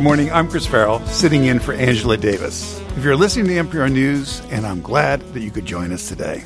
Good 0.00 0.04
morning. 0.04 0.32
I'm 0.32 0.48
Chris 0.48 0.64
Farrell, 0.64 1.04
sitting 1.08 1.44
in 1.44 1.60
for 1.60 1.74
Angela 1.74 2.16
Davis. 2.16 2.80
If 2.96 3.04
you're 3.04 3.14
listening 3.14 3.48
to 3.48 3.52
MPR 3.52 3.92
News, 3.92 4.40
and 4.48 4.66
I'm 4.66 4.80
glad 4.80 5.20
that 5.34 5.42
you 5.42 5.50
could 5.50 5.66
join 5.66 5.92
us 5.92 6.08
today. 6.08 6.42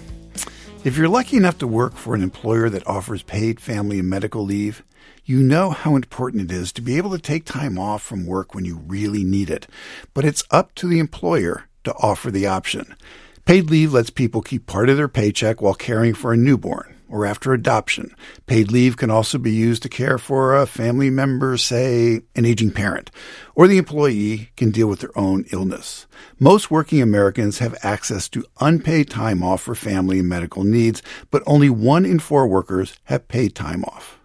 If 0.82 0.96
you're 0.96 1.08
lucky 1.08 1.36
enough 1.36 1.58
to 1.58 1.68
work 1.68 1.94
for 1.94 2.16
an 2.16 2.22
employer 2.24 2.68
that 2.68 2.84
offers 2.84 3.22
paid 3.22 3.60
family 3.60 4.00
and 4.00 4.10
medical 4.10 4.42
leave, 4.42 4.82
you 5.24 5.40
know 5.40 5.70
how 5.70 5.94
important 5.94 6.50
it 6.50 6.52
is 6.52 6.72
to 6.72 6.82
be 6.82 6.96
able 6.96 7.12
to 7.12 7.18
take 7.18 7.44
time 7.44 7.78
off 7.78 8.02
from 8.02 8.26
work 8.26 8.56
when 8.56 8.64
you 8.64 8.78
really 8.88 9.22
need 9.22 9.50
it. 9.50 9.68
But 10.14 10.24
it's 10.24 10.42
up 10.50 10.74
to 10.74 10.88
the 10.88 10.98
employer 10.98 11.68
to 11.84 11.94
offer 11.94 12.32
the 12.32 12.48
option. 12.48 12.96
Paid 13.44 13.70
leave 13.70 13.92
lets 13.92 14.10
people 14.10 14.42
keep 14.42 14.66
part 14.66 14.88
of 14.88 14.96
their 14.96 15.06
paycheck 15.06 15.62
while 15.62 15.74
caring 15.74 16.14
for 16.14 16.32
a 16.32 16.36
newborn 16.36 16.93
or 17.08 17.26
after 17.26 17.52
adoption. 17.52 18.14
Paid 18.46 18.72
leave 18.72 18.96
can 18.96 19.10
also 19.10 19.38
be 19.38 19.52
used 19.52 19.82
to 19.82 19.88
care 19.88 20.18
for 20.18 20.56
a 20.56 20.66
family 20.66 21.10
member, 21.10 21.56
say 21.56 22.22
an 22.34 22.44
aging 22.44 22.72
parent, 22.72 23.10
or 23.54 23.66
the 23.66 23.78
employee 23.78 24.50
can 24.56 24.70
deal 24.70 24.88
with 24.88 25.00
their 25.00 25.16
own 25.16 25.44
illness. 25.52 26.06
Most 26.38 26.70
working 26.70 27.00
Americans 27.00 27.58
have 27.58 27.78
access 27.82 28.28
to 28.30 28.44
unpaid 28.60 29.10
time 29.10 29.42
off 29.42 29.62
for 29.62 29.74
family 29.74 30.18
and 30.18 30.28
medical 30.28 30.64
needs, 30.64 31.02
but 31.30 31.42
only 31.46 31.70
one 31.70 32.04
in 32.04 32.18
four 32.18 32.46
workers 32.46 32.98
have 33.04 33.28
paid 33.28 33.54
time 33.54 33.84
off. 33.84 34.18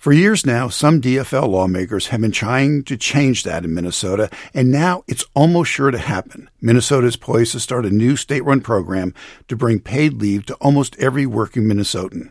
For 0.00 0.14
years 0.14 0.46
now, 0.46 0.68
some 0.68 1.02
DFL 1.02 1.46
lawmakers 1.46 2.06
have 2.06 2.22
been 2.22 2.32
trying 2.32 2.84
to 2.84 2.96
change 2.96 3.42
that 3.42 3.66
in 3.66 3.74
Minnesota, 3.74 4.30
and 4.54 4.72
now 4.72 5.04
it's 5.06 5.26
almost 5.34 5.70
sure 5.70 5.90
to 5.90 5.98
happen. 5.98 6.48
Minnesota 6.58 7.06
is 7.06 7.16
poised 7.16 7.52
to 7.52 7.60
start 7.60 7.84
a 7.84 7.90
new 7.90 8.16
state 8.16 8.42
run 8.42 8.62
program 8.62 9.12
to 9.48 9.56
bring 9.56 9.78
paid 9.78 10.14
leave 10.14 10.46
to 10.46 10.54
almost 10.54 10.98
every 10.98 11.26
working 11.26 11.64
Minnesotan. 11.64 12.30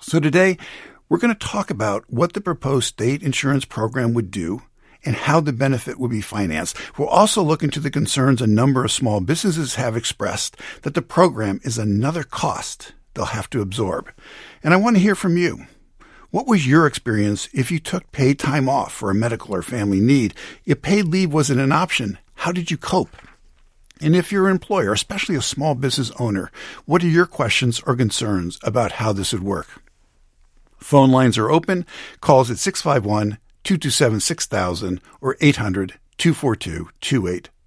So 0.00 0.20
today, 0.20 0.58
we're 1.08 1.18
going 1.18 1.34
to 1.34 1.46
talk 1.46 1.70
about 1.70 2.04
what 2.06 2.34
the 2.34 2.40
proposed 2.40 2.86
state 2.86 3.24
insurance 3.24 3.64
program 3.64 4.14
would 4.14 4.30
do 4.30 4.62
and 5.04 5.16
how 5.16 5.40
the 5.40 5.52
benefit 5.52 5.98
would 5.98 6.12
be 6.12 6.20
financed. 6.20 6.76
We'll 6.96 7.08
also 7.08 7.42
look 7.42 7.64
into 7.64 7.80
the 7.80 7.90
concerns 7.90 8.40
a 8.40 8.46
number 8.46 8.84
of 8.84 8.92
small 8.92 9.20
businesses 9.20 9.74
have 9.74 9.96
expressed 9.96 10.56
that 10.82 10.94
the 10.94 11.02
program 11.02 11.58
is 11.64 11.78
another 11.78 12.22
cost 12.22 12.92
they'll 13.14 13.24
have 13.24 13.50
to 13.50 13.60
absorb. 13.60 14.08
And 14.62 14.72
I 14.72 14.76
want 14.76 14.94
to 14.94 15.02
hear 15.02 15.16
from 15.16 15.36
you. 15.36 15.66
What 16.32 16.46
was 16.46 16.66
your 16.66 16.86
experience 16.86 17.46
if 17.52 17.70
you 17.70 17.78
took 17.78 18.10
paid 18.10 18.38
time 18.38 18.66
off 18.66 18.90
for 18.90 19.10
a 19.10 19.14
medical 19.14 19.54
or 19.54 19.60
family 19.60 20.00
need? 20.00 20.32
If 20.64 20.80
paid 20.80 21.04
leave 21.04 21.30
wasn't 21.30 21.60
an 21.60 21.72
option, 21.72 22.16
how 22.36 22.52
did 22.52 22.70
you 22.70 22.78
cope? 22.78 23.14
And 24.00 24.16
if 24.16 24.32
you're 24.32 24.46
an 24.46 24.52
employer, 24.52 24.94
especially 24.94 25.36
a 25.36 25.42
small 25.42 25.74
business 25.74 26.10
owner, 26.18 26.50
what 26.86 27.04
are 27.04 27.08
your 27.08 27.26
questions 27.26 27.80
or 27.80 27.94
concerns 27.94 28.58
about 28.62 28.92
how 28.92 29.12
this 29.12 29.34
would 29.34 29.42
work? 29.42 29.82
Phone 30.78 31.10
lines 31.10 31.36
are 31.36 31.50
open. 31.50 31.84
Calls 32.22 32.50
at 32.50 32.56
651 32.56 33.36
227 33.62 34.20
6000 34.20 35.00
or 35.20 35.36
800 35.38 35.98
242 36.16 36.88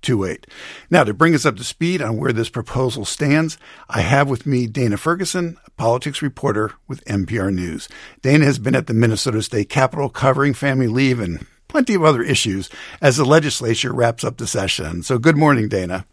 2828. 0.06 0.48
Now, 0.90 1.04
to 1.04 1.14
bring 1.14 1.36
us 1.36 1.46
up 1.46 1.58
to 1.58 1.64
speed 1.64 2.02
on 2.02 2.18
where 2.18 2.32
this 2.32 2.50
proposal 2.50 3.06
stands, 3.06 3.58
I 3.90 4.02
have 4.02 4.30
with 4.30 4.46
me 4.46 4.68
Dana 4.68 4.98
Ferguson, 4.98 5.58
a 5.66 5.72
politics 5.72 6.22
reporter 6.22 6.74
with 6.88 7.04
MPR 7.06 7.54
News. 7.54 7.90
Dana 8.22 8.46
has 8.46 8.60
been 8.60 8.76
at 8.76 8.88
the 8.88 8.94
Minnesota 8.94 9.42
State 9.42 9.70
Capitol 9.70 10.10
covering 10.10 10.54
family 10.54 10.88
leave 10.88 11.20
and 11.20 11.46
plenty 11.68 11.96
of 11.96 12.04
other 12.04 12.24
issues 12.24 12.70
as 13.02 13.18
the 13.18 13.26
legislature 13.26 13.94
wraps 13.94 14.24
up 14.24 14.38
the 14.38 14.48
session. 14.48 15.04
So, 15.04 15.18
good 15.18 15.38
morning, 15.38 15.68
Dana. 15.68 16.06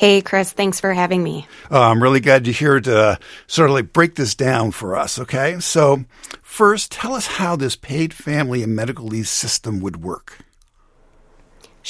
Hey, 0.00 0.22
Chris, 0.22 0.50
thanks 0.50 0.80
for 0.80 0.94
having 0.94 1.22
me. 1.22 1.46
Uh, 1.70 1.82
I'm 1.82 2.02
really 2.02 2.20
glad 2.20 2.46
you're 2.46 2.54
here 2.54 2.80
to 2.80 3.18
sort 3.46 3.68
of 3.68 3.74
like 3.74 3.92
break 3.92 4.14
this 4.14 4.34
down 4.34 4.70
for 4.70 4.96
us, 4.96 5.18
okay? 5.18 5.60
So, 5.60 6.04
first, 6.42 6.90
tell 6.90 7.12
us 7.12 7.26
how 7.26 7.54
this 7.54 7.76
paid 7.76 8.14
family 8.14 8.62
and 8.62 8.74
medical 8.74 9.04
leave 9.04 9.28
system 9.28 9.80
would 9.80 10.02
work. 10.02 10.38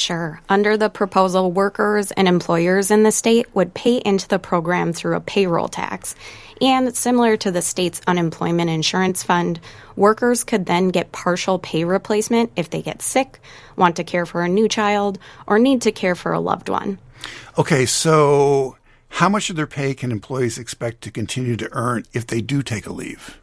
Sure. 0.00 0.40
Under 0.48 0.78
the 0.78 0.88
proposal, 0.88 1.52
workers 1.52 2.10
and 2.12 2.26
employers 2.26 2.90
in 2.90 3.02
the 3.02 3.12
state 3.12 3.54
would 3.54 3.74
pay 3.74 3.98
into 3.98 4.26
the 4.26 4.38
program 4.38 4.94
through 4.94 5.14
a 5.14 5.20
payroll 5.20 5.68
tax. 5.68 6.14
And 6.62 6.96
similar 6.96 7.36
to 7.36 7.50
the 7.50 7.60
state's 7.60 8.00
unemployment 8.06 8.70
insurance 8.70 9.22
fund, 9.22 9.60
workers 9.96 10.42
could 10.42 10.64
then 10.64 10.88
get 10.88 11.12
partial 11.12 11.58
pay 11.58 11.84
replacement 11.84 12.50
if 12.56 12.70
they 12.70 12.80
get 12.80 13.02
sick, 13.02 13.40
want 13.76 13.96
to 13.96 14.04
care 14.04 14.24
for 14.24 14.42
a 14.42 14.48
new 14.48 14.68
child, 14.68 15.18
or 15.46 15.58
need 15.58 15.82
to 15.82 15.92
care 15.92 16.14
for 16.14 16.32
a 16.32 16.40
loved 16.40 16.70
one. 16.70 16.98
Okay, 17.58 17.84
so 17.84 18.78
how 19.10 19.28
much 19.28 19.50
of 19.50 19.56
their 19.56 19.66
pay 19.66 19.92
can 19.92 20.12
employees 20.12 20.56
expect 20.56 21.02
to 21.02 21.10
continue 21.10 21.58
to 21.58 21.68
earn 21.72 22.04
if 22.14 22.26
they 22.26 22.40
do 22.40 22.62
take 22.62 22.86
a 22.86 22.92
leave? 22.92 23.38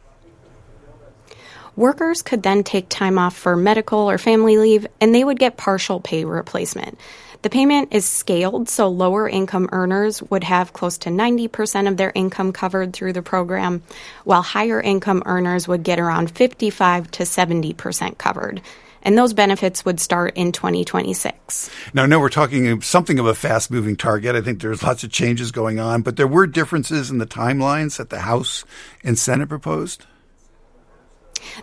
Workers 1.78 2.22
could 2.22 2.42
then 2.42 2.64
take 2.64 2.88
time 2.88 3.20
off 3.20 3.36
for 3.36 3.54
medical 3.54 4.10
or 4.10 4.18
family 4.18 4.58
leave, 4.58 4.88
and 5.00 5.14
they 5.14 5.22
would 5.22 5.38
get 5.38 5.56
partial 5.56 6.00
pay 6.00 6.24
replacement. 6.24 6.98
The 7.42 7.50
payment 7.50 7.94
is 7.94 8.04
scaled, 8.04 8.68
so 8.68 8.88
lower 8.88 9.28
income 9.28 9.68
earners 9.70 10.20
would 10.24 10.42
have 10.42 10.72
close 10.72 10.98
to 10.98 11.10
90% 11.10 11.86
of 11.86 11.96
their 11.96 12.10
income 12.16 12.50
covered 12.50 12.92
through 12.92 13.12
the 13.12 13.22
program, 13.22 13.84
while 14.24 14.42
higher 14.42 14.80
income 14.80 15.22
earners 15.24 15.68
would 15.68 15.84
get 15.84 16.00
around 16.00 16.32
55 16.32 17.12
to 17.12 17.22
70% 17.22 18.18
covered. 18.18 18.60
And 19.04 19.16
those 19.16 19.32
benefits 19.32 19.84
would 19.84 20.00
start 20.00 20.36
in 20.36 20.50
2026. 20.50 21.70
Now, 21.94 22.02
I 22.02 22.06
know 22.06 22.18
we're 22.18 22.28
talking 22.28 22.82
something 22.82 23.20
of 23.20 23.26
a 23.26 23.36
fast 23.36 23.70
moving 23.70 23.94
target. 23.94 24.34
I 24.34 24.40
think 24.40 24.60
there's 24.60 24.82
lots 24.82 25.04
of 25.04 25.12
changes 25.12 25.52
going 25.52 25.78
on, 25.78 26.02
but 26.02 26.16
there 26.16 26.26
were 26.26 26.48
differences 26.48 27.08
in 27.08 27.18
the 27.18 27.24
timelines 27.24 27.98
that 27.98 28.10
the 28.10 28.22
House 28.22 28.64
and 29.04 29.16
Senate 29.16 29.48
proposed. 29.48 30.06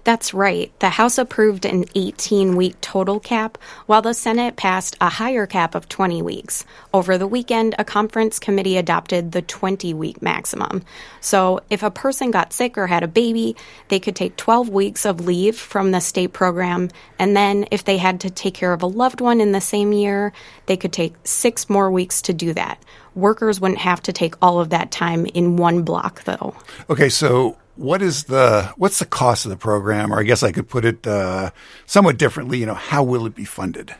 That's 0.04 0.34
right. 0.34 0.72
The 0.80 0.90
House 0.90 1.18
approved 1.18 1.66
an 1.66 1.86
18 1.96 2.56
week 2.56 2.80
total 2.82 3.20
cap, 3.20 3.58
while 3.86 4.02
the 4.02 4.14
Senate 4.14 4.56
passed 4.56 4.98
a 5.02 5.10
higher 5.10 5.46
cap 5.46 5.76
of 5.76 5.90
20 5.90 6.22
weeks. 6.22 6.66
Over 6.94 7.18
the 7.18 7.28
weekend, 7.28 7.76
a 7.78 7.84
conference 7.86 8.40
committee 8.40 8.78
adopted 8.78 9.32
the 9.32 9.42
20 9.42 9.94
week 9.94 10.22
maximum. 10.22 10.84
So 11.22 11.62
if 11.70 11.84
a 11.84 11.92
person 11.92 12.32
got 12.32 12.54
sick 12.54 12.78
or 12.78 12.88
had 12.88 13.04
a 13.04 13.08
baby, 13.08 13.56
they 13.88 14.00
could 14.00 14.16
take 14.16 14.36
12 14.38 14.70
weeks 14.70 15.06
of 15.06 15.26
leave 15.26 15.58
from 15.58 15.92
the 15.92 16.02
state 16.02 16.34
program. 16.34 16.90
And 17.20 17.36
then 17.36 17.68
if 17.72 17.84
they 17.84 17.98
had 17.98 18.22
to 18.22 18.30
take 18.30 18.54
care 18.54 18.74
of 18.74 18.82
a 18.82 18.88
loved 18.88 19.22
one 19.22 19.42
in 19.42 19.52
the 19.52 19.62
same 19.62 19.94
year, 19.94 20.34
they 20.66 20.78
could 20.78 20.94
take 20.94 21.14
six 21.24 21.70
more 21.70 21.90
weeks 21.92 22.22
to 22.24 22.34
do 22.34 22.54
that. 22.54 22.82
Workers 23.16 23.62
wouldn't 23.62 23.80
have 23.80 24.02
to 24.04 24.14
take 24.14 24.36
all 24.42 24.60
of 24.60 24.72
that 24.72 24.92
time 24.92 25.26
in 25.26 25.56
one 25.56 25.84
block, 25.84 26.24
though. 26.26 26.54
Okay, 26.90 27.10
so 27.10 27.58
what 27.76 28.02
is 28.02 28.26
the 28.26 28.74
what's 28.78 29.00
the 29.00 29.06
cost 29.06 29.46
of 29.46 29.52
the 29.52 29.58
program? 29.58 30.14
Or 30.14 30.20
I 30.20 30.24
guess 30.24 30.44
I 30.44 30.52
could 30.52 30.68
put 30.68 30.86
it 30.86 31.06
uh, 31.06 31.52
somewhat 31.86 32.18
differently. 32.18 32.60
You 32.60 32.66
know, 32.66 32.74
how 32.74 33.04
will 33.04 33.26
it 33.26 33.36
be 33.36 33.46
funded? 33.46 33.96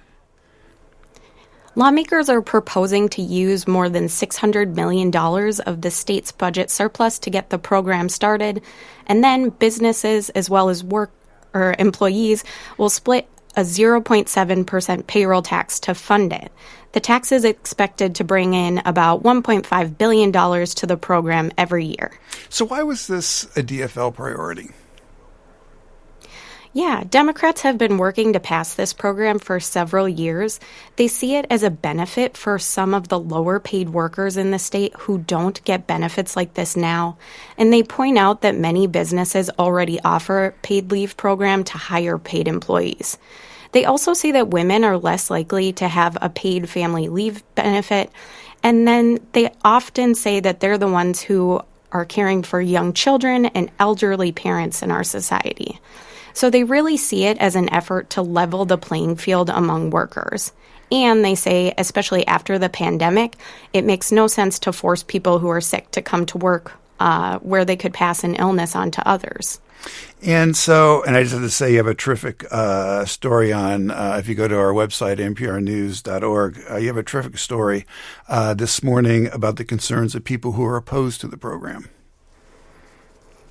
Lawmakers 1.78 2.30
are 2.30 2.42
proposing 2.42 3.10
to 3.10 3.22
use 3.22 3.68
more 3.68 3.90
than 3.90 4.06
$600 4.06 4.76
million 4.76 5.14
of 5.66 5.82
the 5.82 5.92
state's 5.92 6.32
budget 6.32 6.70
surplus 6.70 7.20
to 7.20 7.30
get 7.30 7.50
the 7.50 7.60
program 7.60 8.08
started, 8.08 8.62
and 9.08 9.22
then 9.22 9.50
businesses 9.50 10.30
as 10.30 10.50
well 10.50 10.70
as 10.70 10.86
work 10.86 11.12
or 11.54 11.76
employees 11.78 12.46
will 12.78 12.90
split 12.90 13.28
a 13.58 13.62
0.7% 13.62 15.08
payroll 15.08 15.42
tax 15.42 15.80
to 15.82 15.94
fund 15.94 16.32
it. 16.32 16.52
The 16.96 17.02
tax 17.02 17.34
is 17.34 17.44
expected 17.44 18.16
to 18.16 18.24
bring 18.24 18.54
in 18.54 18.82
about 18.86 19.22
$1.5 19.22 19.98
billion 19.98 20.32
to 20.32 20.88
the 20.88 20.96
program 20.96 21.52
every 21.58 21.88
year. 21.88 22.18
So, 22.48 22.64
why 22.64 22.84
was 22.84 23.08
this 23.08 23.44
a 23.58 23.64
DFL 23.64 24.14
priority? 24.14 24.70
Yeah, 26.72 27.04
Democrats 27.04 27.64
have 27.64 27.78
been 27.78 27.98
working 27.98 28.32
to 28.32 28.40
pass 28.40 28.76
this 28.76 28.94
program 28.94 29.40
for 29.40 29.60
several 29.60 30.08
years. 30.08 30.62
They 30.96 31.10
see 31.10 31.36
it 31.36 31.48
as 31.50 31.64
a 31.64 31.70
benefit 31.70 32.38
for 32.38 32.58
some 32.60 32.94
of 32.94 33.10
the 33.10 33.20
lower 33.20 33.60
paid 33.60 33.90
workers 33.90 34.38
in 34.38 34.52
the 34.52 34.60
state 34.60 34.94
who 35.00 35.18
don't 35.18 35.62
get 35.66 35.88
benefits 35.88 36.38
like 36.38 36.54
this 36.54 36.78
now. 36.78 37.18
And 37.58 37.74
they 37.74 37.84
point 37.84 38.18
out 38.18 38.40
that 38.44 38.56
many 38.56 38.88
businesses 38.88 39.50
already 39.60 40.00
offer 40.00 40.46
a 40.46 40.52
paid 40.52 40.92
leave 40.92 41.18
program 41.18 41.66
to 41.66 41.78
higher 41.78 42.18
paid 42.18 42.48
employees. 42.48 43.18
They 43.76 43.84
also 43.84 44.14
say 44.14 44.32
that 44.32 44.52
women 44.52 44.86
are 44.86 44.98
less 44.98 45.30
likely 45.30 45.74
to 45.74 45.88
have 45.90 46.18
a 46.22 46.30
paid 46.30 46.70
family 46.70 47.10
leave 47.10 47.44
benefit. 47.56 48.10
And 48.64 48.88
then 48.88 49.20
they 49.34 49.52
often 49.66 50.16
say 50.16 50.40
that 50.40 50.62
they're 50.62 50.78
the 50.78 50.88
ones 50.88 51.20
who 51.20 51.60
are 51.92 52.06
caring 52.06 52.42
for 52.42 52.62
young 52.62 52.94
children 52.94 53.48
and 53.48 53.70
elderly 53.78 54.32
parents 54.32 54.82
in 54.82 54.92
our 54.92 55.04
society. 55.04 55.82
So 56.34 56.50
they 56.50 56.64
really 56.64 56.96
see 56.96 57.26
it 57.26 57.38
as 57.40 57.58
an 57.58 57.74
effort 57.74 58.12
to 58.12 58.22
level 58.22 58.64
the 58.64 58.78
playing 58.78 59.18
field 59.18 59.50
among 59.50 59.90
workers. 59.90 60.54
And 60.90 61.26
they 61.26 61.36
say, 61.36 61.74
especially 61.78 62.26
after 62.28 62.58
the 62.58 62.70
pandemic, 62.70 63.36
it 63.74 63.84
makes 63.84 64.10
no 64.10 64.28
sense 64.28 64.58
to 64.60 64.72
force 64.72 65.04
people 65.04 65.40
who 65.40 65.50
are 65.50 65.60
sick 65.60 65.92
to 65.92 66.02
come 66.02 66.26
to 66.28 66.38
work 66.38 66.72
uh, 67.02 67.40
where 67.40 67.66
they 67.66 67.76
could 67.76 67.94
pass 67.94 68.24
an 68.24 68.36
illness 68.36 68.74
on 68.74 68.92
to 68.92 69.06
others. 69.06 69.60
And 70.22 70.56
so, 70.58 71.04
and 71.04 71.16
I 71.16 71.22
just 71.22 71.34
have 71.34 71.44
to 71.44 71.50
say, 71.50 71.72
you 71.72 71.78
have 71.78 71.88
a 71.88 71.94
terrific 71.94 72.46
uh, 72.52 73.06
story 73.06 73.54
on, 73.54 73.92
uh, 73.92 74.18
if 74.20 74.28
you 74.28 74.34
go 74.34 74.48
to 74.48 74.58
our 74.58 74.74
website, 74.74 75.18
mprnews.org, 75.18 76.60
uh, 76.70 76.78
you 76.78 76.88
have 76.88 76.98
a 76.98 77.04
terrific 77.04 77.38
story 77.38 77.86
uh, 78.28 78.54
this 78.56 78.82
morning 78.82 79.28
about 79.32 79.58
the 79.58 79.66
concerns 79.66 80.16
of 80.16 80.24
people 80.24 80.54
who 80.54 80.66
are 80.66 80.78
opposed 80.78 81.22
to 81.22 81.28
the 81.28 81.38
program. 81.38 81.90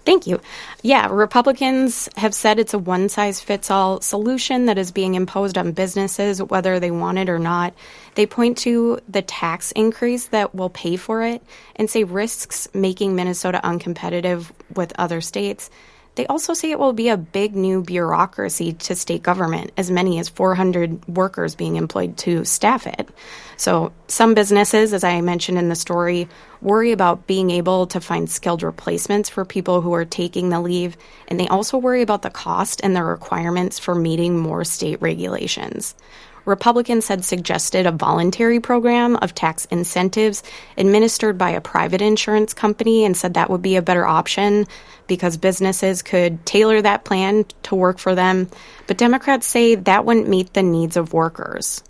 Thank 0.04 0.26
you. 0.26 0.40
Yeah, 0.82 1.08
Republicans 1.10 2.10
have 2.16 2.34
said 2.34 2.58
it's 2.58 2.74
a 2.74 2.78
one 2.78 3.08
size 3.08 3.40
fits 3.40 3.70
all 3.70 4.02
solution 4.02 4.66
that 4.66 4.76
is 4.76 4.92
being 4.92 5.14
imposed 5.14 5.56
on 5.56 5.72
businesses, 5.72 6.42
whether 6.42 6.78
they 6.78 6.90
want 6.90 7.16
it 7.16 7.30
or 7.30 7.38
not. 7.38 7.72
They 8.14 8.26
point 8.26 8.58
to 8.58 9.00
the 9.08 9.22
tax 9.22 9.72
increase 9.72 10.26
that 10.26 10.54
will 10.54 10.68
pay 10.68 10.96
for 10.96 11.22
it 11.22 11.42
and 11.76 11.88
say 11.88 12.04
risks 12.04 12.68
making 12.74 13.14
Minnesota 13.16 13.60
uncompetitive 13.64 14.50
with 14.74 14.92
other 14.98 15.22
states. 15.22 15.70
They 16.16 16.26
also 16.26 16.54
say 16.54 16.70
it 16.70 16.78
will 16.78 16.92
be 16.92 17.08
a 17.08 17.16
big 17.16 17.56
new 17.56 17.82
bureaucracy 17.82 18.74
to 18.74 18.94
state 18.94 19.22
government, 19.22 19.72
as 19.76 19.90
many 19.90 20.18
as 20.18 20.28
400 20.28 21.08
workers 21.08 21.54
being 21.54 21.76
employed 21.76 22.16
to 22.18 22.44
staff 22.44 22.86
it. 22.86 23.08
So, 23.56 23.92
some 24.06 24.34
businesses, 24.34 24.92
as 24.92 25.04
I 25.04 25.20
mentioned 25.20 25.58
in 25.58 25.68
the 25.68 25.74
story, 25.74 26.28
worry 26.60 26.92
about 26.92 27.26
being 27.26 27.50
able 27.50 27.86
to 27.88 28.00
find 28.00 28.30
skilled 28.30 28.62
replacements 28.62 29.28
for 29.28 29.44
people 29.44 29.80
who 29.80 29.92
are 29.94 30.04
taking 30.04 30.50
the 30.50 30.60
leave, 30.60 30.96
and 31.28 31.38
they 31.38 31.48
also 31.48 31.78
worry 31.78 32.02
about 32.02 32.22
the 32.22 32.30
cost 32.30 32.80
and 32.82 32.94
the 32.94 33.02
requirements 33.02 33.78
for 33.78 33.94
meeting 33.94 34.38
more 34.38 34.64
state 34.64 35.00
regulations. 35.02 35.94
Republicans 36.44 37.08
had 37.08 37.24
suggested 37.24 37.86
a 37.86 37.92
voluntary 37.92 38.60
program 38.60 39.16
of 39.16 39.34
tax 39.34 39.64
incentives 39.66 40.42
administered 40.76 41.38
by 41.38 41.50
a 41.50 41.60
private 41.60 42.02
insurance 42.02 42.54
company 42.54 43.04
and 43.04 43.16
said 43.16 43.34
that 43.34 43.50
would 43.50 43.62
be 43.62 43.76
a 43.76 43.82
better 43.82 44.06
option 44.06 44.66
because 45.06 45.36
businesses 45.36 46.02
could 46.02 46.44
tailor 46.46 46.82
that 46.82 47.04
plan 47.04 47.44
to 47.62 47.74
work 47.74 47.98
for 47.98 48.14
them. 48.14 48.48
But 48.86 48.98
Democrats 48.98 49.46
say 49.46 49.74
that 49.74 50.04
wouldn't 50.04 50.28
meet 50.28 50.52
the 50.52 50.62
needs 50.62 50.96
of 50.96 51.12
workers. 51.12 51.82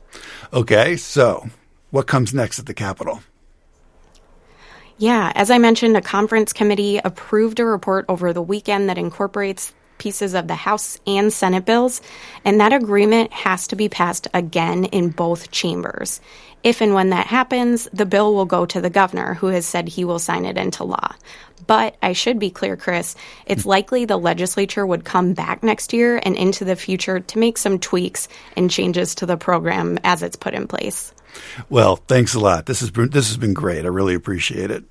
Okay, 0.52 0.96
so 0.96 1.48
what 1.90 2.06
comes 2.06 2.34
next 2.34 2.58
at 2.58 2.66
the 2.66 2.74
Capitol? 2.74 3.22
Yeah, 4.96 5.32
as 5.34 5.50
I 5.50 5.58
mentioned, 5.58 5.96
a 5.96 6.02
conference 6.02 6.52
committee 6.52 6.98
approved 6.98 7.58
a 7.58 7.64
report 7.64 8.04
over 8.08 8.32
the 8.32 8.42
weekend 8.42 8.88
that 8.88 8.98
incorporates 8.98 9.72
pieces 10.04 10.34
of 10.34 10.48
the 10.48 10.54
House 10.54 11.00
and 11.06 11.32
Senate 11.32 11.64
bills, 11.64 12.02
and 12.44 12.60
that 12.60 12.74
agreement 12.74 13.32
has 13.32 13.66
to 13.68 13.74
be 13.74 13.88
passed 13.88 14.28
again 14.34 14.84
in 14.84 15.08
both 15.08 15.50
chambers. 15.50 16.20
If 16.62 16.82
and 16.82 16.92
when 16.92 17.08
that 17.08 17.26
happens, 17.26 17.88
the 17.94 18.04
bill 18.04 18.34
will 18.34 18.44
go 18.44 18.66
to 18.66 18.82
the 18.82 18.90
governor, 18.90 19.32
who 19.32 19.46
has 19.46 19.64
said 19.64 19.88
he 19.88 20.04
will 20.04 20.18
sign 20.18 20.44
it 20.44 20.58
into 20.58 20.84
law. 20.84 21.14
But 21.66 21.96
I 22.02 22.12
should 22.12 22.38
be 22.38 22.50
clear, 22.50 22.76
Chris, 22.76 23.16
it's 23.46 23.64
likely 23.64 24.04
the 24.04 24.18
legislature 24.18 24.86
would 24.86 25.06
come 25.06 25.32
back 25.32 25.62
next 25.62 25.94
year 25.94 26.20
and 26.22 26.36
into 26.36 26.66
the 26.66 26.76
future 26.76 27.20
to 27.20 27.38
make 27.38 27.56
some 27.56 27.78
tweaks 27.78 28.28
and 28.58 28.70
changes 28.70 29.14
to 29.14 29.26
the 29.26 29.38
program 29.38 29.98
as 30.04 30.22
it's 30.22 30.36
put 30.36 30.52
in 30.52 30.68
place. 30.68 31.14
Well, 31.70 31.96
thanks 31.96 32.34
a 32.34 32.40
lot. 32.40 32.66
This 32.66 32.80
has 32.80 32.90
been, 32.90 33.08
this 33.08 33.28
has 33.28 33.38
been 33.38 33.54
great. 33.54 33.86
I 33.86 33.88
really 33.88 34.14
appreciate 34.14 34.70
it. 34.70 34.84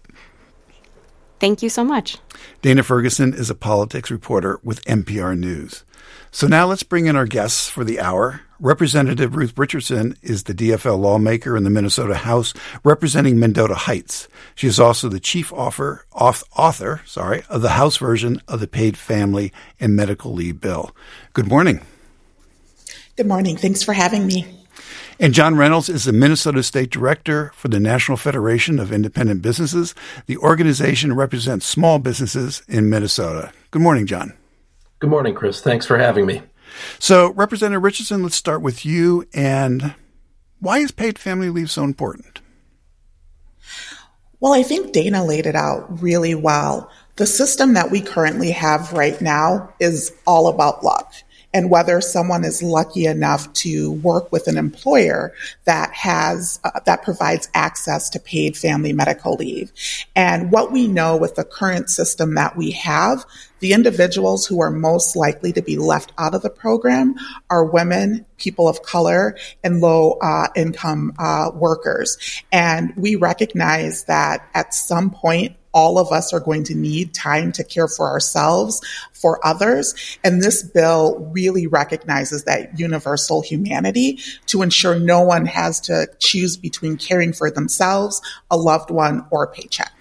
Thank 1.43 1.61
you 1.61 1.67
so 1.67 1.83
much. 1.83 2.19
Dana 2.61 2.83
Ferguson 2.83 3.33
is 3.33 3.49
a 3.49 3.53
politics 3.53 4.09
reporter 4.09 4.61
with 4.63 4.81
MPR 4.85 5.37
News. 5.37 5.83
So 6.31 6.47
now 6.47 6.67
let's 6.67 6.83
bring 6.83 7.05
in 7.05 7.17
our 7.17 7.25
guests 7.25 7.67
for 7.67 7.83
the 7.83 7.99
hour. 7.99 8.39
Representative 8.61 9.35
Ruth 9.35 9.51
Richardson 9.57 10.15
is 10.21 10.43
the 10.43 10.53
DFL 10.53 10.97
lawmaker 10.97 11.57
in 11.57 11.65
the 11.65 11.69
Minnesota 11.69 12.15
House 12.15 12.53
representing 12.85 13.39
Mendota 13.39 13.75
Heights. 13.75 14.29
She 14.55 14.67
is 14.67 14.79
also 14.79 15.09
the 15.09 15.19
chief 15.19 15.51
author, 15.51 16.05
author 16.13 17.01
sorry, 17.05 17.43
of 17.49 17.61
the 17.61 17.71
House 17.71 17.97
version 17.97 18.41
of 18.47 18.61
the 18.61 18.67
Paid 18.67 18.95
Family 18.95 19.51
and 19.81 19.97
Medical 19.97 20.31
Leave 20.31 20.61
Bill. 20.61 20.95
Good 21.33 21.49
morning. 21.49 21.81
Good 23.17 23.27
morning. 23.27 23.57
Thanks 23.57 23.83
for 23.83 23.91
having 23.91 24.25
me. 24.25 24.62
And 25.19 25.33
John 25.33 25.55
Reynolds 25.55 25.89
is 25.89 26.05
the 26.05 26.13
Minnesota 26.13 26.63
State 26.63 26.89
Director 26.89 27.51
for 27.55 27.67
the 27.67 27.79
National 27.79 28.17
Federation 28.17 28.79
of 28.79 28.91
Independent 28.91 29.41
Businesses. 29.41 29.93
The 30.25 30.37
organization 30.37 31.13
represents 31.13 31.65
small 31.65 31.99
businesses 31.99 32.63
in 32.67 32.89
Minnesota. 32.89 33.51
Good 33.71 33.81
morning, 33.81 34.07
John. 34.07 34.33
Good 34.99 35.09
morning, 35.09 35.35
Chris. 35.35 35.61
Thanks 35.61 35.85
for 35.85 35.97
having 35.97 36.25
me. 36.25 36.41
So, 36.97 37.31
Representative 37.33 37.83
Richardson, 37.83 38.23
let's 38.23 38.35
start 38.35 38.61
with 38.61 38.85
you. 38.85 39.27
And 39.33 39.93
why 40.59 40.79
is 40.79 40.91
paid 40.91 41.19
family 41.19 41.49
leave 41.49 41.69
so 41.69 41.83
important? 41.83 42.41
Well, 44.39 44.53
I 44.53 44.63
think 44.63 44.93
Dana 44.93 45.23
laid 45.23 45.45
it 45.45 45.55
out 45.55 46.01
really 46.01 46.35
well. 46.35 46.89
The 47.17 47.27
system 47.27 47.75
that 47.75 47.91
we 47.91 48.01
currently 48.01 48.51
have 48.51 48.91
right 48.91 49.21
now 49.21 49.71
is 49.79 50.11
all 50.25 50.47
about 50.47 50.83
luck 50.83 51.13
and 51.53 51.69
whether 51.69 52.01
someone 52.01 52.43
is 52.43 52.63
lucky 52.63 53.05
enough 53.05 53.51
to 53.53 53.91
work 53.91 54.31
with 54.31 54.47
an 54.47 54.57
employer 54.57 55.33
that 55.65 55.93
has 55.93 56.59
uh, 56.63 56.79
that 56.85 57.03
provides 57.03 57.47
access 57.53 58.09
to 58.09 58.19
paid 58.19 58.57
family 58.57 58.93
medical 58.93 59.35
leave. 59.35 59.71
And 60.15 60.51
what 60.51 60.71
we 60.71 60.87
know 60.87 61.15
with 61.15 61.35
the 61.35 61.43
current 61.43 61.89
system 61.89 62.35
that 62.35 62.57
we 62.57 62.71
have, 62.71 63.25
the 63.59 63.73
individuals 63.73 64.45
who 64.45 64.61
are 64.61 64.71
most 64.71 65.15
likely 65.15 65.53
to 65.53 65.61
be 65.61 65.77
left 65.77 66.11
out 66.17 66.35
of 66.35 66.41
the 66.41 66.49
program 66.49 67.15
are 67.49 67.63
women, 67.63 68.25
people 68.37 68.67
of 68.67 68.83
color, 68.83 69.37
and 69.63 69.79
low 69.79 70.17
uh, 70.21 70.47
income 70.55 71.13
uh, 71.19 71.51
workers. 71.53 72.43
And 72.51 72.93
we 72.97 73.15
recognize 73.15 74.05
that 74.05 74.49
at 74.53 74.73
some 74.73 75.11
point 75.11 75.55
all 75.73 75.97
of 75.97 76.11
us 76.11 76.33
are 76.33 76.39
going 76.39 76.63
to 76.65 76.75
need 76.75 77.13
time 77.13 77.51
to 77.53 77.63
care 77.63 77.87
for 77.87 78.07
ourselves, 78.09 78.81
for 79.11 79.45
others. 79.45 80.17
And 80.23 80.41
this 80.41 80.63
bill 80.63 81.19
really 81.31 81.67
recognizes 81.67 82.43
that 82.43 82.79
universal 82.79 83.41
humanity 83.41 84.19
to 84.47 84.61
ensure 84.61 84.99
no 84.99 85.21
one 85.21 85.45
has 85.45 85.79
to 85.81 86.07
choose 86.19 86.57
between 86.57 86.97
caring 86.97 87.33
for 87.33 87.49
themselves, 87.49 88.21
a 88.51 88.57
loved 88.57 88.91
one, 88.91 89.25
or 89.31 89.43
a 89.43 89.47
paycheck. 89.47 89.91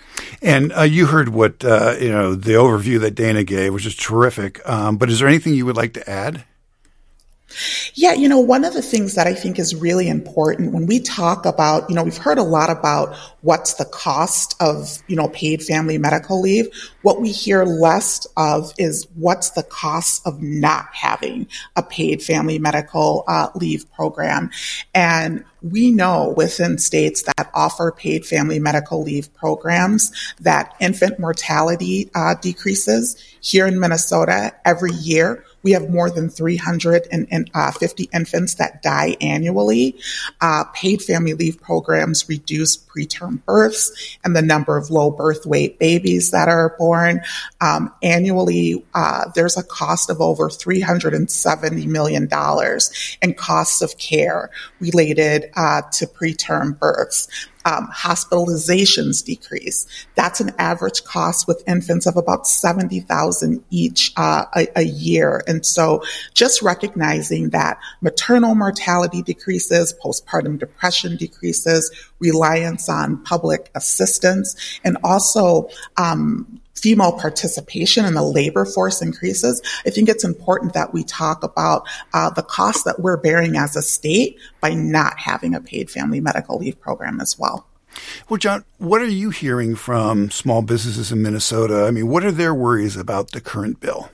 And 0.43 0.73
uh, 0.73 0.83
you 0.83 1.07
heard 1.07 1.31
what 1.31 1.65
uh, 1.65 1.97
you 1.99 2.11
know 2.11 2.35
the 2.35 2.53
overview 2.53 3.01
that 3.01 3.15
Dana 3.15 3.45
gave, 3.45 3.73
which 3.73 3.87
is 3.87 3.97
terrific. 3.97 4.67
Um, 4.69 4.97
but 4.97 5.09
is 5.09 5.19
there 5.19 5.29
anything 5.29 5.55
you 5.55 5.67
would 5.67 5.77
like 5.77 5.95
to 5.95 6.11
add? 6.11 6.45
Yeah, 7.95 8.13
you 8.13 8.29
know, 8.29 8.41
one 8.41 8.65
of 8.65 8.75
the 8.75 8.83
things 8.83 9.15
that 9.15 9.27
I 9.27 9.35
think 9.35 9.59
is 9.59 9.75
really 9.75 10.09
important 10.09 10.73
when 10.73 10.87
we 10.87 11.01
talk 11.01 11.47
about, 11.47 11.89
you 11.89 11.97
know, 11.97 12.05
we've 12.05 12.17
heard 12.17 12.39
a 12.39 12.43
lot 12.43 12.71
about 12.71 13.17
what's 13.43 13.75
the 13.75 13.85
cost 13.85 14.55
of, 14.61 15.03
you 15.09 15.17
know, 15.17 15.29
paid 15.29 15.63
family 15.63 15.99
medical 15.99 16.41
leave. 16.41 16.69
What 17.03 17.21
we 17.21 17.33
hear 17.33 17.65
less 17.65 18.27
of 18.37 18.73
is 18.79 19.07
what's 19.15 19.51
the 19.51 19.63
cost 19.65 20.27
of 20.27 20.41
not 20.41 20.87
having 20.93 21.49
a 21.77 21.83
paid 21.83 22.23
family 22.23 22.59
medical 22.59 23.25
uh, 23.27 23.49
leave 23.55 23.91
program. 23.93 24.51
And 24.95 25.45
we 25.63 25.91
know 25.91 26.35
within 26.37 26.79
states 26.79 27.23
that 27.23 27.51
offer 27.55 27.93
paid 27.93 28.27
family 28.27 28.59
medical 28.59 29.03
leave 29.03 29.33
programs 29.35 30.13
that 30.41 30.75
infant 30.81 31.19
mortality 31.19 32.11
uh, 32.15 32.35
decreases. 32.41 33.17
Here 33.41 33.67
in 33.67 33.79
Minnesota, 33.81 34.55
every 34.65 34.93
year, 34.93 35.45
we 35.63 35.73
have 35.73 35.91
more 35.91 36.11
than 36.11 36.29
350 36.29 37.53
uh, 37.55 38.17
infants 38.17 38.55
that 38.55 38.83
die 38.83 39.17
annually. 39.21 39.97
Uh, 40.41 40.65
paid 40.75 41.03
family 41.03 41.35
leave 41.35 41.61
programs 41.61 42.29
reduce 42.29 42.77
preterm 42.77 43.45
births 43.45 44.19
and 44.25 44.37
the 44.37 44.43
number 44.43 44.77
of 44.77 44.91
low 44.91 45.11
birth 45.11 45.47
weight 45.47 45.79
babies 45.79 46.31
that 46.31 46.49
are 46.49 46.75
born. 46.79 47.23
Um, 47.61 47.93
annually, 48.03 48.85
uh, 48.95 49.31
there's 49.35 49.57
a 49.57 49.63
cost 49.63 50.11
of 50.11 50.21
over 50.21 50.49
$370 50.49 51.87
million 51.87 52.29
in 53.23 53.35
costs 53.35 53.83
of 53.83 53.99
care 53.99 54.51
related 54.81 55.51
uh, 55.55 55.83
to 55.93 56.07
preterm 56.07 56.79
births 56.79 57.29
um, 57.65 57.89
hospitalizations 57.95 59.25
decrease. 59.25 59.87
That's 60.15 60.41
an 60.41 60.53
average 60.59 61.05
cost 61.05 61.47
with 61.47 61.63
infants 61.67 62.07
of 62.07 62.17
about 62.17 62.47
70,000 62.47 63.65
each 63.71 64.13
uh, 64.17 64.45
a, 64.57 64.69
a, 64.77 64.83
year. 64.83 65.43
And 65.47 65.65
so 65.65 66.03
just 66.35 66.63
recognizing 66.63 67.51
that 67.51 67.79
maternal 68.01 68.55
mortality 68.55 69.23
decreases, 69.23 69.95
postpartum 70.03 70.59
depression 70.59 71.17
decreases, 71.17 71.91
reliance 72.19 72.89
on 72.89 73.23
public 73.25 73.71
assistance, 73.75 74.81
and 74.85 74.97
also 75.05 75.69
um, 75.97 76.62
female 76.83 77.13
participation 77.13 78.05
in 78.05 78.15
the 78.15 78.23
labor 78.23 78.65
force 78.65 79.01
increases, 79.01 79.63
I 79.87 79.91
think 79.91 80.09
it's 80.09 80.25
important 80.25 80.75
that 80.75 80.93
we 80.93 81.05
talk 81.05 81.45
about 81.45 81.87
uh, 82.13 82.31
the 82.31 82.43
cost 82.43 82.85
that 82.85 83.01
we're 83.01 83.17
bearing 83.17 83.57
as 83.57 83.77
a 83.77 83.83
state 83.83 84.37
by 84.61 84.75
not 84.75 85.19
having 85.19 85.55
a 85.55 85.61
paid 85.61 85.91
family 85.91 86.21
medical 86.21 86.59
leave 86.59 86.81
program 86.81 87.21
as 87.21 87.39
well. 87.39 87.67
Well, 88.29 88.39
John, 88.39 88.65
what 88.79 89.03
are 89.03 89.07
you 89.07 89.31
hearing 89.31 89.77
from 89.77 90.31
small 90.31 90.63
businesses 90.63 91.13
in 91.13 91.23
Minnesota? 91.23 91.85
I 91.87 91.91
mean, 91.91 92.09
what 92.09 92.25
are 92.25 92.33
their 92.33 92.55
worries 92.55 92.97
about 92.97 93.31
the 93.31 93.41
current 93.41 93.81
bill? 93.81 94.11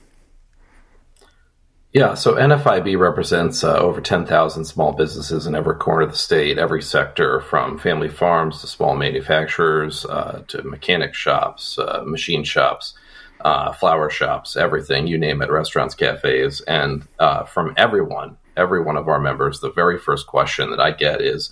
Yeah, 1.91 2.13
so 2.13 2.35
NFIB 2.35 2.99
represents 2.99 3.63
uh, 3.63 3.75
over 3.77 3.99
10,000 3.99 4.63
small 4.63 4.91
businesses 4.91 5.47
in 5.47 5.55
every 5.55 5.75
corner 5.75 6.01
of 6.03 6.11
the 6.11 6.17
state, 6.17 6.59
every 6.59 6.83
sector 6.83 7.41
from 7.41 7.79
family 7.79 8.09
farms 8.09 8.61
to 8.61 8.67
small 8.67 8.95
manufacturers 8.95 10.05
uh, 10.05 10.43
to 10.49 10.61
mechanic 10.61 11.15
shops, 11.15 11.79
uh, 11.79 12.03
machine 12.05 12.43
shops, 12.43 12.93
uh, 13.41 13.73
flower 13.73 14.07
shops, 14.11 14.55
everything, 14.55 15.07
you 15.07 15.17
name 15.17 15.41
it, 15.41 15.49
restaurants, 15.49 15.95
cafes. 15.95 16.61
And 16.61 17.07
uh, 17.17 17.45
from 17.45 17.73
everyone, 17.75 18.37
every 18.55 18.83
one 18.83 18.95
of 18.95 19.07
our 19.07 19.19
members, 19.19 19.59
the 19.59 19.71
very 19.71 19.97
first 19.97 20.27
question 20.27 20.69
that 20.69 20.79
I 20.79 20.91
get 20.91 21.21
is, 21.21 21.49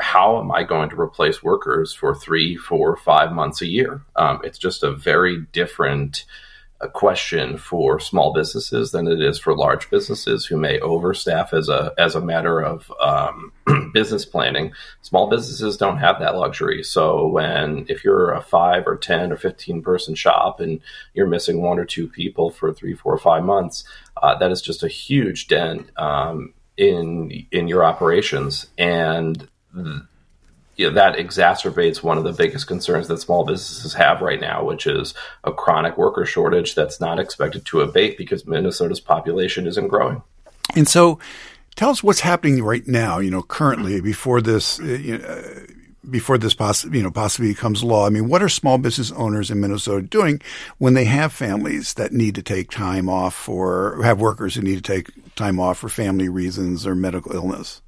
how 0.00 0.40
am 0.40 0.50
I 0.50 0.64
going 0.64 0.90
to 0.90 1.00
replace 1.00 1.44
workers 1.44 1.92
for 1.92 2.12
three, 2.12 2.56
four, 2.56 2.96
five 2.96 3.30
months 3.30 3.62
a 3.62 3.66
year? 3.66 4.02
Um, 4.16 4.40
it's 4.42 4.58
just 4.58 4.82
a 4.82 4.90
very 4.90 5.46
different 5.52 6.24
a 6.82 6.88
question 6.88 7.58
for 7.58 8.00
small 8.00 8.32
businesses 8.32 8.90
than 8.90 9.06
it 9.06 9.20
is 9.20 9.38
for 9.38 9.54
large 9.54 9.90
businesses 9.90 10.46
who 10.46 10.56
may 10.56 10.80
overstaff 10.80 11.52
as 11.52 11.68
a 11.68 11.92
as 11.98 12.14
a 12.14 12.20
matter 12.20 12.60
of 12.60 12.90
um, 13.00 13.52
business 13.92 14.24
planning. 14.24 14.72
Small 15.02 15.28
businesses 15.28 15.76
don't 15.76 15.98
have 15.98 16.18
that 16.20 16.36
luxury. 16.36 16.82
So 16.82 17.26
when 17.26 17.84
if 17.88 18.02
you're 18.02 18.32
a 18.32 18.40
five 18.40 18.86
or 18.86 18.96
ten 18.96 19.30
or 19.30 19.36
fifteen 19.36 19.82
person 19.82 20.14
shop 20.14 20.58
and 20.58 20.80
you're 21.12 21.26
missing 21.26 21.60
one 21.60 21.78
or 21.78 21.84
two 21.84 22.08
people 22.08 22.50
for 22.50 22.72
three, 22.72 22.94
four, 22.94 23.16
five 23.18 23.44
months, 23.44 23.84
uh, 24.22 24.36
that 24.38 24.50
is 24.50 24.62
just 24.62 24.82
a 24.82 24.88
huge 24.88 25.48
dent 25.48 25.90
um, 25.98 26.54
in 26.76 27.46
in 27.50 27.68
your 27.68 27.84
operations 27.84 28.66
and. 28.78 29.48
Th- 29.74 30.02
you 30.80 30.86
know, 30.86 30.94
that 30.94 31.16
exacerbates 31.16 32.02
one 32.02 32.16
of 32.16 32.24
the 32.24 32.32
biggest 32.32 32.66
concerns 32.66 33.06
that 33.08 33.18
small 33.18 33.44
businesses 33.44 33.92
have 33.92 34.22
right 34.22 34.40
now, 34.40 34.64
which 34.64 34.86
is 34.86 35.12
a 35.44 35.52
chronic 35.52 35.98
worker 35.98 36.24
shortage 36.24 36.74
that's 36.74 36.98
not 36.98 37.20
expected 37.20 37.66
to 37.66 37.82
abate 37.82 38.16
because 38.16 38.46
Minnesota's 38.46 38.98
population 38.98 39.66
isn't 39.66 39.88
growing. 39.88 40.22
And 40.74 40.88
so, 40.88 41.18
tell 41.76 41.90
us 41.90 42.02
what's 42.02 42.20
happening 42.20 42.62
right 42.62 42.88
now. 42.88 43.18
You 43.18 43.30
know, 43.30 43.42
currently 43.42 44.00
before 44.00 44.40
this. 44.40 44.80
Uh, 44.80 44.84
you 44.84 45.18
know, 45.18 45.24
uh, 45.26 45.60
before 46.08 46.38
this 46.38 46.54
poss- 46.54 46.86
you 46.86 47.02
know 47.02 47.10
possibly 47.10 47.52
becomes 47.52 47.84
law, 47.84 48.06
I 48.06 48.08
mean, 48.08 48.30
what 48.30 48.42
are 48.42 48.48
small 48.48 48.78
business 48.78 49.12
owners 49.12 49.50
in 49.50 49.60
Minnesota 49.60 50.00
doing 50.00 50.40
when 50.78 50.94
they 50.94 51.04
have 51.04 51.30
families 51.30 51.92
that 51.94 52.10
need 52.10 52.34
to 52.36 52.42
take 52.42 52.70
time 52.70 53.06
off, 53.06 53.50
or 53.50 54.02
have 54.02 54.18
workers 54.18 54.54
who 54.54 54.62
need 54.62 54.82
to 54.82 54.92
take 54.94 55.34
time 55.36 55.60
off 55.60 55.76
for 55.76 55.90
family 55.90 56.30
reasons 56.30 56.86
or 56.86 56.94
medical 56.94 57.32
illness? 57.32 57.82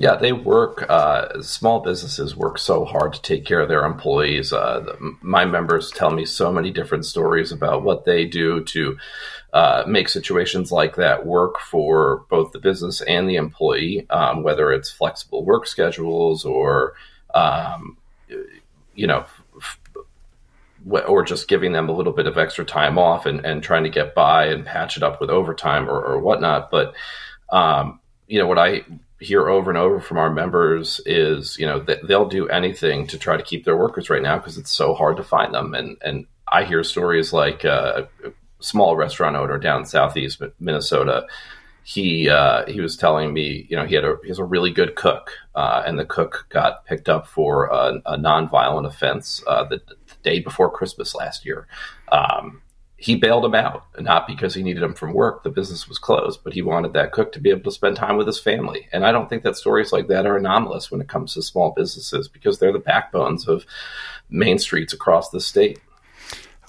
Yeah, 0.00 0.16
they 0.16 0.32
work. 0.32 0.86
Uh, 0.88 1.42
small 1.42 1.80
businesses 1.80 2.34
work 2.34 2.56
so 2.56 2.86
hard 2.86 3.12
to 3.12 3.20
take 3.20 3.44
care 3.44 3.60
of 3.60 3.68
their 3.68 3.84
employees. 3.84 4.50
Uh, 4.50 4.80
the, 4.80 5.16
my 5.20 5.44
members 5.44 5.90
tell 5.90 6.08
me 6.08 6.24
so 6.24 6.50
many 6.50 6.70
different 6.70 7.04
stories 7.04 7.52
about 7.52 7.82
what 7.82 8.06
they 8.06 8.24
do 8.24 8.64
to 8.64 8.96
uh, 9.52 9.84
make 9.86 10.08
situations 10.08 10.72
like 10.72 10.96
that 10.96 11.26
work 11.26 11.60
for 11.60 12.24
both 12.30 12.52
the 12.52 12.58
business 12.58 13.02
and 13.02 13.28
the 13.28 13.36
employee, 13.36 14.06
um, 14.08 14.42
whether 14.42 14.72
it's 14.72 14.90
flexible 14.90 15.44
work 15.44 15.66
schedules 15.66 16.46
or, 16.46 16.94
um, 17.34 17.98
you 18.94 19.06
know, 19.06 19.26
or 20.90 21.22
just 21.26 21.46
giving 21.46 21.72
them 21.72 21.90
a 21.90 21.94
little 21.94 22.14
bit 22.14 22.26
of 22.26 22.38
extra 22.38 22.64
time 22.64 22.96
off 22.96 23.26
and, 23.26 23.44
and 23.44 23.62
trying 23.62 23.84
to 23.84 23.90
get 23.90 24.14
by 24.14 24.46
and 24.46 24.64
patch 24.64 24.96
it 24.96 25.02
up 25.02 25.20
with 25.20 25.28
overtime 25.28 25.90
or, 25.90 26.00
or 26.02 26.20
whatnot. 26.20 26.70
But, 26.70 26.94
um, 27.50 28.00
you 28.26 28.38
know, 28.38 28.46
what 28.46 28.58
I 28.58 28.82
hear 29.20 29.48
over 29.48 29.70
and 29.70 29.78
over 29.78 30.00
from 30.00 30.18
our 30.18 30.30
members 30.30 31.00
is, 31.04 31.56
you 31.58 31.66
know, 31.66 31.78
that 31.80 32.06
they'll 32.08 32.28
do 32.28 32.48
anything 32.48 33.06
to 33.08 33.18
try 33.18 33.36
to 33.36 33.42
keep 33.42 33.64
their 33.64 33.76
workers 33.76 34.08
right 34.08 34.22
now 34.22 34.38
because 34.38 34.56
it's 34.56 34.72
so 34.72 34.94
hard 34.94 35.16
to 35.18 35.22
find 35.22 35.54
them. 35.54 35.74
And 35.74 35.96
and 36.02 36.26
I 36.48 36.64
hear 36.64 36.82
stories 36.82 37.32
like 37.32 37.64
uh, 37.64 38.04
a 38.24 38.30
small 38.60 38.96
restaurant 38.96 39.36
owner 39.36 39.58
down 39.58 39.84
southeast 39.84 40.42
Minnesota. 40.58 41.26
He 41.82 42.28
uh, 42.28 42.66
he 42.66 42.80
was 42.80 42.96
telling 42.96 43.32
me, 43.32 43.66
you 43.68 43.76
know, 43.76 43.84
he 43.84 43.94
had 43.94 44.04
a 44.04 44.16
he 44.22 44.28
has 44.28 44.38
a 44.38 44.44
really 44.44 44.70
good 44.70 44.96
cook, 44.96 45.30
uh, 45.54 45.82
and 45.86 45.98
the 45.98 46.04
cook 46.04 46.46
got 46.48 46.84
picked 46.84 47.08
up 47.08 47.26
for 47.26 47.66
a, 47.66 48.00
a 48.06 48.18
nonviolent 48.18 48.86
offense 48.86 49.42
uh, 49.46 49.64
the, 49.64 49.80
the, 49.88 49.96
day 50.22 50.40
before 50.40 50.70
Christmas 50.70 51.14
last 51.14 51.46
year. 51.46 51.66
Um, 52.12 52.62
he 53.00 53.16
bailed 53.16 53.46
him 53.46 53.54
out, 53.54 53.86
not 53.98 54.26
because 54.26 54.54
he 54.54 54.62
needed 54.62 54.82
him 54.82 54.92
from 54.92 55.14
work. 55.14 55.42
The 55.42 55.48
business 55.48 55.88
was 55.88 55.98
closed, 55.98 56.40
but 56.44 56.52
he 56.52 56.60
wanted 56.60 56.92
that 56.92 57.12
cook 57.12 57.32
to 57.32 57.40
be 57.40 57.48
able 57.48 57.62
to 57.62 57.72
spend 57.72 57.96
time 57.96 58.18
with 58.18 58.26
his 58.26 58.38
family. 58.38 58.88
And 58.92 59.06
I 59.06 59.10
don't 59.10 59.26
think 59.30 59.42
that 59.42 59.56
stories 59.56 59.90
like 59.90 60.08
that 60.08 60.26
are 60.26 60.36
anomalous 60.36 60.90
when 60.90 61.00
it 61.00 61.08
comes 61.08 61.32
to 61.32 61.42
small 61.42 61.72
businesses 61.74 62.28
because 62.28 62.58
they're 62.58 62.74
the 62.74 62.78
backbones 62.78 63.48
of 63.48 63.64
main 64.28 64.58
streets 64.58 64.92
across 64.92 65.30
the 65.30 65.40
state. 65.40 65.80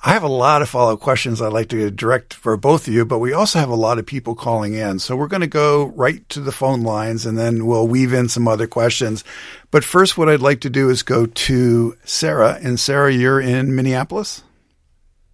I 0.06 0.14
have 0.14 0.24
a 0.24 0.30
lot 0.30 0.62
of 0.62 0.70
follow 0.70 0.94
up 0.94 1.02
questions 1.02 1.42
I'd 1.42 1.52
like 1.52 1.68
to 1.70 1.92
direct 1.92 2.34
for 2.34 2.56
both 2.56 2.88
of 2.88 2.94
you, 2.94 3.04
but 3.04 3.20
we 3.20 3.34
also 3.34 3.60
have 3.60 3.70
a 3.70 3.76
lot 3.76 4.00
of 4.00 4.06
people 4.06 4.34
calling 4.34 4.74
in. 4.74 5.00
So 5.00 5.18
we're 5.18 5.28
going 5.28 5.42
to 5.42 5.48
go 5.48 5.88
right 5.88 6.28
to 6.30 6.40
the 6.40 6.54
phone 6.54 6.82
lines 6.82 7.26
and 7.26 7.38
then 7.38 7.66
we'll 7.66 7.90
weave 7.90 8.14
in 8.14 8.30
some 8.30 8.48
other 8.48 8.68
questions. 8.68 9.26
But 9.70 9.84
first, 9.84 10.18
what 10.18 10.30
I'd 10.30 10.40
like 10.40 10.62
to 10.62 10.70
do 10.70 10.90
is 10.90 11.04
go 11.04 11.26
to 11.26 11.98
Sarah. 12.06 12.58
And 12.64 12.80
Sarah, 12.80 13.12
you're 13.12 13.42
in 13.42 13.76
Minneapolis? 13.76 14.44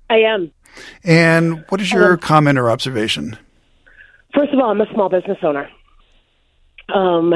I 0.09 0.17
am. 0.17 0.51
And 1.03 1.65
what 1.69 1.81
is 1.81 1.91
your 1.91 2.13
um, 2.13 2.19
comment 2.19 2.57
or 2.57 2.69
observation? 2.69 3.37
First 4.33 4.53
of 4.53 4.59
all, 4.59 4.69
I'm 4.69 4.81
a 4.81 4.91
small 4.93 5.09
business 5.09 5.37
owner. 5.41 5.69
Um, 6.93 7.33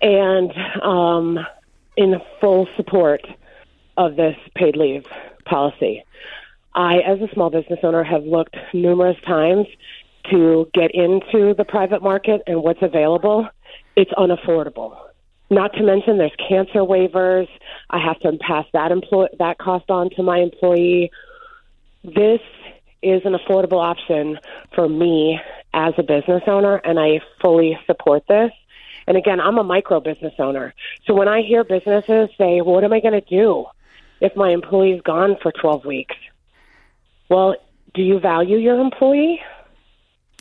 and 0.00 0.52
um, 0.82 1.38
in 1.96 2.20
full 2.40 2.68
support 2.76 3.22
of 3.96 4.16
this 4.16 4.36
paid 4.54 4.76
leave 4.76 5.04
policy. 5.44 6.04
I, 6.74 6.98
as 6.98 7.20
a 7.20 7.32
small 7.32 7.50
business 7.50 7.80
owner, 7.82 8.04
have 8.04 8.24
looked 8.24 8.56
numerous 8.74 9.16
times 9.26 9.66
to 10.30 10.68
get 10.74 10.90
into 10.94 11.54
the 11.56 11.64
private 11.64 12.02
market 12.02 12.42
and 12.46 12.62
what's 12.62 12.82
available. 12.82 13.48
It's 13.96 14.10
unaffordable. 14.12 14.96
Not 15.48 15.72
to 15.74 15.82
mention, 15.82 16.18
there's 16.18 16.34
cancer 16.48 16.80
waivers. 16.80 17.48
I 17.88 17.98
have 17.98 18.18
to 18.20 18.32
pass 18.38 18.66
that 18.72 18.90
employ- 18.90 19.28
that 19.38 19.58
cost 19.58 19.90
on 19.90 20.10
to 20.10 20.22
my 20.22 20.38
employee. 20.38 21.10
This 22.04 22.40
is 23.08 23.22
an 23.24 23.34
affordable 23.34 23.82
option 23.82 24.38
for 24.74 24.88
me 24.88 25.40
as 25.74 25.94
a 25.98 26.02
business 26.02 26.42
owner, 26.46 26.76
and 26.76 26.98
I 26.98 27.20
fully 27.40 27.78
support 27.86 28.24
this. 28.28 28.50
And 29.06 29.16
again, 29.16 29.40
I'm 29.40 29.58
a 29.58 29.64
micro 29.64 30.00
business 30.00 30.34
owner. 30.38 30.74
So 31.06 31.14
when 31.14 31.28
I 31.28 31.42
hear 31.42 31.64
businesses 31.64 32.28
say, 32.36 32.60
well, 32.60 32.74
what 32.74 32.84
am 32.84 32.92
I 32.92 33.00
going 33.00 33.20
to 33.20 33.20
do 33.20 33.66
if 34.20 34.34
my 34.34 34.50
employee's 34.50 35.02
gone 35.02 35.36
for 35.40 35.52
12 35.52 35.84
weeks? 35.84 36.16
Well, 37.28 37.56
do 37.94 38.02
you 38.02 38.18
value 38.18 38.58
your 38.58 38.80
employee? 38.80 39.40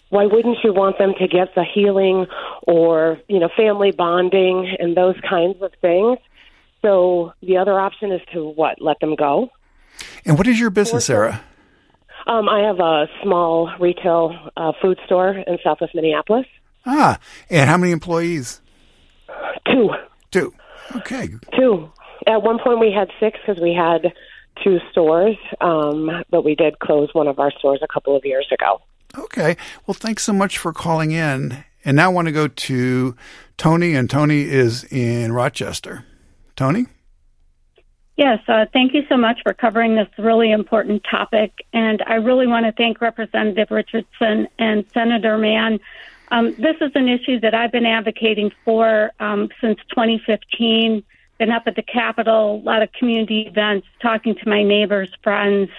Why 0.09 0.25
wouldn't 0.25 0.57
you 0.63 0.73
want 0.73 0.97
them 0.97 1.13
to 1.19 1.27
get 1.27 1.55
the 1.55 1.63
healing 1.63 2.27
or, 2.67 3.19
you 3.27 3.39
know, 3.39 3.49
family 3.55 3.91
bonding 3.91 4.75
and 4.79 4.95
those 4.95 5.15
kinds 5.27 5.61
of 5.61 5.71
things? 5.81 6.19
So 6.81 7.33
the 7.41 7.57
other 7.57 7.79
option 7.79 8.11
is 8.11 8.21
to 8.33 8.47
what? 8.47 8.81
Let 8.81 8.99
them 8.99 9.15
go. 9.15 9.49
And 10.25 10.37
what 10.37 10.47
is 10.47 10.59
your 10.59 10.69
business, 10.69 11.05
Sarah? 11.05 11.41
Um, 12.27 12.49
I 12.49 12.61
have 12.61 12.79
a 12.79 13.07
small 13.21 13.71
retail 13.79 14.35
uh, 14.57 14.71
food 14.81 14.99
store 15.05 15.29
in 15.31 15.57
Southwest 15.63 15.93
Minneapolis. 15.93 16.47
Ah, 16.85 17.19
and 17.49 17.69
how 17.69 17.77
many 17.77 17.91
employees? 17.91 18.61
Two. 19.65 19.89
Two. 20.31 20.53
Okay. 20.95 21.29
Two. 21.57 21.91
At 22.27 22.41
one 22.41 22.59
point, 22.63 22.79
we 22.79 22.91
had 22.91 23.09
six 23.19 23.39
because 23.45 23.61
we 23.61 23.73
had 23.73 24.13
two 24.63 24.79
stores, 24.91 25.35
um, 25.61 26.09
but 26.29 26.43
we 26.43 26.55
did 26.55 26.79
close 26.79 27.09
one 27.13 27.27
of 27.27 27.39
our 27.39 27.51
stores 27.51 27.79
a 27.83 27.87
couple 27.87 28.15
of 28.15 28.25
years 28.25 28.47
ago. 28.51 28.81
Okay. 29.17 29.57
Well, 29.85 29.93
thanks 29.93 30.23
so 30.23 30.33
much 30.33 30.57
for 30.57 30.73
calling 30.73 31.11
in. 31.11 31.63
And 31.83 31.97
now 31.97 32.09
I 32.09 32.13
want 32.13 32.27
to 32.27 32.31
go 32.31 32.47
to 32.47 33.15
Tony, 33.57 33.93
and 33.93 34.09
Tony 34.09 34.41
is 34.41 34.83
in 34.85 35.31
Rochester. 35.31 36.05
Tony? 36.55 36.87
Yes, 38.17 38.39
uh, 38.47 38.65
thank 38.71 38.93
you 38.93 39.03
so 39.09 39.17
much 39.17 39.41
for 39.43 39.53
covering 39.53 39.95
this 39.95 40.07
really 40.17 40.51
important 40.51 41.03
topic. 41.09 41.51
And 41.73 42.01
I 42.07 42.15
really 42.15 42.47
want 42.47 42.65
to 42.65 42.71
thank 42.71 43.01
Representative 43.01 43.71
Richardson 43.71 44.47
and 44.57 44.85
Senator 44.93 45.37
Mann. 45.37 45.79
Um, 46.31 46.55
this 46.55 46.77
is 46.79 46.91
an 46.95 47.09
issue 47.09 47.39
that 47.41 47.53
I've 47.53 47.73
been 47.73 47.85
advocating 47.85 48.51
for 48.63 49.11
um, 49.19 49.49
since 49.59 49.79
2015. 49.89 51.03
Been 51.37 51.51
up 51.51 51.63
at 51.67 51.75
the 51.75 51.83
Capitol, 51.83 52.61
a 52.63 52.63
lot 52.63 52.81
of 52.81 52.91
community 52.93 53.41
events, 53.41 53.85
talking 54.01 54.35
to 54.35 54.49
my 54.49 54.63
neighbors, 54.63 55.09
friends. 55.21 55.69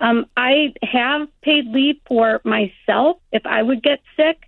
Um, 0.00 0.26
I 0.36 0.74
have 0.82 1.28
paid 1.42 1.66
leave 1.66 2.00
for 2.06 2.40
myself 2.44 3.18
if 3.30 3.46
I 3.46 3.62
would 3.62 3.82
get 3.82 4.00
sick, 4.16 4.42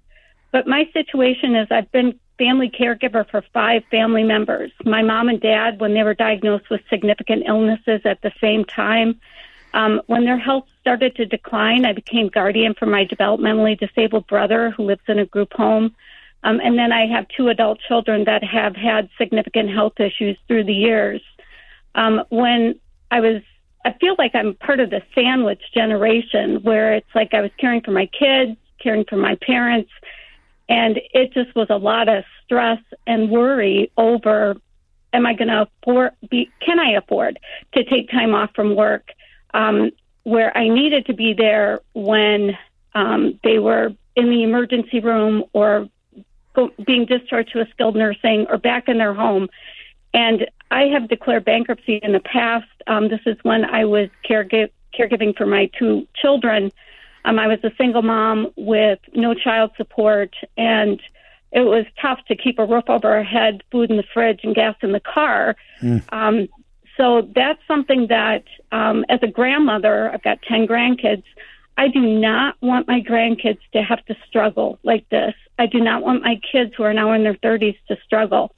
but 0.51 0.67
my 0.67 0.89
situation 0.93 1.55
is 1.55 1.69
I've 1.71 1.91
been 1.93 2.19
family 2.41 2.71
caregiver 2.71 3.29
for 3.31 3.45
five 3.53 3.83
family 3.91 4.25
members. 4.25 4.73
My 4.87 5.03
mom 5.03 5.29
and 5.29 5.41
dad, 5.41 5.79
when 5.79 5.93
they 5.93 6.03
were 6.03 6.15
diagnosed 6.15 6.71
with 6.71 6.81
significant 6.89 7.45
illnesses 7.47 8.01
at 8.07 8.23
the 8.23 8.33
same 8.41 8.65
time, 8.65 9.21
um, 9.75 10.01
when 10.07 10.25
their 10.25 10.39
health 10.39 10.65
started 10.81 11.15
to 11.17 11.27
decline, 11.27 11.85
I 11.85 11.93
became 11.93 12.29
guardian 12.29 12.75
for 12.79 12.87
my 12.87 13.05
developmentally 13.05 13.79
disabled 13.79 14.27
brother 14.27 14.71
who 14.71 14.85
lives 14.85 15.03
in 15.07 15.19
a 15.19 15.27
group 15.27 15.53
home. 15.53 15.95
Um, 16.43 16.61
and 16.65 16.79
then 16.79 16.93
I 16.93 17.07
have 17.07 17.27
two 17.29 17.49
adult 17.49 17.79
children 17.87 18.25
that 18.25 18.43
have 18.43 18.75
had 18.75 19.11
significant 19.19 19.71
health 19.71 20.01
issues 20.01 20.39
through 20.49 20.65
the 20.65 20.75
years. 20.75 21.21
Um, 21.95 22.23
when 22.31 22.81
I 23.11 23.21
was, 23.21 23.43
I 23.85 23.93
feel 24.01 24.15
like 24.17 24.35
I'm 24.35 24.55
part 24.55 24.81
of 24.81 24.89
the 24.89 25.03
sandwich 25.15 25.61
generation 25.75 26.63
where 26.63 26.95
it's 26.95 27.15
like 27.15 27.35
I 27.35 27.43
was 27.43 27.51
caring 27.59 27.83
for 27.83 27.91
my 27.91 28.07
kids, 28.07 28.57
caring 28.83 29.05
for 29.05 29.17
my 29.17 29.37
parents, 29.43 29.91
and 30.71 31.01
it 31.13 31.35
just 31.35 31.55
was 31.57 31.67
a 31.69 31.77
lot 31.77 32.09
of 32.09 32.25
stress 32.45 32.79
and 33.07 33.29
worry 33.29 33.91
over 33.99 34.55
am 35.13 35.27
I 35.27 35.35
going 35.35 35.49
to 35.49 35.69
afford, 35.83 36.13
be, 36.31 36.49
can 36.65 36.79
I 36.79 36.93
afford 36.93 37.41
to 37.75 37.83
take 37.85 38.09
time 38.11 38.33
off 38.33 38.51
from 38.55 38.77
work 38.77 39.11
um, 39.53 39.91
where 40.23 40.57
I 40.57 40.69
needed 40.69 41.07
to 41.07 41.15
be 41.15 41.35
there 41.35 41.81
when 41.93 42.57
um, 42.95 43.41
they 43.43 43.59
were 43.59 43.93
in 44.15 44.31
the 44.31 44.45
emergency 44.45 45.01
room 45.01 45.43
or 45.53 45.89
go, 46.55 46.71
being 46.87 47.07
discharged 47.07 47.53
to 47.53 47.61
a 47.61 47.67
skilled 47.73 47.97
nursing 47.97 48.47
or 48.49 48.57
back 48.57 48.89
in 48.89 48.99
their 48.99 49.15
home. 49.15 49.49
And 50.15 50.49
I 50.71 50.83
have 50.93 51.09
declared 51.09 51.45
bankruptcy 51.45 51.97
in 52.01 52.13
the 52.13 52.21
past. 52.21 52.69
Um, 52.87 53.09
this 53.09 53.21
is 53.27 53.37
when 53.43 53.65
I 53.65 53.85
was 53.85 54.09
caregiver 54.29 54.71
caregiving 54.99 55.37
for 55.37 55.47
my 55.47 55.71
two 55.79 56.07
children. 56.17 56.73
Um, 57.25 57.39
I 57.39 57.47
was 57.47 57.59
a 57.63 57.71
single 57.77 58.03
mom 58.03 58.53
with 58.57 58.99
no 59.15 59.35
child 59.35 59.73
support, 59.77 60.35
and 60.57 61.01
it 61.53 61.61
was 61.61 61.85
tough 62.01 62.21
to 62.29 62.37
keep 62.37 62.59
a 62.59 62.65
roof 62.65 62.85
over 62.89 63.09
our 63.09 63.25
head, 63.25 63.63
food 63.71 63.91
in 63.91 63.97
the 63.97 64.05
fridge, 64.15 64.41
and 64.43 64.55
gas 64.55 64.77
in 64.83 64.93
the 64.93 65.01
car. 65.01 65.57
Mm. 65.83 66.03
Um, 66.13 66.49
so 66.97 67.29
that's 67.35 67.61
something 67.67 68.07
that, 68.09 68.45
um, 68.73 69.05
as 69.09 69.21
a 69.23 69.27
grandmother, 69.27 70.11
I've 70.13 70.23
got 70.23 70.43
10 70.43 70.67
grandkids. 70.67 71.25
I 71.77 71.89
do 71.89 72.01
not 72.01 72.57
want 72.61 72.87
my 72.89 73.01
grandkids 73.01 73.61
to 73.73 73.83
have 73.83 74.05
to 74.07 74.17
struggle 74.29 74.79
like 74.83 75.09
this. 75.09 75.35
I 75.59 75.67
do 75.67 75.81
not 75.81 76.03
want 76.03 76.23
my 76.23 76.41
kids 76.53 76.73
who 76.77 76.83
are 76.83 76.93
now 76.93 77.13
in 77.13 77.23
their 77.23 77.35
30s 77.35 77.77
to 77.89 77.97
struggle. 78.05 78.55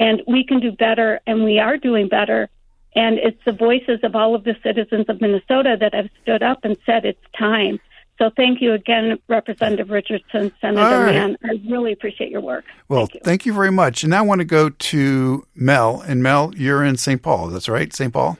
And 0.00 0.22
we 0.26 0.44
can 0.44 0.58
do 0.58 0.72
better, 0.72 1.20
and 1.26 1.44
we 1.44 1.58
are 1.58 1.76
doing 1.76 2.08
better. 2.08 2.48
And 2.94 3.18
it's 3.18 3.42
the 3.44 3.52
voices 3.52 4.00
of 4.02 4.16
all 4.16 4.34
of 4.34 4.44
the 4.44 4.56
citizens 4.62 5.06
of 5.08 5.20
Minnesota 5.20 5.76
that 5.80 5.94
have 5.94 6.08
stood 6.22 6.42
up 6.42 6.64
and 6.64 6.76
said 6.84 7.04
it's 7.04 7.20
time. 7.38 7.78
So 8.22 8.30
thank 8.36 8.60
you 8.60 8.72
again, 8.72 9.18
Representative 9.26 9.90
Richardson, 9.90 10.52
Senator 10.60 10.80
right. 10.80 11.12
Mann. 11.12 11.36
I 11.42 11.60
really 11.68 11.90
appreciate 11.90 12.30
your 12.30 12.40
work. 12.40 12.64
Well, 12.88 13.06
thank 13.06 13.14
you. 13.14 13.20
thank 13.24 13.46
you. 13.46 13.52
very 13.52 13.72
much. 13.72 14.04
And 14.04 14.10
now 14.10 14.18
I 14.18 14.22
want 14.22 14.38
to 14.38 14.44
go 14.44 14.68
to 14.68 15.44
Mel. 15.56 16.00
And 16.02 16.22
Mel, 16.22 16.52
you're 16.54 16.84
in 16.84 16.96
St. 16.96 17.20
Paul. 17.20 17.48
That's 17.48 17.68
right, 17.68 17.92
St. 17.92 18.12
Paul? 18.12 18.38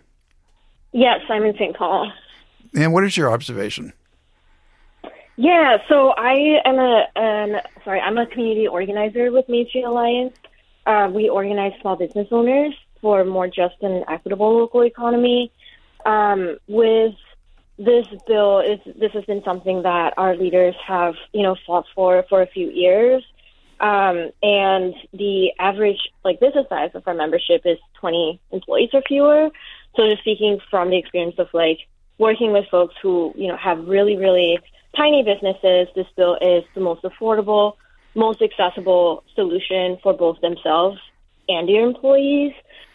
Yes, 0.93 1.19
I'm 1.29 1.43
in 1.43 1.55
St. 1.55 1.77
Paul. 1.77 2.13
And 2.77 2.93
what 2.93 3.03
is 3.03 3.17
your 3.17 3.33
observation? 3.33 3.93
Yeah, 5.35 5.79
so 5.89 6.11
I 6.11 6.61
am 6.65 6.79
a 6.79 7.07
um, 7.17 7.61
sorry, 7.83 7.99
I'm 7.99 8.19
a 8.19 8.27
community 8.27 8.69
organizer 8.69 9.33
with 9.33 9.49
Main 9.49 9.67
Street 9.67 9.83
Alliance. 9.83 10.37
Uh, 10.87 11.11
we 11.13 11.29
organize 11.29 11.73
small 11.81 11.97
business 11.97 12.29
owners 12.31 12.73
for 13.01 13.25
more 13.25 13.49
just 13.49 13.75
and 13.81 14.05
equitable 14.07 14.57
local 14.57 14.85
economy. 14.85 15.51
Um, 16.07 16.59
with 16.69 17.15
this 17.85 18.07
bill 18.27 18.61
is 18.61 18.79
this 18.99 19.13
has 19.13 19.25
been 19.25 19.43
something 19.45 19.83
that 19.83 20.15
our 20.17 20.37
leaders 20.37 20.75
have 20.87 21.15
you 21.33 21.43
know 21.43 21.57
fought 21.67 21.87
for 21.95 22.25
for 22.29 22.43
a 22.43 22.47
few 22.47 22.71
years. 22.71 23.25
Um, 23.81 24.31
and 24.45 24.95
the 25.13 25.51
average 25.59 25.99
like 26.25 26.39
business 26.39 26.67
size 26.69 26.91
of 26.95 27.03
our 27.09 27.15
membership 27.15 27.63
is 27.65 27.79
20 27.99 28.41
employees 28.53 28.91
or 28.93 29.03
fewer. 29.09 29.51
So 29.97 30.09
just 30.09 30.21
speaking 30.21 30.61
from 30.71 30.91
the 30.91 30.99
experience 30.99 31.35
of 31.39 31.49
like 31.53 31.79
working 32.19 32.53
with 32.53 32.67
folks 32.71 32.95
who 33.03 33.33
you 33.37 33.49
know 33.49 33.57
have 33.57 33.89
really 33.89 34.17
really 34.17 34.61
tiny 34.97 35.25
businesses 35.25 35.89
this 35.97 36.07
bill 36.17 36.37
is 36.41 36.63
the 36.75 36.81
most 36.81 37.03
affordable 37.03 37.75
most 38.15 38.43
accessible 38.43 39.25
solution 39.35 39.99
for 40.03 40.13
both 40.13 40.41
themselves 40.41 40.99
and 41.49 41.69
their 41.69 41.85
employees. 41.85 42.53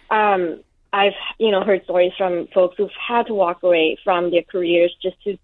Um, 0.10 0.64
I've 0.94 1.14
you 1.38 1.52
know 1.52 1.64
heard 1.64 1.84
stories 1.84 2.14
from 2.18 2.48
folks 2.54 2.76
who've 2.78 2.90
had 3.08 3.28
to 3.28 3.34
walk 3.34 3.64
away 3.64 3.98
from 4.04 4.32
their 4.32 4.44
careers 4.44 4.96
just 5.02 5.22
to 5.24 5.38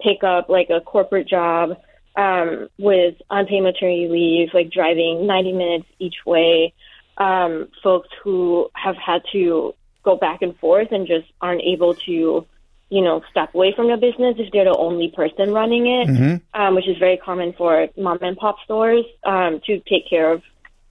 pick 0.00 0.22
up 0.24 0.48
like 0.48 0.70
a 0.70 0.80
corporate 0.80 1.28
job 1.28 1.76
um, 2.16 2.68
with 2.78 3.14
unpaid 3.30 3.62
maternity 3.62 4.08
leave, 4.08 4.54
like 4.54 4.70
driving 4.70 5.26
90 5.26 5.52
minutes 5.52 5.86
each 5.98 6.16
way. 6.24 6.72
Um, 7.16 7.68
folks 7.82 8.08
who 8.22 8.70
have 8.74 8.96
had 8.96 9.22
to 9.32 9.74
go 10.02 10.16
back 10.16 10.42
and 10.42 10.56
forth 10.58 10.88
and 10.90 11.06
just 11.06 11.26
aren't 11.40 11.62
able 11.62 11.94
to, 11.94 12.46
you 12.90 13.02
know, 13.02 13.22
step 13.30 13.54
away 13.54 13.72
from 13.74 13.86
their 13.86 13.96
business 13.96 14.34
if 14.38 14.52
they're 14.52 14.64
the 14.64 14.76
only 14.76 15.12
person 15.14 15.52
running 15.52 15.86
it, 15.86 16.08
mm-hmm. 16.08 16.60
um, 16.60 16.74
which 16.74 16.88
is 16.88 16.98
very 16.98 17.16
common 17.16 17.52
for 17.52 17.88
mom 17.96 18.18
and 18.20 18.36
pop 18.36 18.56
stores 18.64 19.04
um, 19.24 19.60
to 19.66 19.80
take 19.80 20.08
care 20.08 20.32
of 20.32 20.42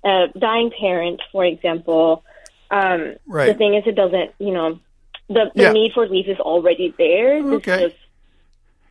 a 0.05 0.27
dying 0.37 0.71
parent, 0.77 1.21
for 1.31 1.45
example. 1.45 2.23
Um, 2.71 3.15
right. 3.27 3.47
The 3.47 3.53
thing 3.53 3.75
is, 3.75 3.83
it 3.85 3.95
doesn't, 3.95 4.31
you 4.39 4.51
know, 4.51 4.79
the, 5.27 5.51
the 5.55 5.63
yeah. 5.63 5.71
need 5.71 5.93
for 5.93 6.07
leave 6.07 6.27
is 6.27 6.39
already 6.39 6.93
there. 6.97 7.37
Okay. 7.55 7.87
Just, 7.87 7.95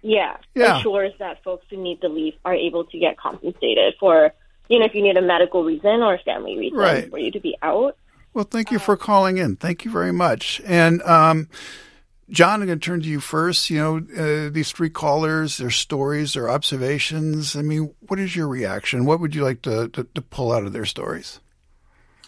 yeah, 0.02 0.36
yeah, 0.54 0.76
ensures 0.76 1.12
that 1.18 1.44
folks 1.44 1.64
who 1.70 1.76
need 1.76 2.00
the 2.00 2.08
leave 2.08 2.34
are 2.44 2.54
able 2.54 2.84
to 2.86 2.98
get 2.98 3.16
compensated 3.16 3.94
for, 4.00 4.32
you 4.68 4.78
know, 4.78 4.84
if 4.84 4.94
you 4.94 5.02
need 5.02 5.16
a 5.16 5.22
medical 5.22 5.62
reason 5.62 6.02
or 6.02 6.14
a 6.14 6.18
family 6.18 6.58
reason 6.58 6.78
right. 6.78 7.10
for 7.10 7.18
you 7.18 7.30
to 7.30 7.40
be 7.40 7.56
out. 7.62 7.96
Well, 8.34 8.44
thank 8.44 8.70
you 8.70 8.78
for 8.78 8.96
calling 8.96 9.38
in. 9.38 9.56
Thank 9.56 9.84
you 9.84 9.90
very 9.90 10.12
much. 10.12 10.60
And 10.64 11.02
um, 11.02 11.48
John, 12.30 12.62
I'm 12.62 12.66
going 12.66 12.80
to 12.80 12.84
turn 12.84 13.02
to 13.02 13.08
you 13.08 13.20
first. 13.20 13.68
You 13.68 13.78
know, 13.78 14.46
uh, 14.46 14.50
these 14.50 14.72
three 14.72 14.90
callers, 14.90 15.58
their 15.58 15.70
stories, 15.70 16.32
their 16.32 16.48
observations. 16.48 17.54
I 17.54 17.62
mean, 17.62 17.94
what 18.08 18.18
is 18.18 18.34
your 18.34 18.48
reaction? 18.48 19.04
What 19.04 19.20
would 19.20 19.34
you 19.34 19.44
like 19.44 19.62
to, 19.62 19.88
to, 19.90 20.04
to 20.14 20.22
pull 20.22 20.50
out 20.50 20.64
of 20.64 20.72
their 20.72 20.86
stories? 20.86 21.40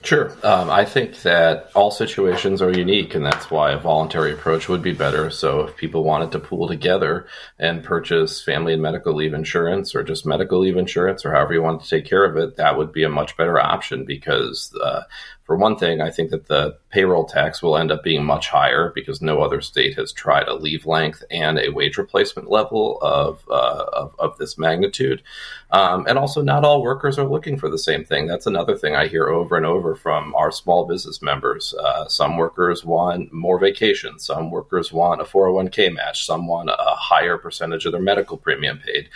Sure. 0.05 0.37
Um, 0.43 0.69
I 0.69 0.85
think 0.85 1.23
that 1.23 1.71
all 1.75 1.91
situations 1.91 2.61
are 2.61 2.71
unique, 2.71 3.15
and 3.15 3.25
that's 3.25 3.51
why 3.51 3.73
a 3.73 3.79
voluntary 3.79 4.35
approach 4.35 4.69
would 4.69 4.83
be 4.83 4.93
better. 4.93 5.31
So, 5.31 5.63
if 5.63 5.79
people 5.79 6.05
wanted 6.05 6.31
to 6.33 6.41
pool 6.41 6.69
together 6.69 7.27
and 7.59 7.83
purchase 7.83 8.43
family 8.43 8.75
and 8.75 8.83
medical 8.83 9.15
leave 9.15 9.33
insurance, 9.33 9.95
or 9.95 10.03
just 10.03 10.27
medical 10.27 10.61
leave 10.61 10.77
insurance, 10.77 11.25
or 11.25 11.33
however 11.33 11.55
you 11.55 11.63
want 11.63 11.83
to 11.83 11.89
take 11.89 12.05
care 12.05 12.27
of 12.27 12.37
it, 12.37 12.57
that 12.57 12.77
would 12.77 12.93
be 12.93 13.03
a 13.03 13.09
much 13.09 13.35
better 13.39 13.59
option 13.59 14.05
because 14.05 14.77
uh, 14.85 15.05
for 15.45 15.57
one 15.57 15.77
thing, 15.77 16.01
I 16.01 16.11
think 16.11 16.31
that 16.31 16.47
the 16.47 16.79
payroll 16.89 17.27
tax 17.27 17.63
will 17.63 17.77
end 17.77 17.93
up 17.93 18.03
being 18.03 18.25
much 18.25 18.49
higher 18.49 18.91
because 18.95 19.21
no 19.21 19.43
other 19.43 19.61
state 19.61 19.95
has 19.97 20.11
tried 20.11 20.49
a 20.49 20.55
leave 20.55 20.87
length 20.87 21.23
and 21.31 21.59
a 21.59 21.69
wage 21.69 21.99
replacement 21.99 22.51
level 22.51 22.99
of 23.03 23.45
uh, 23.51 23.85
of, 23.93 24.15
of, 24.19 24.39
this 24.39 24.57
magnitude. 24.57 25.23
Um, 25.71 26.07
and 26.09 26.19
also, 26.19 26.41
not 26.41 26.65
all 26.65 26.83
workers 26.83 27.19
are 27.19 27.29
looking 27.29 27.59
for 27.59 27.69
the 27.69 27.79
same 27.79 28.07
thing. 28.07 28.27
That's 28.27 28.47
another 28.47 28.75
thing 28.75 28.97
I 28.97 29.07
hear 29.07 29.29
over 29.29 29.55
and 29.55 29.67
over 29.67 29.95
from 29.95 30.35
our 30.35 30.51
small 30.51 30.87
business 30.87 31.21
members. 31.21 31.75
Uh, 31.75 32.09
some 32.09 32.39
workers 32.39 32.83
want 32.83 33.31
more 33.31 33.59
vacation. 33.59 34.19
Some 34.19 34.51
workers 34.51 34.95
want 34.95 35.21
a 35.21 35.25
401k 35.25 35.93
match. 35.93 36.25
Some 36.25 36.47
want 36.47 36.71
a 36.71 36.77
higher 36.79 37.37
percentage 37.37 37.85
of 37.85 37.93
their 37.93 38.01
medical 38.01 38.39
premium 38.39 38.79
paid. 38.79 39.11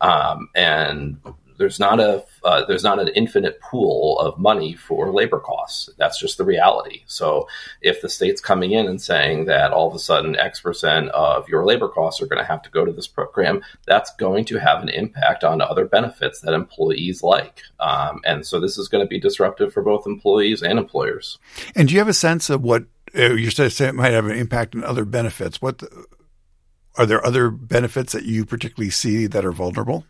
Um, 0.00 0.48
and 0.54 1.18
there's 1.58 1.78
not 1.78 2.00
a 2.00 2.24
uh, 2.42 2.64
there's 2.66 2.84
not 2.84 3.00
an 3.00 3.08
infinite 3.08 3.60
pool 3.60 4.18
of 4.18 4.38
money 4.38 4.74
for 4.74 5.12
labor 5.12 5.38
costs. 5.38 5.88
That's 5.96 6.18
just 6.18 6.38
the 6.38 6.44
reality. 6.44 7.02
So 7.06 7.48
if 7.80 8.02
the 8.02 8.08
state's 8.08 8.40
coming 8.40 8.72
in 8.72 8.86
and 8.86 9.00
saying 9.00 9.46
that 9.46 9.72
all 9.72 9.88
of 9.88 9.94
a 9.94 9.98
sudden 9.98 10.36
X 10.36 10.60
percent 10.60 11.08
of 11.10 11.48
your 11.48 11.64
labor 11.64 11.88
costs 11.88 12.20
are 12.20 12.26
going 12.26 12.42
to 12.42 12.48
have 12.48 12.62
to 12.62 12.70
go 12.70 12.84
to 12.84 12.92
this 12.92 13.06
program, 13.06 13.62
that's 13.86 14.14
going 14.16 14.44
to 14.46 14.58
have 14.58 14.82
an 14.82 14.88
impact 14.88 15.44
on 15.44 15.60
other 15.60 15.84
benefits 15.84 16.40
that 16.40 16.54
employees 16.54 17.22
like. 17.22 17.62
Um, 17.80 18.20
and 18.24 18.46
so 18.46 18.60
this 18.60 18.78
is 18.78 18.88
going 18.88 19.04
to 19.04 19.08
be 19.08 19.20
disruptive 19.20 19.72
for 19.72 19.82
both 19.82 20.06
employees 20.06 20.62
and 20.62 20.78
employers. 20.78 21.38
And 21.74 21.88
do 21.88 21.94
you 21.94 22.00
have 22.00 22.08
a 22.08 22.14
sense 22.14 22.50
of 22.50 22.62
what 22.62 22.84
uh, 23.16 23.34
you 23.34 23.50
said 23.50 23.72
it 23.80 23.94
might 23.94 24.12
have 24.12 24.26
an 24.26 24.36
impact 24.36 24.74
on 24.74 24.84
other 24.84 25.04
benefits? 25.04 25.62
What 25.62 25.82
are 26.96 27.06
there 27.06 27.24
other 27.24 27.50
benefits 27.50 28.12
that 28.12 28.24
you 28.24 28.44
particularly 28.44 28.90
see 28.90 29.26
that 29.26 29.44
are 29.44 29.52
vulnerable? 29.52 30.04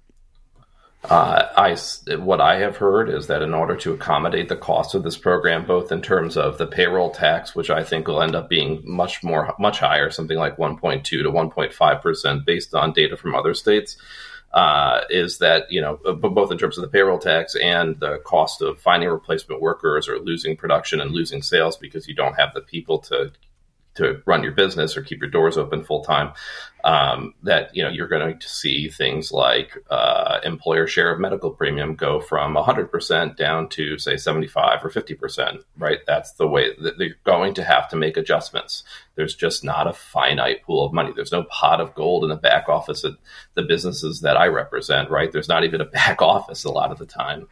Uh, 1.10 1.48
I, 1.54 1.76
what 2.16 2.40
I 2.40 2.60
have 2.60 2.78
heard 2.78 3.10
is 3.10 3.26
that 3.26 3.42
in 3.42 3.52
order 3.52 3.76
to 3.76 3.92
accommodate 3.92 4.48
the 4.48 4.56
cost 4.56 4.94
of 4.94 5.02
this 5.02 5.18
program, 5.18 5.66
both 5.66 5.92
in 5.92 6.00
terms 6.00 6.36
of 6.36 6.56
the 6.56 6.66
payroll 6.66 7.10
tax, 7.10 7.54
which 7.54 7.68
I 7.68 7.84
think 7.84 8.08
will 8.08 8.22
end 8.22 8.34
up 8.34 8.48
being 8.48 8.80
much 8.84 9.22
more, 9.22 9.54
much 9.58 9.80
higher, 9.80 10.10
something 10.10 10.38
like 10.38 10.56
1.2 10.56 11.04
to 11.04 11.18
1.5 11.24 12.02
percent, 12.02 12.46
based 12.46 12.74
on 12.74 12.94
data 12.94 13.18
from 13.18 13.34
other 13.34 13.52
states, 13.52 13.98
uh, 14.54 15.00
is 15.10 15.38
that 15.38 15.70
you 15.70 15.80
know 15.80 15.96
both 15.96 16.50
in 16.50 16.56
terms 16.56 16.78
of 16.78 16.82
the 16.82 16.88
payroll 16.88 17.18
tax 17.18 17.54
and 17.54 18.00
the 18.00 18.18
cost 18.24 18.62
of 18.62 18.80
finding 18.80 19.08
replacement 19.08 19.60
workers 19.60 20.08
or 20.08 20.18
losing 20.18 20.56
production 20.56 21.00
and 21.00 21.10
losing 21.10 21.42
sales 21.42 21.76
because 21.76 22.08
you 22.08 22.14
don't 22.14 22.38
have 22.38 22.54
the 22.54 22.62
people 22.62 22.98
to 22.98 23.30
to 23.94 24.22
run 24.26 24.42
your 24.42 24.52
business 24.52 24.96
or 24.96 25.02
keep 25.02 25.20
your 25.20 25.30
doors 25.30 25.56
open 25.56 25.84
full 25.84 26.02
time, 26.02 26.32
um, 26.84 27.34
that 27.42 27.74
you 27.74 27.82
know 27.82 27.88
you're 27.88 28.08
going 28.08 28.38
to 28.38 28.48
see 28.48 28.88
things 28.88 29.32
like 29.32 29.76
uh, 29.90 30.40
employer 30.44 30.86
share 30.86 31.12
of 31.12 31.20
medical 31.20 31.50
premium 31.50 31.94
go 31.94 32.20
from 32.20 32.54
100% 32.54 33.36
down 33.36 33.68
to 33.70 33.98
say 33.98 34.16
75 34.16 34.84
or 34.84 34.90
50%. 34.90 35.62
Right, 35.78 36.00
that's 36.06 36.32
the 36.32 36.46
way 36.46 36.74
that 36.80 36.98
they're 36.98 37.16
going 37.24 37.54
to 37.54 37.64
have 37.64 37.88
to 37.88 37.96
make 37.96 38.16
adjustments. 38.16 38.84
There's 39.14 39.34
just 39.34 39.64
not 39.64 39.86
a 39.86 39.92
finite 39.92 40.62
pool 40.62 40.84
of 40.84 40.92
money. 40.92 41.12
There's 41.14 41.32
no 41.32 41.44
pot 41.44 41.80
of 41.80 41.94
gold 41.94 42.24
in 42.24 42.30
the 42.30 42.36
back 42.36 42.68
office 42.68 43.04
at 43.04 43.12
the 43.54 43.62
businesses 43.62 44.20
that 44.20 44.36
I 44.36 44.46
represent. 44.46 45.10
Right, 45.10 45.32
there's 45.32 45.48
not 45.48 45.64
even 45.64 45.80
a 45.80 45.86
back 45.86 46.20
office 46.22 46.64
a 46.64 46.70
lot 46.70 46.92
of 46.92 46.98
the 46.98 47.06
time. 47.06 47.48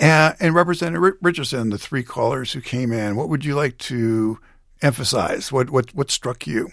Uh, 0.00 0.32
and 0.38 0.54
Representative 0.54 1.16
Richardson, 1.20 1.70
the 1.70 1.78
three 1.78 2.02
callers 2.02 2.52
who 2.52 2.60
came 2.60 2.92
in, 2.92 3.16
what 3.16 3.28
would 3.28 3.44
you 3.44 3.54
like 3.54 3.76
to 3.78 4.38
emphasize? 4.82 5.52
What 5.52 5.70
what 5.70 5.94
what 5.94 6.10
struck 6.10 6.46
you? 6.46 6.70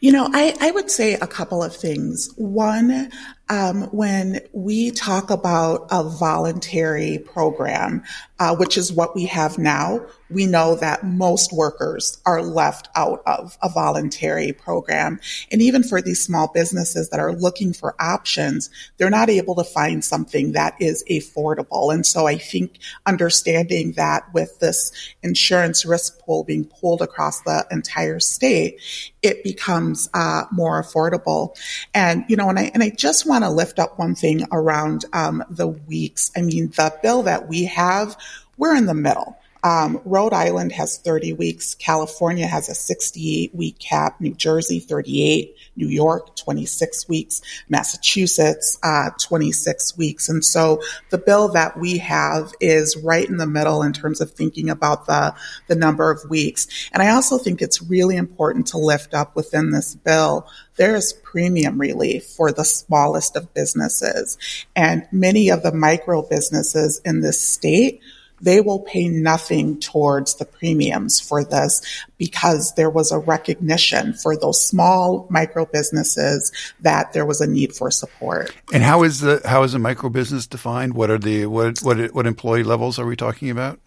You 0.00 0.12
know, 0.12 0.28
I, 0.32 0.54
I 0.60 0.70
would 0.70 0.90
say 0.90 1.14
a 1.14 1.26
couple 1.26 1.62
of 1.62 1.74
things. 1.74 2.30
One, 2.36 3.10
Um, 3.48 3.82
when 3.92 4.40
we 4.52 4.90
talk 4.90 5.30
about 5.30 5.88
a 5.90 6.02
voluntary 6.02 7.18
program, 7.18 8.02
uh, 8.38 8.56
which 8.56 8.78
is 8.78 8.92
what 8.92 9.14
we 9.14 9.26
have 9.26 9.58
now, 9.58 10.06
we 10.30 10.46
know 10.46 10.74
that 10.76 11.04
most 11.04 11.52
workers 11.52 12.18
are 12.26 12.42
left 12.42 12.88
out 12.96 13.22
of 13.26 13.56
a 13.62 13.68
voluntary 13.68 14.52
program. 14.52 15.20
And 15.52 15.60
even 15.62 15.82
for 15.82 16.00
these 16.00 16.22
small 16.22 16.50
businesses 16.52 17.10
that 17.10 17.20
are 17.20 17.34
looking 17.34 17.72
for 17.72 17.94
options, 18.00 18.70
they're 18.96 19.10
not 19.10 19.28
able 19.30 19.54
to 19.56 19.64
find 19.64 20.04
something 20.04 20.52
that 20.52 20.74
is 20.80 21.04
affordable. 21.10 21.92
And 21.92 22.04
so 22.06 22.26
I 22.26 22.38
think 22.38 22.78
understanding 23.06 23.92
that 23.92 24.24
with 24.32 24.58
this 24.58 24.92
insurance 25.22 25.84
risk 25.84 26.18
pool 26.20 26.44
being 26.44 26.64
pulled 26.64 27.02
across 27.02 27.42
the 27.42 27.66
entire 27.70 28.20
state, 28.20 28.80
it 29.22 29.42
becomes 29.42 30.08
uh, 30.14 30.44
more 30.52 30.82
affordable. 30.82 31.56
And, 31.94 32.24
you 32.28 32.36
know, 32.36 32.48
and 32.48 32.58
I, 32.58 32.70
and 32.74 32.82
I 32.82 32.90
just 32.90 33.26
want 33.26 33.33
to 33.42 33.50
lift 33.50 33.78
up 33.78 33.98
one 33.98 34.14
thing 34.14 34.46
around 34.52 35.04
um, 35.12 35.42
the 35.50 35.66
weeks. 35.66 36.30
I 36.36 36.42
mean, 36.42 36.68
the 36.68 36.94
bill 37.02 37.24
that 37.24 37.48
we 37.48 37.64
have, 37.64 38.16
we're 38.56 38.76
in 38.76 38.86
the 38.86 38.94
middle. 38.94 39.36
Um, 39.64 40.00
Rhode 40.04 40.34
Island 40.34 40.72
has 40.72 40.98
30 40.98 41.32
weeks. 41.32 41.74
California 41.74 42.46
has 42.46 42.68
a 42.68 42.74
68 42.74 43.54
week 43.54 43.78
cap. 43.78 44.20
New 44.20 44.34
Jersey, 44.34 44.78
38. 44.78 45.56
New 45.76 45.88
York, 45.88 46.36
26 46.36 47.08
weeks. 47.08 47.40
Massachusetts, 47.68 48.78
uh, 48.82 49.10
26 49.18 49.96
weeks. 49.96 50.28
And 50.28 50.44
so 50.44 50.82
the 51.10 51.18
bill 51.18 51.48
that 51.48 51.78
we 51.78 51.98
have 51.98 52.52
is 52.60 52.96
right 52.98 53.28
in 53.28 53.38
the 53.38 53.46
middle 53.46 53.82
in 53.82 53.94
terms 53.94 54.20
of 54.20 54.30
thinking 54.30 54.68
about 54.68 55.06
the, 55.06 55.34
the 55.66 55.74
number 55.74 56.10
of 56.10 56.28
weeks. 56.28 56.90
And 56.92 57.02
I 57.02 57.08
also 57.14 57.38
think 57.38 57.62
it's 57.62 57.82
really 57.82 58.16
important 58.16 58.66
to 58.68 58.78
lift 58.78 59.14
up 59.14 59.34
within 59.34 59.70
this 59.70 59.94
bill 59.94 60.46
there 60.76 60.96
is 60.96 61.12
premium 61.12 61.80
relief 61.80 62.24
for 62.24 62.50
the 62.50 62.64
smallest 62.64 63.36
of 63.36 63.52
businesses. 63.54 64.36
And 64.74 65.06
many 65.12 65.50
of 65.50 65.62
the 65.62 65.72
micro 65.72 66.22
businesses 66.22 67.00
in 67.04 67.20
this 67.20 67.40
state 67.40 68.00
they 68.40 68.60
will 68.60 68.80
pay 68.80 69.08
nothing 69.08 69.78
towards 69.80 70.34
the 70.36 70.44
premiums 70.44 71.20
for 71.20 71.44
this 71.44 72.04
because 72.18 72.74
there 72.74 72.90
was 72.90 73.12
a 73.12 73.18
recognition 73.18 74.12
for 74.12 74.36
those 74.36 74.64
small 74.64 75.26
micro 75.30 75.64
businesses 75.66 76.52
that 76.80 77.12
there 77.12 77.24
was 77.24 77.40
a 77.40 77.46
need 77.46 77.74
for 77.74 77.90
support. 77.90 78.54
And 78.72 78.82
how 78.82 79.02
is 79.02 79.20
the 79.20 79.40
how 79.44 79.62
is 79.62 79.74
a 79.74 79.78
micro 79.78 80.10
business 80.10 80.46
defined? 80.46 80.94
What 80.94 81.10
are 81.10 81.18
the 81.18 81.46
what 81.46 81.78
what 81.82 82.14
what 82.14 82.26
employee 82.26 82.64
levels 82.64 82.98
are 82.98 83.06
we 83.06 83.16
talking 83.16 83.50
about? 83.50 83.80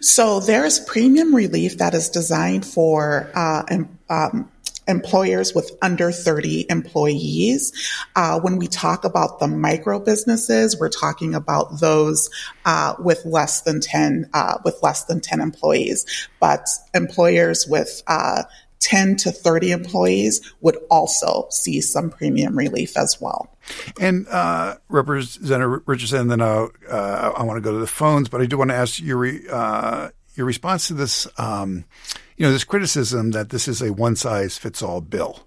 So 0.00 0.40
there 0.40 0.64
is 0.64 0.80
premium 0.80 1.34
relief 1.34 1.78
that 1.78 1.94
is 1.94 2.08
designed 2.08 2.64
for 2.64 3.30
uh, 3.34 3.62
um, 4.08 4.50
employers 4.88 5.54
with 5.54 5.70
under 5.82 6.10
30 6.10 6.66
employees. 6.70 7.72
Uh, 8.16 8.40
when 8.40 8.56
we 8.56 8.66
talk 8.66 9.04
about 9.04 9.38
the 9.38 9.46
micro 9.46 10.00
businesses, 10.00 10.78
we're 10.78 10.88
talking 10.88 11.34
about 11.34 11.80
those 11.80 12.30
uh, 12.64 12.94
with 12.98 13.24
less 13.24 13.62
than 13.62 13.80
10 13.80 14.30
uh, 14.32 14.58
with 14.64 14.78
less 14.82 15.04
than 15.04 15.20
10 15.20 15.40
employees. 15.40 16.28
But 16.40 16.66
employers 16.94 17.66
with 17.68 18.02
uh, 18.06 18.44
10 18.80 19.16
to 19.16 19.32
30 19.32 19.72
employees 19.72 20.52
would 20.60 20.78
also 20.90 21.46
see 21.50 21.80
some 21.80 22.10
premium 22.10 22.56
relief 22.56 22.96
as 22.96 23.20
well. 23.20 23.54
And 24.00 24.26
uh, 24.28 24.76
Representative 24.88 25.82
Richardson, 25.86 26.28
then 26.28 26.40
uh, 26.40 26.68
I 26.90 27.42
want 27.42 27.58
to 27.58 27.60
go 27.60 27.72
to 27.72 27.78
the 27.78 27.86
phones, 27.86 28.28
but 28.28 28.40
I 28.40 28.46
do 28.46 28.56
want 28.56 28.70
to 28.70 28.76
ask 28.76 29.00
your 29.00 29.26
uh, 29.50 30.10
your 30.38 30.46
response 30.46 30.86
to 30.88 30.94
this. 30.94 31.26
Um, 31.36 31.84
you 32.36 32.46
know, 32.46 32.52
this 32.52 32.64
criticism 32.64 33.32
that 33.32 33.50
this 33.50 33.66
is 33.66 33.82
a 33.82 33.92
one 33.92 34.16
size 34.16 34.56
fits 34.56 34.80
all 34.80 35.00
bill. 35.00 35.40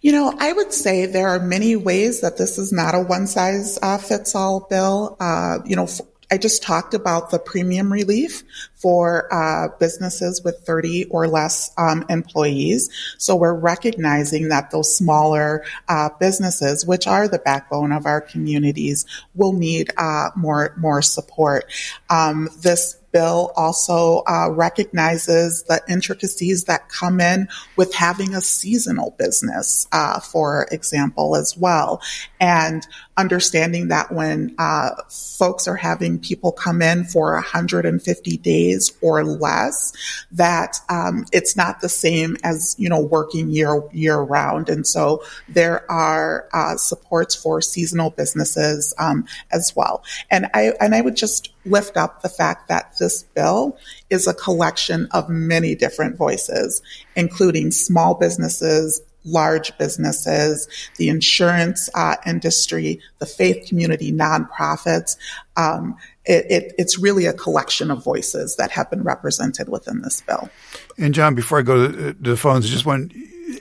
You 0.00 0.10
know, 0.10 0.34
I 0.36 0.52
would 0.52 0.72
say 0.72 1.06
there 1.06 1.28
are 1.28 1.38
many 1.38 1.76
ways 1.76 2.22
that 2.22 2.36
this 2.36 2.58
is 2.58 2.72
not 2.72 2.94
a 2.94 3.00
one 3.00 3.28
size 3.28 3.78
uh, 3.82 3.98
fits 3.98 4.34
all 4.34 4.66
bill. 4.68 5.16
Uh, 5.20 5.58
you 5.64 5.76
know, 5.76 5.86
I 6.32 6.38
just 6.38 6.62
talked 6.62 6.94
about 6.94 7.30
the 7.30 7.38
premium 7.38 7.92
relief 7.92 8.42
for 8.74 9.32
uh, 9.32 9.68
businesses 9.78 10.42
with 10.42 10.60
30 10.60 11.04
or 11.10 11.28
less 11.28 11.70
um, 11.76 12.06
employees. 12.08 12.88
So 13.18 13.36
we're 13.36 13.52
recognizing 13.52 14.48
that 14.48 14.70
those 14.70 14.96
smaller 14.96 15.62
uh, 15.88 16.08
businesses, 16.18 16.86
which 16.86 17.06
are 17.06 17.28
the 17.28 17.38
backbone 17.38 17.92
of 17.92 18.06
our 18.06 18.22
communities, 18.22 19.04
will 19.34 19.52
need 19.52 19.92
uh, 19.98 20.30
more 20.34 20.74
more 20.78 21.02
support. 21.02 21.70
Um, 22.08 22.48
this 22.62 22.96
bill 23.12 23.52
also 23.56 24.22
uh, 24.26 24.50
recognizes 24.50 25.62
the 25.64 25.80
intricacies 25.88 26.64
that 26.64 26.88
come 26.88 27.20
in 27.20 27.48
with 27.76 27.94
having 27.94 28.34
a 28.34 28.40
seasonal 28.40 29.14
business, 29.18 29.86
uh, 29.92 30.20
for 30.20 30.66
example, 30.72 31.36
as 31.36 31.56
well. 31.56 32.00
And 32.40 32.86
understanding 33.16 33.88
that 33.88 34.10
when 34.10 34.54
uh, 34.58 34.90
folks 35.08 35.68
are 35.68 35.76
having 35.76 36.18
people 36.18 36.50
come 36.50 36.80
in 36.80 37.04
for 37.04 37.34
150 37.34 38.36
days 38.38 38.92
or 39.00 39.24
less, 39.24 39.92
that 40.32 40.78
um, 40.88 41.26
it's 41.32 41.56
not 41.56 41.80
the 41.80 41.88
same 41.88 42.36
as 42.42 42.74
you 42.78 42.88
know 42.88 43.00
working 43.00 43.50
year 43.50 43.82
year 43.92 44.18
round. 44.18 44.68
And 44.68 44.86
so 44.86 45.22
there 45.48 45.90
are 45.90 46.48
uh, 46.52 46.76
supports 46.76 47.34
for 47.34 47.60
seasonal 47.60 48.10
businesses 48.10 48.94
um, 48.98 49.26
as 49.50 49.74
well. 49.76 50.02
And 50.30 50.46
I 50.54 50.72
and 50.80 50.94
I 50.94 51.00
would 51.00 51.16
just 51.16 51.50
lift 51.64 51.96
up 51.96 52.22
the 52.22 52.28
fact 52.28 52.68
that 52.68 52.94
this 52.98 53.22
bill 53.34 53.76
is 54.10 54.26
a 54.26 54.34
collection 54.34 55.08
of 55.12 55.28
many 55.28 55.74
different 55.74 56.16
voices, 56.16 56.82
including 57.16 57.70
small 57.70 58.14
businesses, 58.14 59.00
large 59.24 59.76
businesses, 59.78 60.68
the 60.96 61.08
insurance 61.08 61.88
uh, 61.94 62.16
industry, 62.26 63.00
the 63.18 63.26
faith 63.26 63.68
community, 63.68 64.12
nonprofits. 64.12 65.16
Um, 65.56 65.96
it, 66.24 66.46
it, 66.50 66.74
it's 66.78 66.98
really 66.98 67.26
a 67.26 67.32
collection 67.32 67.90
of 67.90 68.02
voices 68.02 68.56
that 68.56 68.70
have 68.70 68.90
been 68.90 69.02
represented 69.02 69.68
within 69.68 70.02
this 70.02 70.20
bill. 70.20 70.50
And 70.98 71.14
John, 71.14 71.34
before 71.34 71.58
I 71.58 71.62
go 71.62 71.90
to, 71.90 72.12
the 72.12 72.36
phones, 72.36 72.68
just 72.68 72.86
one. 72.86 73.10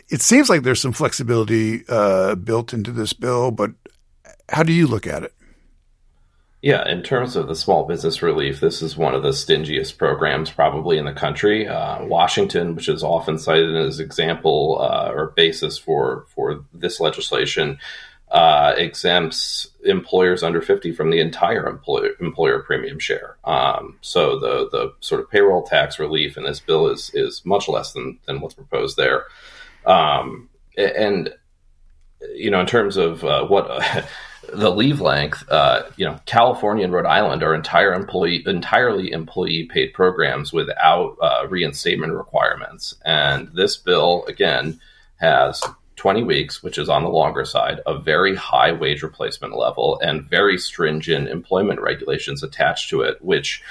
It 0.10 0.22
seems 0.22 0.50
like 0.50 0.64
there's 0.64 0.80
some 0.80 0.94
flexibility 0.94 1.84
uh, 1.90 2.36
built 2.36 2.74
into 2.74 2.92
this 2.92 3.14
bill, 3.14 3.52
but 3.52 3.72
how 4.50 4.64
do 4.64 4.72
you 4.72 4.88
look 4.88 5.06
at 5.06 5.24
it? 5.24 5.34
Yeah, 6.62 6.88
in 6.88 7.02
terms 7.02 7.36
of 7.36 7.48
the 7.48 7.56
small 7.56 7.86
business 7.88 8.22
relief, 8.22 8.60
this 8.60 8.84
is 8.84 8.96
one 8.96 9.16
of 9.16 9.24
the 9.24 9.30
stingiest 9.30 9.98
programs 9.98 10.52
probably 10.52 11.00
in 11.00 11.06
the 11.06 11.14
country. 11.14 11.68
Uh, 11.68 12.06
Washington, 12.06 12.76
which 12.76 12.88
is 12.88 13.04
often 13.04 13.40
cited 13.40 13.76
as 13.76 14.00
example 14.00 14.78
uh, 14.80 15.12
or 15.12 15.34
basis 15.36 15.80
for 15.80 16.26
for 16.28 16.64
this 16.72 17.00
legislation, 17.00 17.80
uh, 18.30 18.74
exempts 18.78 19.70
employers 19.84 20.44
under 20.44 20.62
50 20.62 20.92
from 20.92 21.10
the 21.10 21.20
entire 21.20 21.68
employer, 21.68 22.12
employer 22.20 22.60
premium 22.60 23.00
share. 23.00 23.38
Um, 23.44 23.98
so 24.02 24.38
the 24.38 24.70
the 24.72 24.94
sort 25.00 25.22
of 25.22 25.32
payroll 25.32 25.64
tax 25.64 25.98
relief 25.98 26.38
in 26.38 26.44
this 26.44 26.60
bill 26.60 26.90
is 26.90 27.10
is 27.16 27.44
much 27.44 27.68
less 27.70 27.94
than 27.94 28.20
than 28.28 28.40
what's 28.40 28.54
proposed 28.54 28.98
there. 28.98 29.26
Um, 29.88 30.48
and 30.78 31.34
you 32.36 32.52
know, 32.52 32.60
in 32.60 32.68
terms 32.68 32.98
of 32.98 33.24
uh, 33.24 33.48
what 33.48 33.68
the 34.54 34.72
leave 34.72 35.02
length, 35.02 35.44
uh, 35.50 35.84
you 35.98 36.06
know, 36.06 36.20
California 36.26 36.84
and 36.84 36.94
Rhode 36.94 37.06
Island 37.06 37.44
are 37.44 37.54
entire 37.54 37.94
employee, 37.94 38.44
entirely 38.46 39.12
employee 39.12 39.66
paid 39.72 39.94
programs 39.94 40.52
without 40.52 41.18
uh, 41.22 41.48
reinstatement 41.50 42.14
requirements. 42.14 42.96
And 43.06 43.50
this 43.54 43.78
bill, 43.78 44.26
again, 44.28 44.80
has 45.18 45.62
20 45.96 46.24
weeks, 46.24 46.64
which 46.64 46.80
is 46.80 46.90
on 46.90 47.04
the 47.04 47.10
longer 47.10 47.46
side, 47.46 47.80
a 47.86 48.00
very 48.00 48.36
high 48.36 48.72
wage 48.72 49.04
replacement 49.04 49.56
level, 49.56 50.00
and 50.04 50.28
very 50.28 50.58
stringent 50.58 51.28
employment 51.28 51.80
regulations 51.80 52.42
attached 52.42 52.90
to 52.90 53.02
it, 53.02 53.24
which 53.24 53.62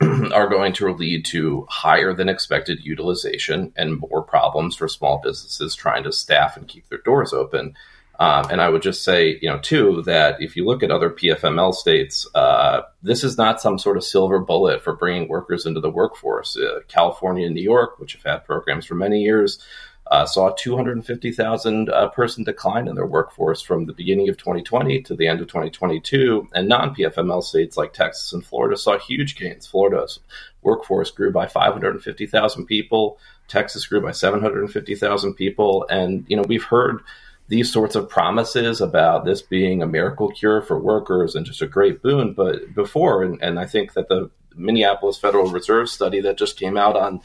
are 0.00 0.48
going 0.48 0.72
to 0.72 0.92
lead 0.92 1.24
to 1.24 1.66
higher 1.68 2.12
than 2.12 2.28
expected 2.28 2.84
utilization 2.84 3.72
and 3.76 4.00
more 4.00 4.22
problems 4.22 4.74
for 4.74 4.88
small 4.88 5.20
businesses 5.22 5.74
trying 5.74 6.02
to 6.02 6.12
staff 6.12 6.56
and 6.56 6.68
keep 6.68 6.88
their 6.88 6.98
doors 6.98 7.32
open. 7.32 7.74
Um, 8.20 8.50
and 8.50 8.60
I 8.60 8.68
would 8.68 8.82
just 8.82 9.04
say, 9.04 9.38
you 9.40 9.48
know, 9.48 9.58
too, 9.58 10.02
that 10.02 10.42
if 10.42 10.56
you 10.56 10.64
look 10.64 10.82
at 10.82 10.90
other 10.90 11.10
PFML 11.10 11.72
states, 11.72 12.26
uh, 12.34 12.82
this 13.00 13.22
is 13.22 13.38
not 13.38 13.60
some 13.60 13.78
sort 13.78 13.96
of 13.96 14.02
silver 14.02 14.40
bullet 14.40 14.82
for 14.82 14.96
bringing 14.96 15.28
workers 15.28 15.66
into 15.66 15.80
the 15.80 15.90
workforce. 15.90 16.56
Uh, 16.56 16.80
California 16.88 17.46
and 17.46 17.54
New 17.54 17.62
York, 17.62 18.00
which 18.00 18.14
have 18.14 18.24
had 18.24 18.44
programs 18.44 18.86
for 18.86 18.96
many 18.96 19.22
years, 19.22 19.64
uh, 20.10 20.24
saw 20.26 20.52
a 20.52 20.56
250,000 20.56 21.90
uh, 21.90 22.08
person 22.08 22.42
decline 22.42 22.88
in 22.88 22.94
their 22.94 23.06
workforce 23.06 23.60
from 23.60 23.84
the 23.86 23.92
beginning 23.92 24.28
of 24.28 24.36
2020 24.36 25.02
to 25.02 25.14
the 25.14 25.28
end 25.28 25.40
of 25.40 25.46
2022. 25.46 26.48
And 26.54 26.68
non 26.68 26.94
PFML 26.94 27.44
states 27.44 27.76
like 27.76 27.92
Texas 27.92 28.32
and 28.32 28.44
Florida 28.44 28.76
saw 28.76 28.98
huge 28.98 29.36
gains. 29.36 29.66
Florida's 29.66 30.18
workforce 30.62 31.10
grew 31.10 31.30
by 31.30 31.46
550,000 31.46 32.66
people. 32.66 33.18
Texas 33.48 33.86
grew 33.86 34.00
by 34.00 34.12
750,000 34.12 35.34
people. 35.34 35.86
And, 35.88 36.24
you 36.28 36.36
know, 36.36 36.44
we've 36.48 36.64
heard 36.64 37.00
these 37.48 37.72
sorts 37.72 37.96
of 37.96 38.08
promises 38.08 38.80
about 38.80 39.24
this 39.24 39.42
being 39.42 39.82
a 39.82 39.86
miracle 39.86 40.30
cure 40.30 40.62
for 40.62 40.78
workers 40.78 41.34
and 41.34 41.46
just 41.46 41.62
a 41.62 41.66
great 41.66 42.02
boon. 42.02 42.34
But 42.34 42.74
before, 42.74 43.22
and, 43.22 43.42
and 43.42 43.58
I 43.58 43.66
think 43.66 43.94
that 43.94 44.08
the 44.08 44.30
Minneapolis 44.54 45.18
Federal 45.18 45.50
Reserve 45.50 45.88
study 45.88 46.20
that 46.20 46.36
just 46.36 46.58
came 46.58 46.76
out 46.76 46.96
on 46.96 47.20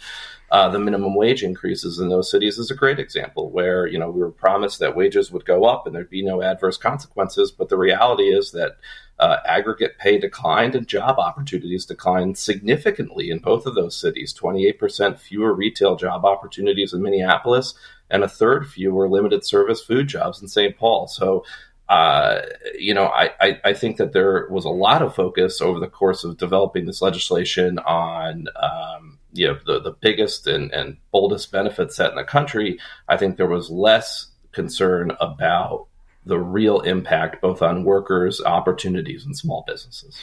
uh, 0.51 0.69
the 0.69 0.79
minimum 0.79 1.15
wage 1.15 1.41
increases 1.41 1.97
in 1.97 2.09
those 2.09 2.29
cities 2.29 2.59
is 2.59 2.69
a 2.69 2.75
great 2.75 2.99
example 2.99 3.49
where 3.49 3.87
you 3.87 3.97
know 3.97 4.11
we 4.11 4.19
were 4.21 4.31
promised 4.31 4.79
that 4.79 4.95
wages 4.95 5.31
would 5.31 5.45
go 5.45 5.65
up 5.65 5.87
and 5.87 5.95
there'd 5.95 6.09
be 6.09 6.23
no 6.23 6.43
adverse 6.43 6.77
consequences, 6.77 7.51
but 7.51 7.69
the 7.69 7.77
reality 7.77 8.25
is 8.25 8.51
that 8.51 8.77
uh, 9.17 9.37
aggregate 9.45 9.97
pay 9.97 10.19
declined 10.19 10.75
and 10.75 10.87
job 10.87 11.17
opportunities 11.17 11.85
declined 11.85 12.37
significantly 12.37 13.31
in 13.31 13.39
both 13.39 13.65
of 13.65 13.73
those 13.73 13.99
cities. 13.99 14.31
Twenty 14.31 14.67
eight 14.67 14.77
percent 14.77 15.19
fewer 15.19 15.53
retail 15.53 15.95
job 15.95 16.23
opportunities 16.23 16.93
in 16.93 17.01
Minneapolis, 17.01 17.73
and 18.13 18.23
a 18.23 18.29
third 18.29 18.69
fewer 18.69 19.09
limited 19.09 19.43
service 19.43 19.81
food 19.81 20.07
jobs 20.07 20.41
in 20.41 20.47
St. 20.47 20.77
Paul. 20.77 21.07
So 21.07 21.43
uh, 21.89 22.41
you 22.79 22.93
know, 22.93 23.07
I, 23.07 23.31
I, 23.41 23.61
I, 23.65 23.73
think 23.73 23.97
that 23.97 24.13
there 24.13 24.47
was 24.49 24.63
a 24.63 24.69
lot 24.69 25.01
of 25.01 25.13
focus 25.13 25.59
over 25.61 25.81
the 25.81 25.87
course 25.87 26.23
of 26.23 26.37
developing 26.37 26.85
this 26.85 27.01
legislation 27.01 27.77
on, 27.79 28.47
um, 28.55 29.19
you 29.33 29.47
know, 29.47 29.59
the, 29.65 29.81
the 29.81 29.91
biggest 29.91 30.47
and, 30.47 30.71
and 30.71 30.95
boldest 31.11 31.51
benefit 31.51 31.91
set 31.91 32.09
in 32.09 32.15
the 32.15 32.23
country. 32.23 32.79
I 33.09 33.17
think 33.17 33.35
there 33.35 33.49
was 33.49 33.69
less 33.69 34.27
concern 34.53 35.11
about 35.19 35.87
the 36.25 36.39
real 36.39 36.79
impact 36.79 37.41
both 37.41 37.61
on 37.61 37.83
workers, 37.83 38.41
opportunities, 38.41 39.25
and 39.25 39.37
small 39.37 39.65
businesses. 39.67 40.17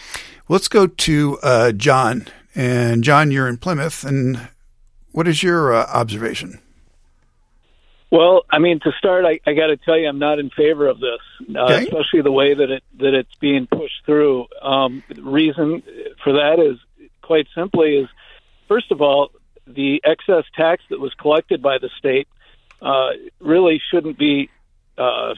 Let's 0.49 0.67
go 0.67 0.87
to 0.87 1.39
uh, 1.43 1.73
John. 1.73 2.27
And 2.55 3.05
John, 3.05 3.31
you're 3.31 3.49
in 3.49 3.59
Plymouth. 3.59 4.03
And 4.03 4.49
what 5.13 5.29
is 5.29 5.43
your 5.43 5.75
uh, 5.75 5.87
observation? 5.93 6.61
Well, 8.11 8.43
I 8.51 8.59
mean, 8.59 8.81
to 8.81 8.91
start, 8.99 9.25
I, 9.25 9.39
I 9.47 9.55
got 9.55 9.69
to 9.69 9.77
tell 9.77 9.97
you, 9.97 10.09
I'm 10.09 10.19
not 10.19 10.41
in 10.41 10.51
favor 10.51 10.89
of 10.89 10.99
this, 10.99 11.21
uh, 11.55 11.61
okay. 11.61 11.85
especially 11.85 12.23
the 12.23 12.33
way 12.33 12.55
that 12.55 12.71
it 12.71 12.83
that 12.99 13.15
it's 13.15 13.35
being 13.41 13.69
pushed 13.69 14.05
through. 14.05 14.47
Um, 14.61 15.05
the 15.09 15.23
reason 15.23 15.83
for 16.25 16.33
that 16.33 16.59
is 16.59 16.79
quite 17.23 17.47
simply 17.55 17.99
is, 17.99 18.09
first 18.67 18.91
of 18.91 19.01
all, 19.01 19.31
the 19.65 20.03
excess 20.05 20.45
tax 20.57 20.83
that 20.91 20.99
was 20.99 21.15
collected 21.15 21.63
by 21.63 21.79
the 21.79 21.89
state 21.99 22.27
uh, 22.83 23.11
really 23.39 23.81
shouldn't 23.93 24.19
be 24.19 24.51
uh, 24.99 25.35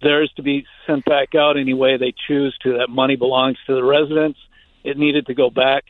theirs 0.00 0.32
to 0.36 0.42
be 0.42 0.66
sent 0.86 1.04
back 1.04 1.34
out 1.34 1.56
any 1.56 1.74
way 1.74 1.96
they 1.96 2.14
choose 2.28 2.56
to. 2.62 2.78
That 2.78 2.90
money 2.90 3.16
belongs 3.16 3.56
to 3.66 3.74
the 3.74 3.82
residents. 3.82 4.38
It 4.84 4.96
needed 4.96 5.26
to 5.26 5.34
go 5.34 5.50
back. 5.50 5.84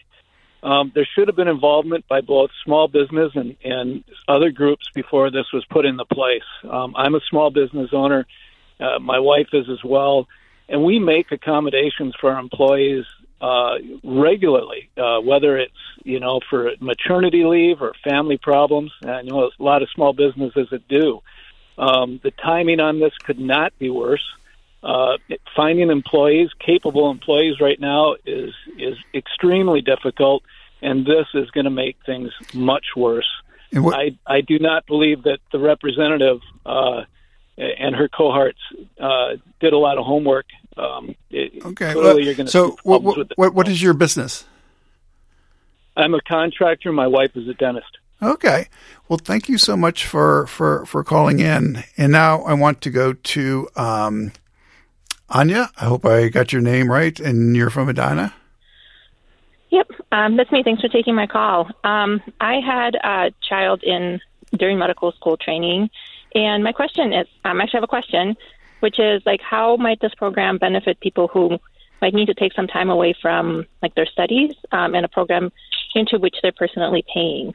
Um, 0.62 0.90
there 0.94 1.06
should 1.14 1.28
have 1.28 1.36
been 1.36 1.48
involvement 1.48 2.06
by 2.08 2.20
both 2.20 2.50
small 2.64 2.88
business 2.88 3.32
and, 3.34 3.56
and 3.64 4.04
other 4.26 4.50
groups 4.50 4.88
before 4.94 5.30
this 5.30 5.46
was 5.52 5.64
put 5.66 5.86
into 5.86 6.04
place. 6.04 6.42
Um, 6.68 6.94
I'm 6.96 7.14
a 7.14 7.20
small 7.30 7.50
business 7.50 7.90
owner. 7.92 8.26
Uh, 8.80 8.98
my 8.98 9.18
wife 9.18 9.48
is 9.52 9.68
as 9.70 9.82
well. 9.84 10.26
And 10.68 10.84
we 10.84 10.98
make 10.98 11.32
accommodations 11.32 12.14
for 12.20 12.32
our 12.32 12.40
employees 12.40 13.04
uh, 13.40 13.76
regularly, 14.02 14.90
uh, 14.96 15.20
whether 15.20 15.56
it's 15.56 15.72
you 16.02 16.18
know 16.18 16.40
for 16.50 16.72
maternity 16.80 17.44
leave 17.44 17.80
or 17.80 17.92
family 18.02 18.36
problems. 18.36 18.92
I 19.04 19.22
know 19.22 19.44
a 19.44 19.62
lot 19.62 19.82
of 19.82 19.88
small 19.94 20.12
businesses 20.12 20.68
that 20.70 20.88
do. 20.88 21.20
Um, 21.78 22.20
the 22.22 22.32
timing 22.32 22.80
on 22.80 22.98
this 22.98 23.12
could 23.24 23.38
not 23.38 23.78
be 23.78 23.90
worse. 23.90 24.24
Uh, 24.24 24.47
finding 25.56 25.90
employees, 25.90 26.50
capable 26.58 27.10
employees, 27.10 27.60
right 27.60 27.80
now 27.80 28.14
is 28.24 28.52
is 28.78 28.96
extremely 29.14 29.80
difficult, 29.80 30.42
and 30.82 31.04
this 31.04 31.26
is 31.34 31.50
going 31.50 31.64
to 31.64 31.70
make 31.70 31.96
things 32.06 32.30
much 32.54 32.86
worse. 32.96 33.28
What- 33.72 33.94
I 33.94 34.16
I 34.26 34.40
do 34.40 34.58
not 34.58 34.86
believe 34.86 35.24
that 35.24 35.40
the 35.52 35.58
representative 35.58 36.40
uh, 36.64 37.02
and 37.56 37.94
her 37.94 38.08
cohorts 38.08 38.60
uh, 39.00 39.36
did 39.60 39.72
a 39.72 39.78
lot 39.78 39.98
of 39.98 40.04
homework. 40.04 40.46
Um, 40.76 41.16
okay, 41.32 41.94
well, 41.96 42.46
so 42.46 42.76
what, 42.84 43.02
what, 43.36 43.52
what 43.52 43.66
is 43.66 43.82
your 43.82 43.94
business? 43.94 44.44
I'm 45.96 46.14
a 46.14 46.20
contractor. 46.20 46.92
My 46.92 47.08
wife 47.08 47.32
is 47.34 47.48
a 47.48 47.54
dentist. 47.54 47.98
Okay. 48.22 48.68
Well, 49.08 49.18
thank 49.18 49.48
you 49.48 49.58
so 49.58 49.76
much 49.76 50.06
for, 50.06 50.46
for, 50.46 50.86
for 50.86 51.02
calling 51.02 51.40
in. 51.40 51.82
And 51.96 52.12
now 52.12 52.42
I 52.42 52.54
want 52.54 52.80
to 52.82 52.90
go 52.90 53.12
to 53.12 53.68
um, 53.74 54.32
Anya, 55.30 55.70
I 55.78 55.84
hope 55.84 56.06
I 56.06 56.28
got 56.28 56.52
your 56.52 56.62
name 56.62 56.90
right, 56.90 57.18
and 57.20 57.54
you're 57.54 57.70
from 57.70 57.88
Edina. 57.88 58.34
Yep, 59.70 59.90
um, 60.12 60.36
that's 60.36 60.50
me. 60.50 60.62
Thanks 60.62 60.80
for 60.80 60.88
taking 60.88 61.14
my 61.14 61.26
call. 61.26 61.70
Um, 61.84 62.22
I 62.40 62.60
had 62.60 62.94
a 62.94 63.32
child 63.46 63.82
in 63.82 64.20
during 64.56 64.78
medical 64.78 65.12
school 65.12 65.36
training, 65.36 65.90
and 66.34 66.64
my 66.64 66.72
question 66.72 67.12
is, 67.12 67.26
um, 67.44 67.60
actually, 67.60 67.78
have 67.78 67.84
a 67.84 67.88
question, 67.88 68.36
which 68.80 68.98
is 68.98 69.22
like, 69.26 69.42
how 69.42 69.76
might 69.76 70.00
this 70.00 70.14
program 70.14 70.56
benefit 70.56 71.00
people 71.00 71.28
who 71.28 71.58
might 72.00 72.14
need 72.14 72.26
to 72.26 72.34
take 72.34 72.54
some 72.54 72.66
time 72.66 72.88
away 72.88 73.14
from 73.20 73.66
like 73.82 73.94
their 73.94 74.06
studies 74.06 74.54
um, 74.72 74.94
in 74.94 75.04
a 75.04 75.08
program 75.08 75.52
into 75.94 76.18
which 76.18 76.36
they're 76.42 76.52
personally 76.52 77.04
paying? 77.12 77.54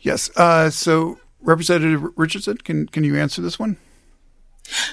Yes. 0.00 0.30
Uh, 0.36 0.70
so, 0.70 1.20
Representative 1.42 2.02
Richardson, 2.16 2.56
can 2.56 2.88
can 2.88 3.04
you 3.04 3.16
answer 3.16 3.40
this 3.40 3.58
one? 3.58 3.76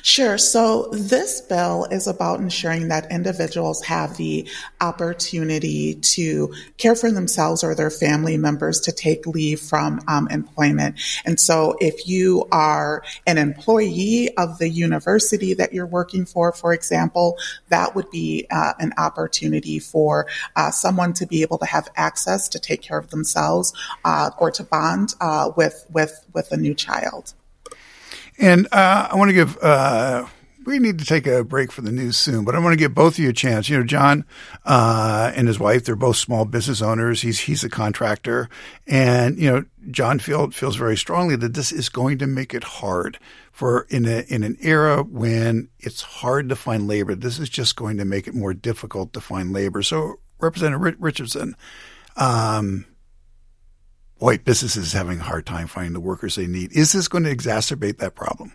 Sure. 0.01 0.37
So 0.37 0.89
this 0.91 1.41
bill 1.41 1.85
is 1.91 2.07
about 2.07 2.39
ensuring 2.39 2.87
that 2.87 3.11
individuals 3.11 3.83
have 3.83 4.17
the 4.17 4.47
opportunity 4.81 5.95
to 5.95 6.53
care 6.77 6.95
for 6.95 7.11
themselves 7.11 7.63
or 7.63 7.75
their 7.75 7.89
family 7.89 8.37
members 8.37 8.79
to 8.81 8.91
take 8.91 9.25
leave 9.27 9.59
from 9.59 10.01
um, 10.07 10.27
employment. 10.29 10.99
And 11.25 11.39
so 11.39 11.75
if 11.79 12.07
you 12.07 12.47
are 12.51 13.03
an 13.25 13.37
employee 13.37 14.35
of 14.37 14.57
the 14.57 14.69
university 14.69 15.53
that 15.53 15.73
you're 15.73 15.85
working 15.85 16.25
for, 16.25 16.51
for 16.51 16.73
example, 16.73 17.37
that 17.69 17.95
would 17.95 18.09
be 18.09 18.47
uh, 18.49 18.73
an 18.79 18.93
opportunity 18.97 19.79
for 19.79 20.27
uh, 20.55 20.71
someone 20.71 21.13
to 21.13 21.25
be 21.25 21.41
able 21.41 21.57
to 21.59 21.65
have 21.65 21.89
access 21.95 22.47
to 22.49 22.59
take 22.59 22.81
care 22.81 22.97
of 22.97 23.09
themselves 23.09 23.73
uh, 24.05 24.31
or 24.39 24.51
to 24.51 24.63
bond 24.63 25.13
uh, 25.21 25.51
with 25.55 25.85
with 25.91 26.25
with 26.33 26.51
a 26.51 26.57
new 26.57 26.73
child. 26.73 27.33
And 28.37 28.67
uh, 28.71 29.09
I 29.11 29.15
want 29.15 29.29
to 29.29 29.33
give. 29.33 29.57
Uh, 29.57 30.27
we 30.67 30.79
need 30.79 30.99
to 30.99 31.05
take 31.05 31.25
a 31.25 31.45
break 31.45 31.71
for 31.71 31.79
the 31.79 31.93
news 31.93 32.17
soon, 32.17 32.43
but 32.43 32.53
I 32.53 32.59
want 32.59 32.73
to 32.73 32.77
give 32.77 32.93
both 32.93 33.13
of 33.13 33.19
you 33.19 33.29
a 33.29 33.33
chance. 33.33 33.69
You 33.69 33.77
know, 33.77 33.85
John 33.85 34.25
uh, 34.65 35.31
and 35.33 35.47
his 35.47 35.57
wife, 35.57 35.85
they're 35.85 35.95
both 35.95 36.17
small 36.17 36.43
business 36.43 36.81
owners. 36.81 37.21
He's 37.21 37.39
he's 37.39 37.63
a 37.63 37.69
contractor, 37.69 38.49
and 38.85 39.39
you 39.39 39.49
know, 39.49 39.63
John 39.89 40.19
feel, 40.19 40.51
feels 40.51 40.75
very 40.75 40.97
strongly 40.97 41.37
that 41.37 41.53
this 41.53 41.71
is 41.71 41.87
going 41.87 42.17
to 42.17 42.27
make 42.27 42.53
it 42.53 42.65
hard 42.65 43.17
for 43.53 43.87
in 43.89 44.05
a 44.05 44.25
in 44.27 44.43
an 44.43 44.57
era 44.59 45.03
when 45.03 45.69
it's 45.79 46.01
hard 46.01 46.49
to 46.49 46.55
find 46.57 46.85
labor. 46.85 47.15
This 47.15 47.39
is 47.39 47.49
just 47.49 47.77
going 47.77 47.95
to 47.97 48.05
make 48.05 48.27
it 48.27 48.35
more 48.35 48.53
difficult 48.53 49.13
to 49.13 49.21
find 49.21 49.53
labor. 49.53 49.81
So, 49.81 50.19
Representative 50.39 50.97
Richardson. 50.99 51.55
Um, 52.17 52.85
white 54.19 54.45
businesses 54.45 54.93
having 54.93 55.19
a 55.19 55.23
hard 55.23 55.45
time 55.45 55.67
finding 55.67 55.93
the 55.93 55.99
workers 55.99 56.35
they 56.35 56.47
need. 56.47 56.71
Is 56.73 56.91
this 56.91 57.07
going 57.07 57.23
to 57.23 57.35
exacerbate 57.35 57.97
that 57.97 58.15
problem? 58.15 58.53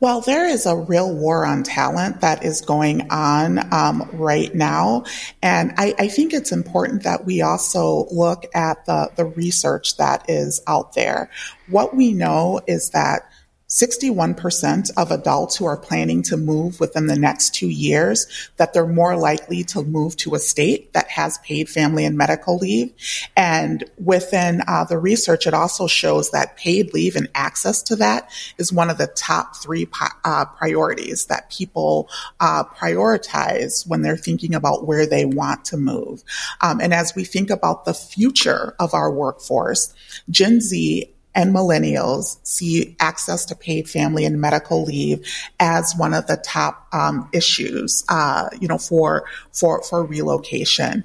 Well, 0.00 0.20
there 0.20 0.48
is 0.48 0.66
a 0.66 0.76
real 0.76 1.14
war 1.14 1.46
on 1.46 1.62
talent 1.62 2.22
that 2.22 2.44
is 2.44 2.60
going 2.60 3.08
on 3.12 3.72
um, 3.72 4.08
right 4.12 4.52
now. 4.52 5.04
And 5.40 5.72
I, 5.76 5.94
I, 5.96 6.08
think 6.08 6.32
it's 6.32 6.50
important 6.50 7.04
that 7.04 7.24
we 7.24 7.40
also 7.40 8.08
look 8.10 8.46
at 8.52 8.84
the, 8.86 9.12
the 9.14 9.26
research 9.26 9.98
that 9.98 10.28
is 10.28 10.60
out 10.66 10.94
there. 10.94 11.30
What 11.68 11.94
we 11.94 12.14
know 12.14 12.60
is 12.66 12.90
that 12.90 13.30
61% 13.72 14.90
of 14.98 15.10
adults 15.10 15.56
who 15.56 15.64
are 15.64 15.78
planning 15.78 16.22
to 16.22 16.36
move 16.36 16.78
within 16.78 17.06
the 17.06 17.18
next 17.18 17.54
two 17.54 17.70
years, 17.70 18.26
that 18.58 18.74
they're 18.74 18.86
more 18.86 19.16
likely 19.16 19.64
to 19.64 19.82
move 19.82 20.14
to 20.18 20.34
a 20.34 20.38
state 20.38 20.92
that 20.92 21.08
has 21.08 21.38
paid 21.38 21.70
family 21.70 22.04
and 22.04 22.18
medical 22.18 22.58
leave. 22.58 22.92
And 23.34 23.82
within 23.98 24.60
uh, 24.68 24.84
the 24.84 24.98
research, 24.98 25.46
it 25.46 25.54
also 25.54 25.86
shows 25.86 26.32
that 26.32 26.58
paid 26.58 26.92
leave 26.92 27.16
and 27.16 27.28
access 27.34 27.80
to 27.84 27.96
that 27.96 28.30
is 28.58 28.74
one 28.74 28.90
of 28.90 28.98
the 28.98 29.06
top 29.06 29.56
three 29.56 29.88
uh, 30.22 30.44
priorities 30.44 31.24
that 31.26 31.50
people 31.50 32.10
uh, 32.40 32.64
prioritize 32.64 33.88
when 33.88 34.02
they're 34.02 34.18
thinking 34.18 34.54
about 34.54 34.86
where 34.86 35.06
they 35.06 35.24
want 35.24 35.64
to 35.64 35.78
move. 35.78 36.22
Um, 36.60 36.78
and 36.78 36.92
as 36.92 37.14
we 37.14 37.24
think 37.24 37.48
about 37.48 37.86
the 37.86 37.94
future 37.94 38.74
of 38.78 38.92
our 38.92 39.10
workforce, 39.10 39.94
Gen 40.28 40.60
Z 40.60 41.11
and 41.34 41.54
millennials 41.54 42.38
see 42.46 42.96
access 43.00 43.44
to 43.46 43.54
paid 43.54 43.88
family 43.88 44.24
and 44.24 44.40
medical 44.40 44.84
leave 44.84 45.26
as 45.60 45.94
one 45.96 46.14
of 46.14 46.26
the 46.26 46.36
top 46.36 46.86
um, 46.92 47.28
issues, 47.32 48.04
uh, 48.08 48.48
you 48.60 48.68
know, 48.68 48.78
for 48.78 49.24
for 49.52 49.82
for 49.82 50.04
relocation. 50.04 51.04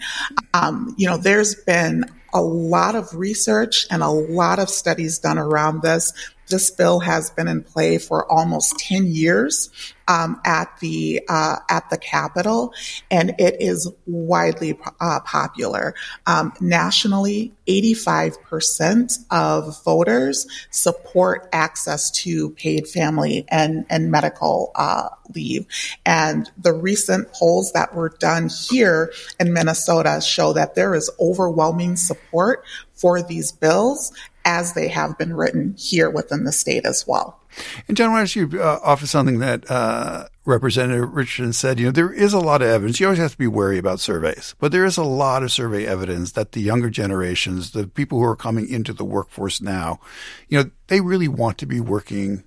Um, 0.54 0.94
you 0.98 1.08
know, 1.08 1.18
there's 1.18 1.56
been 1.56 2.06
a 2.34 2.42
lot 2.42 2.96
of 2.96 3.14
research 3.16 3.86
and 3.90 4.04
a 4.04 4.10
lot 4.10 4.60
of 4.60 4.70
studies 4.70 5.20
done 5.20 5.38
around 5.38 5.82
this 5.82 6.14
This 6.50 6.72
bill 6.72 7.00
has 7.02 7.30
been 7.30 7.48
in 7.48 7.64
play 7.64 7.98
for 7.98 8.30
almost 8.32 8.78
10 8.80 9.08
years 9.08 9.70
um, 10.08 10.40
at 10.46 10.78
the 10.80 11.22
uh, 11.28 11.58
at 11.70 11.90
the 11.90 11.98
Capitol, 11.98 12.74
and 13.12 13.36
it 13.38 13.58
is 13.60 13.92
widely 14.06 14.80
uh, 15.00 15.20
popular. 15.22 15.94
Um, 16.26 16.54
nationally, 16.62 17.54
85% 17.68 19.26
of 19.30 19.84
voters 19.84 20.48
support 20.72 21.50
access 21.52 22.10
to 22.24 22.52
paid 22.52 22.88
family 22.88 23.46
and 23.50 23.86
and 23.90 24.10
medical 24.10 24.72
uh, 24.76 25.10
leave, 25.36 25.66
and 26.06 26.50
the 26.58 26.74
recent 26.74 27.32
polls 27.34 27.74
that 27.74 27.94
were 27.94 28.10
done 28.20 28.50
here 28.70 29.12
in 29.40 29.52
Minnesota 29.52 30.22
show 30.22 30.54
that 30.54 30.76
there 30.76 30.96
is 30.96 31.10
overwhelming 31.20 31.98
support 31.98 32.64
for 32.98 33.22
these 33.22 33.52
bills 33.52 34.12
as 34.46 34.74
they 34.74 34.88
have 34.88 35.18
been 35.18 35.34
written 35.34 35.76
here 35.78 36.10
within 36.10 36.46
the 36.46 36.52
state 36.52 36.86
as 36.86 37.06
well. 37.06 37.40
And 37.88 37.98
John, 37.98 38.12
why 38.12 38.20
don't 38.20 38.36
you 38.36 38.62
uh, 38.62 38.80
offer 38.84 39.08
something 39.08 39.40
that 39.40 39.70
uh, 39.70 40.28
Representative 40.46 41.14
Richardson 41.14 41.54
said? 41.54 41.80
You 41.80 41.88
know, 41.88 41.92
there 41.92 42.14
is 42.14 42.34
a 42.34 42.40
lot 42.40 42.62
of 42.62 42.68
evidence. 42.68 43.00
You 43.00 43.08
always 43.08 43.20
have 43.20 43.32
to 43.32 43.38
be 43.38 43.48
wary 43.48 43.78
about 43.78 44.00
surveys, 44.00 44.56
but 44.60 44.72
there 44.72 44.86
is 44.86 44.98
a 44.98 45.04
lot 45.04 45.44
of 45.44 45.52
survey 45.52 45.86
evidence 45.86 46.34
that 46.34 46.54
the 46.54 46.62
younger 46.62 46.90
generations, 46.90 47.72
the 47.72 47.88
people 47.88 48.20
who 48.20 48.26
are 48.26 48.36
coming 48.36 48.70
into 48.70 48.94
the 48.94 49.06
workforce 49.06 49.60
now, 49.60 50.00
you 50.48 50.58
know, 50.62 50.70
they 50.88 51.02
really 51.02 51.28
want 51.28 51.58
to 51.58 51.66
be 51.66 51.80
working 51.80 52.44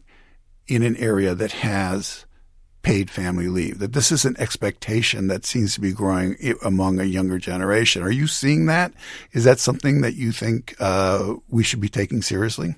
in 0.66 0.82
an 0.82 0.96
area 0.96 1.34
that 1.34 1.52
has 1.52 2.24
paid 2.82 3.10
family 3.10 3.48
leave, 3.48 3.78
that 3.78 3.92
this 3.92 4.10
is 4.10 4.24
an 4.24 4.36
expectation 4.38 5.28
that 5.28 5.44
seems 5.44 5.74
to 5.74 5.80
be 5.80 5.92
growing 5.92 6.36
among 6.64 6.98
a 6.98 7.04
younger 7.04 7.38
generation. 7.38 8.02
Are 8.02 8.10
you 8.10 8.26
seeing 8.26 8.66
that? 8.66 8.92
Is 9.32 9.44
that 9.44 9.58
something 9.58 10.00
that 10.00 10.14
you 10.14 10.32
think 10.32 10.74
uh, 10.80 11.34
we 11.48 11.62
should 11.62 11.80
be 11.80 11.88
taking 11.88 12.22
seriously? 12.22 12.76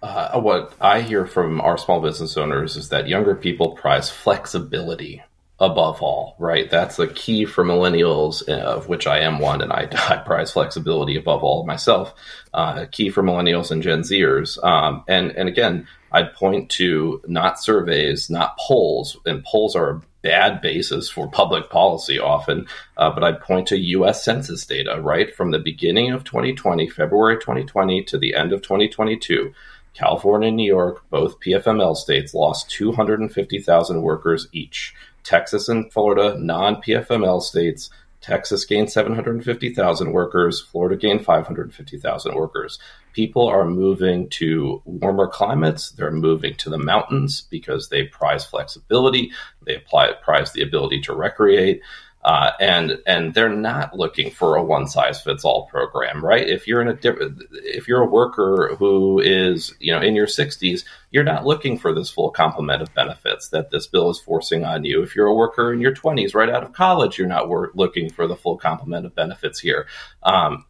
Uh, 0.00 0.40
what 0.40 0.72
I 0.80 1.00
hear 1.00 1.26
from 1.26 1.60
our 1.60 1.76
small 1.76 2.00
business 2.00 2.36
owners 2.36 2.76
is 2.76 2.88
that 2.90 3.08
younger 3.08 3.34
people 3.34 3.72
prize 3.72 4.08
flexibility 4.10 5.22
above 5.60 6.00
all, 6.02 6.36
right? 6.38 6.70
That's 6.70 6.96
the 6.96 7.08
key 7.08 7.44
for 7.44 7.64
millennials, 7.64 8.48
uh, 8.48 8.52
of 8.52 8.88
which 8.88 9.08
I 9.08 9.20
am 9.20 9.40
one, 9.40 9.60
and 9.60 9.72
I, 9.72 9.88
I 10.08 10.16
prize 10.18 10.52
flexibility 10.52 11.16
above 11.16 11.42
all 11.42 11.66
myself. 11.66 12.14
Uh, 12.54 12.86
key 12.90 13.10
for 13.10 13.22
millennials 13.22 13.70
and 13.70 13.82
Gen 13.82 14.02
Zers. 14.02 14.62
Um, 14.62 15.02
and, 15.08 15.32
and 15.32 15.48
again, 15.48 15.88
I'd 16.12 16.34
point 16.34 16.70
to 16.70 17.20
not 17.26 17.62
surveys, 17.62 18.30
not 18.30 18.58
polls, 18.58 19.16
and 19.26 19.44
polls 19.44 19.76
are 19.76 19.90
a 19.90 20.02
bad 20.22 20.60
basis 20.60 21.08
for 21.08 21.28
public 21.28 21.70
policy 21.70 22.18
often. 22.18 22.66
Uh, 22.96 23.10
but 23.10 23.24
I'd 23.24 23.40
point 23.40 23.68
to 23.68 23.78
U.S. 23.78 24.24
Census 24.24 24.66
data, 24.66 25.00
right? 25.00 25.34
From 25.34 25.50
the 25.50 25.58
beginning 25.58 26.12
of 26.12 26.24
2020, 26.24 26.88
February 26.88 27.36
2020, 27.36 28.02
to 28.04 28.18
the 28.18 28.34
end 28.34 28.52
of 28.52 28.62
2022. 28.62 29.52
California 29.94 30.48
and 30.48 30.56
New 30.56 30.66
York, 30.66 31.02
both 31.10 31.40
PFML 31.40 31.96
states, 31.96 32.34
lost 32.34 32.70
250,000 32.70 34.02
workers 34.02 34.46
each. 34.52 34.94
Texas 35.24 35.68
and 35.68 35.92
Florida, 35.92 36.38
non 36.38 36.76
PFML 36.76 37.42
states, 37.42 37.90
Texas 38.20 38.64
gained 38.64 38.90
750,000 38.90 40.12
workers, 40.12 40.60
Florida 40.60 40.96
gained 40.96 41.24
550,000 41.24 42.34
workers. 42.34 42.78
People 43.18 43.48
are 43.48 43.64
moving 43.64 44.28
to 44.28 44.80
warmer 44.84 45.26
climates. 45.26 45.90
They're 45.90 46.12
moving 46.12 46.54
to 46.58 46.70
the 46.70 46.78
mountains 46.78 47.48
because 47.50 47.88
they 47.88 48.04
prize 48.04 48.44
flexibility. 48.44 49.32
They 49.66 49.74
apply, 49.74 50.12
prize 50.22 50.52
the 50.52 50.62
ability 50.62 51.00
to 51.00 51.14
recreate. 51.14 51.82
Uh, 52.24 52.52
and 52.60 52.98
and 53.06 53.34
they're 53.34 53.48
not 53.48 53.96
looking 53.96 54.30
for 54.30 54.54
a 54.54 54.62
one 54.62 54.86
size 54.86 55.20
fits 55.20 55.44
all 55.44 55.66
program, 55.66 56.24
right? 56.24 56.48
If 56.48 56.68
you're 56.68 56.80
in 56.80 56.86
a 56.86 56.94
different, 56.94 57.42
if 57.52 57.88
you're 57.88 58.02
a 58.02 58.06
worker 58.06 58.76
who 58.78 59.18
is 59.18 59.74
you 59.80 59.92
know 59.92 60.00
in 60.00 60.14
your 60.14 60.26
60s, 60.26 60.84
you're 61.10 61.24
not 61.24 61.44
looking 61.44 61.76
for 61.76 61.92
this 61.92 62.10
full 62.10 62.30
complement 62.30 62.82
of 62.82 62.94
benefits 62.94 63.48
that 63.48 63.70
this 63.70 63.88
bill 63.88 64.10
is 64.10 64.20
forcing 64.20 64.64
on 64.64 64.84
you. 64.84 65.02
If 65.02 65.16
you're 65.16 65.26
a 65.26 65.34
worker 65.34 65.72
in 65.72 65.80
your 65.80 65.94
20s, 65.94 66.34
right 66.34 66.50
out 66.50 66.62
of 66.62 66.72
college, 66.72 67.18
you're 67.18 67.26
not 67.26 67.48
wor- 67.48 67.72
looking 67.74 68.10
for 68.10 68.28
the 68.28 68.36
full 68.36 68.58
complement 68.58 69.06
of 69.06 69.14
benefits 69.14 69.58
here. 69.58 69.86
Um, 70.22 70.66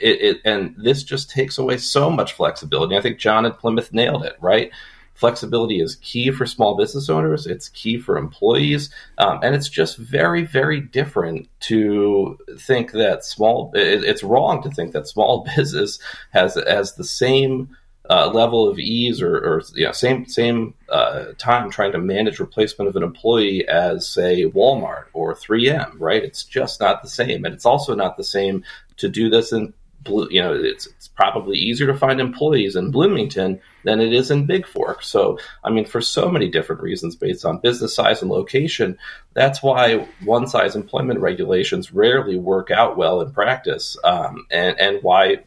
it, 0.00 0.20
it, 0.20 0.40
and 0.44 0.74
this 0.76 1.02
just 1.02 1.30
takes 1.30 1.58
away 1.58 1.78
so 1.78 2.10
much 2.10 2.32
flexibility. 2.32 2.96
I 2.96 3.00
think 3.00 3.18
John 3.18 3.46
at 3.46 3.58
Plymouth 3.58 3.92
nailed 3.92 4.24
it, 4.24 4.36
right? 4.40 4.70
Flexibility 5.14 5.80
is 5.80 5.96
key 5.96 6.30
for 6.30 6.46
small 6.46 6.76
business 6.76 7.10
owners. 7.10 7.46
It's 7.46 7.68
key 7.70 7.98
for 7.98 8.16
employees, 8.16 8.90
um, 9.18 9.40
and 9.42 9.54
it's 9.54 9.68
just 9.68 9.96
very, 9.96 10.44
very 10.44 10.80
different 10.80 11.48
to 11.62 12.38
think 12.56 12.92
that 12.92 13.24
small. 13.24 13.72
It, 13.74 14.04
it's 14.04 14.22
wrong 14.22 14.62
to 14.62 14.70
think 14.70 14.92
that 14.92 15.08
small 15.08 15.44
business 15.56 15.98
has 16.30 16.54
has 16.54 16.94
the 16.94 17.02
same 17.04 17.76
uh, 18.10 18.30
level 18.32 18.68
of 18.68 18.78
ease 18.78 19.20
or, 19.20 19.36
or 19.36 19.62
you 19.74 19.84
know, 19.84 19.92
same 19.92 20.24
same 20.26 20.74
uh, 20.88 21.26
time 21.36 21.70
trying 21.70 21.92
to 21.92 21.98
manage 21.98 22.38
replacement 22.38 22.88
of 22.88 22.96
an 22.96 23.02
employee 23.02 23.66
as 23.68 24.06
say 24.06 24.44
Walmart 24.44 25.04
or 25.12 25.34
3M, 25.34 25.94
right? 25.98 26.22
It's 26.22 26.44
just 26.44 26.80
not 26.80 27.02
the 27.02 27.08
same, 27.08 27.44
and 27.44 27.54
it's 27.54 27.66
also 27.66 27.94
not 27.94 28.16
the 28.16 28.24
same 28.24 28.64
to 28.96 29.08
do 29.08 29.28
this 29.28 29.52
in 29.52 29.74
you 30.06 30.42
know, 30.42 30.54
it's, 30.54 30.86
it's 30.86 31.08
probably 31.08 31.58
easier 31.58 31.86
to 31.86 31.96
find 31.96 32.20
employees 32.20 32.76
in 32.76 32.90
Bloomington 32.90 33.60
than 33.84 34.00
it 34.00 34.12
is 34.12 34.30
in 34.30 34.46
Bigfork. 34.46 35.02
So, 35.02 35.38
I 35.64 35.70
mean, 35.70 35.84
for 35.84 36.00
so 36.00 36.30
many 36.30 36.48
different 36.48 36.82
reasons 36.82 37.16
based 37.16 37.44
on 37.44 37.58
business 37.58 37.94
size 37.94 38.22
and 38.22 38.30
location, 38.30 38.98
that's 39.34 39.62
why 39.62 40.06
one 40.24 40.46
size 40.46 40.76
employment 40.76 41.20
regulations 41.20 41.92
rarely 41.92 42.38
work 42.38 42.70
out 42.70 42.96
well 42.96 43.20
in 43.20 43.32
practice. 43.32 43.96
Um, 44.04 44.46
and, 44.50 44.78
and 44.80 45.02
why, 45.02 45.38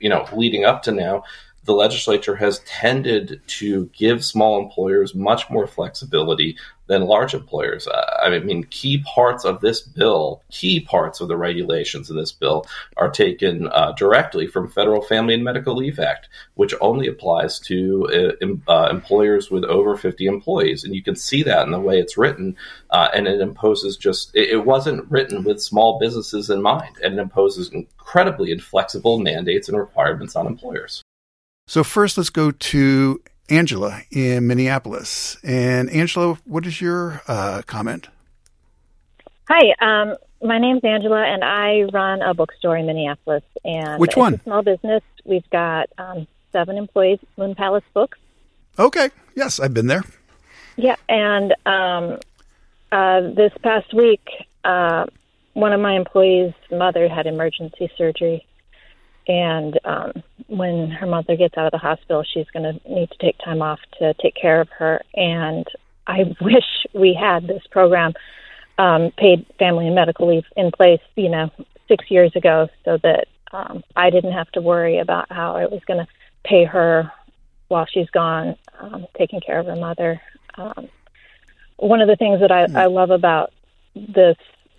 you 0.00 0.08
know, 0.08 0.26
leading 0.32 0.64
up 0.64 0.82
to 0.84 0.92
now, 0.92 1.24
the 1.66 1.74
legislature 1.74 2.36
has 2.36 2.60
tended 2.60 3.40
to 3.48 3.86
give 3.86 4.24
small 4.24 4.62
employers 4.62 5.14
much 5.14 5.50
more 5.50 5.66
flexibility 5.66 6.56
than 6.86 7.02
large 7.02 7.34
employers. 7.34 7.88
Uh, 7.88 8.18
I 8.22 8.38
mean, 8.38 8.62
key 8.64 9.02
parts 9.02 9.44
of 9.44 9.60
this 9.60 9.80
bill, 9.80 10.42
key 10.50 10.78
parts 10.80 11.20
of 11.20 11.26
the 11.26 11.36
regulations 11.36 12.08
in 12.08 12.16
this 12.16 12.30
bill 12.30 12.64
are 12.96 13.10
taken 13.10 13.66
uh, 13.66 13.92
directly 13.92 14.46
from 14.46 14.70
Federal 14.70 15.02
Family 15.02 15.34
and 15.34 15.42
Medical 15.42 15.74
Leave 15.74 15.98
Act, 15.98 16.28
which 16.54 16.74
only 16.80 17.08
applies 17.08 17.58
to 17.60 18.36
uh, 18.40 18.70
uh 18.70 18.88
employers 18.88 19.50
with 19.50 19.64
over 19.64 19.96
50 19.96 20.26
employees. 20.26 20.84
And 20.84 20.94
you 20.94 21.02
can 21.02 21.16
see 21.16 21.42
that 21.42 21.66
in 21.66 21.72
the 21.72 21.80
way 21.80 21.98
it's 21.98 22.16
written. 22.16 22.56
Uh, 22.90 23.08
and 23.12 23.26
it 23.26 23.40
imposes 23.40 23.96
just, 23.96 24.34
it, 24.34 24.50
it 24.50 24.64
wasn't 24.64 25.10
written 25.10 25.42
with 25.42 25.60
small 25.60 25.98
businesses 25.98 26.48
in 26.48 26.62
mind, 26.62 26.96
and 27.02 27.14
it 27.14 27.20
imposes 27.20 27.72
incredibly 27.72 28.52
inflexible 28.52 29.18
mandates 29.18 29.68
and 29.68 29.76
requirements 29.76 30.36
on 30.36 30.46
employers. 30.46 31.02
So, 31.68 31.82
first, 31.82 32.16
let's 32.16 32.30
go 32.30 32.52
to 32.52 33.20
Angela 33.48 34.00
in 34.12 34.46
Minneapolis. 34.46 35.36
And 35.42 35.90
Angela, 35.90 36.38
what 36.44 36.64
is 36.64 36.80
your 36.80 37.22
uh, 37.26 37.62
comment? 37.66 38.06
Hi, 39.48 39.74
um, 39.80 40.16
my 40.40 40.58
name's 40.58 40.84
Angela, 40.84 41.24
and 41.24 41.42
I 41.42 41.82
run 41.92 42.22
a 42.22 42.34
bookstore 42.34 42.76
in 42.76 42.86
Minneapolis. 42.86 43.42
And 43.64 44.00
which 44.00 44.16
one? 44.16 44.40
small 44.44 44.62
business. 44.62 45.02
We've 45.24 45.48
got 45.50 45.88
um, 45.98 46.28
seven 46.52 46.76
employees. 46.76 47.18
Moon 47.36 47.56
Palace 47.56 47.84
Books. 47.92 48.18
Okay. 48.78 49.10
Yes, 49.34 49.58
I've 49.58 49.74
been 49.74 49.88
there. 49.88 50.04
Yeah, 50.76 50.96
and 51.08 51.52
um, 51.66 52.20
uh, 52.92 53.22
this 53.34 53.52
past 53.62 53.92
week, 53.92 54.28
uh, 54.62 55.06
one 55.54 55.72
of 55.72 55.80
my 55.80 55.96
employees' 55.96 56.54
mother 56.70 57.08
had 57.08 57.26
emergency 57.26 57.90
surgery, 57.98 58.46
and 59.28 59.78
um, 59.84 60.22
when 60.46 60.90
her 60.90 61.06
mother 61.06 61.36
gets 61.36 61.56
out 61.56 61.66
of 61.66 61.72
the 61.72 61.78
hospital, 61.78 62.22
she's 62.22 62.46
going 62.52 62.62
to 62.62 62.88
need 62.88 63.10
to 63.10 63.18
take 63.18 63.36
time 63.38 63.62
off 63.62 63.80
to 63.98 64.14
take 64.14 64.34
care 64.34 64.60
of 64.60 64.68
her. 64.78 65.02
And 65.14 65.66
I 66.06 66.36
wish 66.40 66.86
we 66.94 67.14
had 67.14 67.46
this 67.46 67.62
program, 67.70 68.14
um, 68.78 69.10
paid 69.16 69.46
family 69.58 69.86
and 69.86 69.94
medical 69.94 70.28
leave, 70.28 70.44
in 70.56 70.70
place, 70.70 71.00
you 71.16 71.28
know, 71.28 71.50
six 71.88 72.10
years 72.10 72.34
ago, 72.36 72.68
so 72.84 72.98
that 73.02 73.26
um, 73.52 73.82
I 73.94 74.10
didn't 74.10 74.32
have 74.32 74.50
to 74.52 74.60
worry 74.60 74.98
about 74.98 75.30
how 75.30 75.56
I 75.56 75.66
was 75.66 75.82
going 75.86 76.04
to 76.04 76.12
pay 76.44 76.64
her 76.64 77.10
while 77.68 77.86
she's 77.86 78.10
gone, 78.10 78.56
um, 78.78 79.06
taking 79.16 79.40
care 79.40 79.58
of 79.58 79.66
her 79.66 79.76
mother. 79.76 80.20
Um, 80.56 80.88
one 81.78 82.00
of 82.00 82.08
the 82.08 82.16
things 82.16 82.40
that 82.40 82.52
I, 82.52 82.84
I 82.84 82.86
love 82.86 83.10
about 83.10 83.52
this 83.94 84.36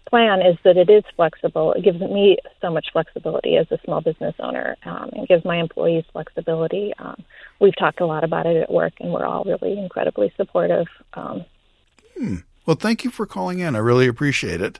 plan 0.08 0.42
is 0.42 0.58
that 0.64 0.78
it 0.78 0.90
is 0.90 1.04
flexible. 1.16 1.74
It 1.74 1.84
gives 1.84 2.00
me 2.00 2.38
so 2.62 2.72
much 2.72 2.88
flexibility 2.92 3.58
as 3.58 3.68
a 3.72 3.78
small 3.84 4.02
business 4.02 4.36
owner 4.40 4.76
um, 4.86 5.10
and 5.14 5.28
gives 5.28 5.46
my 5.46 5.58
employees 5.58 6.06
flexibility. 6.12 6.94
Um, 7.00 7.24
we've 7.60 7.76
talked 7.78 8.02
a 8.02 8.06
lot 8.06 8.24
about 8.24 8.46
it 8.46 8.58
at 8.58 8.72
work, 8.72 8.94
and 9.00 9.12
we're 9.12 9.26
all 9.26 9.44
really 9.44 9.78
incredibly 9.78 10.34
supportive. 10.38 10.88
Um, 11.14 11.46
hmm. 12.18 12.36
Well, 12.66 12.76
thank 12.76 13.04
you 13.04 13.12
for 13.12 13.26
calling 13.26 13.60
in. 13.60 13.76
I 13.76 13.80
really 13.80 14.08
appreciate 14.08 14.62
it. 14.62 14.80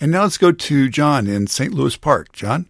And 0.00 0.10
now 0.10 0.22
let's 0.22 0.38
go 0.38 0.52
to 0.52 0.88
John 0.88 1.26
in 1.26 1.46
St. 1.46 1.72
Louis 1.72 1.96
Park. 1.96 2.32
John? 2.32 2.68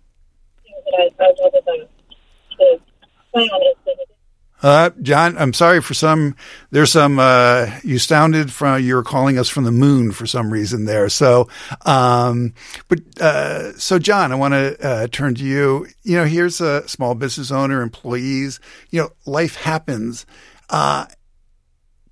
Uh, 4.63 4.91
John, 5.03 5.37
I'm 5.37 5.53
sorry 5.53 5.83
for 5.83 5.93
some. 5.93 6.37
There's 6.71 6.93
some. 6.93 7.19
Uh, 7.19 7.71
you 7.83 7.99
sounded 7.99 8.53
from. 8.53 8.83
You 8.83 8.95
were 8.95 9.03
calling 9.03 9.37
us 9.39 9.49
from 9.49 9.65
the 9.65 9.73
moon 9.73 10.13
for 10.13 10.25
some 10.25 10.53
reason 10.53 10.85
there. 10.85 11.09
So, 11.09 11.49
um, 11.85 12.55
but 12.89 13.01
uh, 13.21 13.73
so 13.77 13.99
John, 13.99 14.31
I 14.31 14.37
want 14.37 14.55
to 14.55 14.87
uh, 14.87 15.07
turn 15.09 15.35
to 15.35 15.45
you. 15.45 15.89
You 16.05 16.17
know, 16.17 16.25
here's 16.25 16.61
a 16.61 16.87
small 16.89 17.17
business 17.17 17.51
owner, 17.51 17.83
employees. 17.83 18.61
You 18.91 19.03
know, 19.03 19.11
life 19.27 19.57
happens. 19.57 20.27
Uh, 20.71 21.07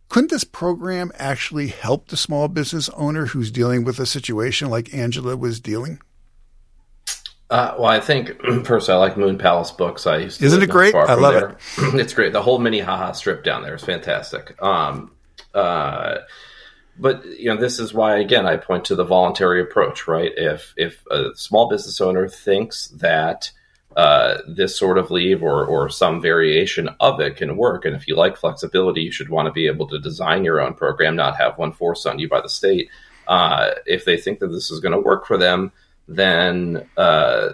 couldn't 0.09 0.31
this 0.31 0.43
program 0.43 1.13
actually 1.15 1.69
help 1.69 2.09
the 2.09 2.17
small 2.17 2.49
business 2.49 2.89
owner 2.91 3.27
who's 3.27 3.53
dealing 3.53 3.85
with 3.85 4.01
a 4.01 4.07
situation 4.07 4.69
like 4.69 4.93
Angela 4.93 5.37
was 5.37 5.61
dealing? 5.61 6.01
Uh, 7.51 7.75
well, 7.79 7.91
I 7.91 7.99
think 7.99 8.41
first 8.65 8.89
I 8.89 8.97
like 8.97 9.17
Moon 9.17 9.37
Palace 9.37 9.73
books. 9.73 10.07
I 10.07 10.19
used 10.19 10.39
to 10.39 10.47
isn't 10.47 10.63
it 10.63 10.71
great? 10.71 10.95
I 10.95 11.15
love 11.15 11.35
there. 11.35 11.51
it. 11.51 11.57
it's 12.01 12.15
great. 12.15 12.33
The 12.33 12.43
whole 12.43 12.59
Minnehaha 12.59 13.13
strip 13.13 13.43
down 13.43 13.63
there 13.63 13.75
is 13.75 13.83
fantastic. 13.83 14.61
Um, 14.63 15.11
uh, 15.53 16.19
but 16.97 17.25
you 17.25 17.47
know, 17.47 17.61
this 17.61 17.81
is 17.81 17.93
why 17.93 18.19
again 18.19 18.47
I 18.47 18.57
point 18.57 18.85
to 18.87 18.95
the 18.95 19.05
voluntary 19.05 19.61
approach. 19.61 20.07
Right? 20.07 20.31
If 20.37 20.75
if 20.77 21.05
a 21.11 21.35
small 21.35 21.69
business 21.69 22.01
owner 22.01 22.29
thinks 22.29 22.87
that 22.89 23.51
uh, 23.97 24.39
this 24.47 24.79
sort 24.79 24.97
of 24.97 25.11
leave 25.11 25.43
or 25.43 25.67
or 25.67 25.89
some 25.89 26.23
variation 26.23 26.89
of 27.01 27.19
it 27.19 27.37
can 27.37 27.57
work, 27.57 27.85
and 27.85 27.97
if 27.97 28.07
you 28.07 28.15
like 28.15 28.37
flexibility, 28.37 29.03
you 29.03 29.11
should 29.11 29.29
want 29.29 29.47
to 29.47 29.53
be 29.53 29.67
able 29.67 29.89
to 29.89 29.99
design 29.99 30.45
your 30.45 30.61
own 30.61 30.75
program, 30.75 31.17
not 31.17 31.37
have 31.37 31.59
one 31.59 31.73
forced 31.73 32.07
on 32.07 32.21
you 32.21 32.29
by 32.29 32.41
the 32.41 32.49
state. 32.49 32.89
Uh, 33.27 33.73
if 33.87 34.05
they 34.05 34.17
think 34.17 34.39
that 34.39 34.49
this 34.49 34.71
is 34.71 34.79
going 34.79 34.93
to 34.93 35.01
work 35.01 35.27
for 35.27 35.37
them 35.37 35.73
then 36.11 36.89
uh, 36.97 37.51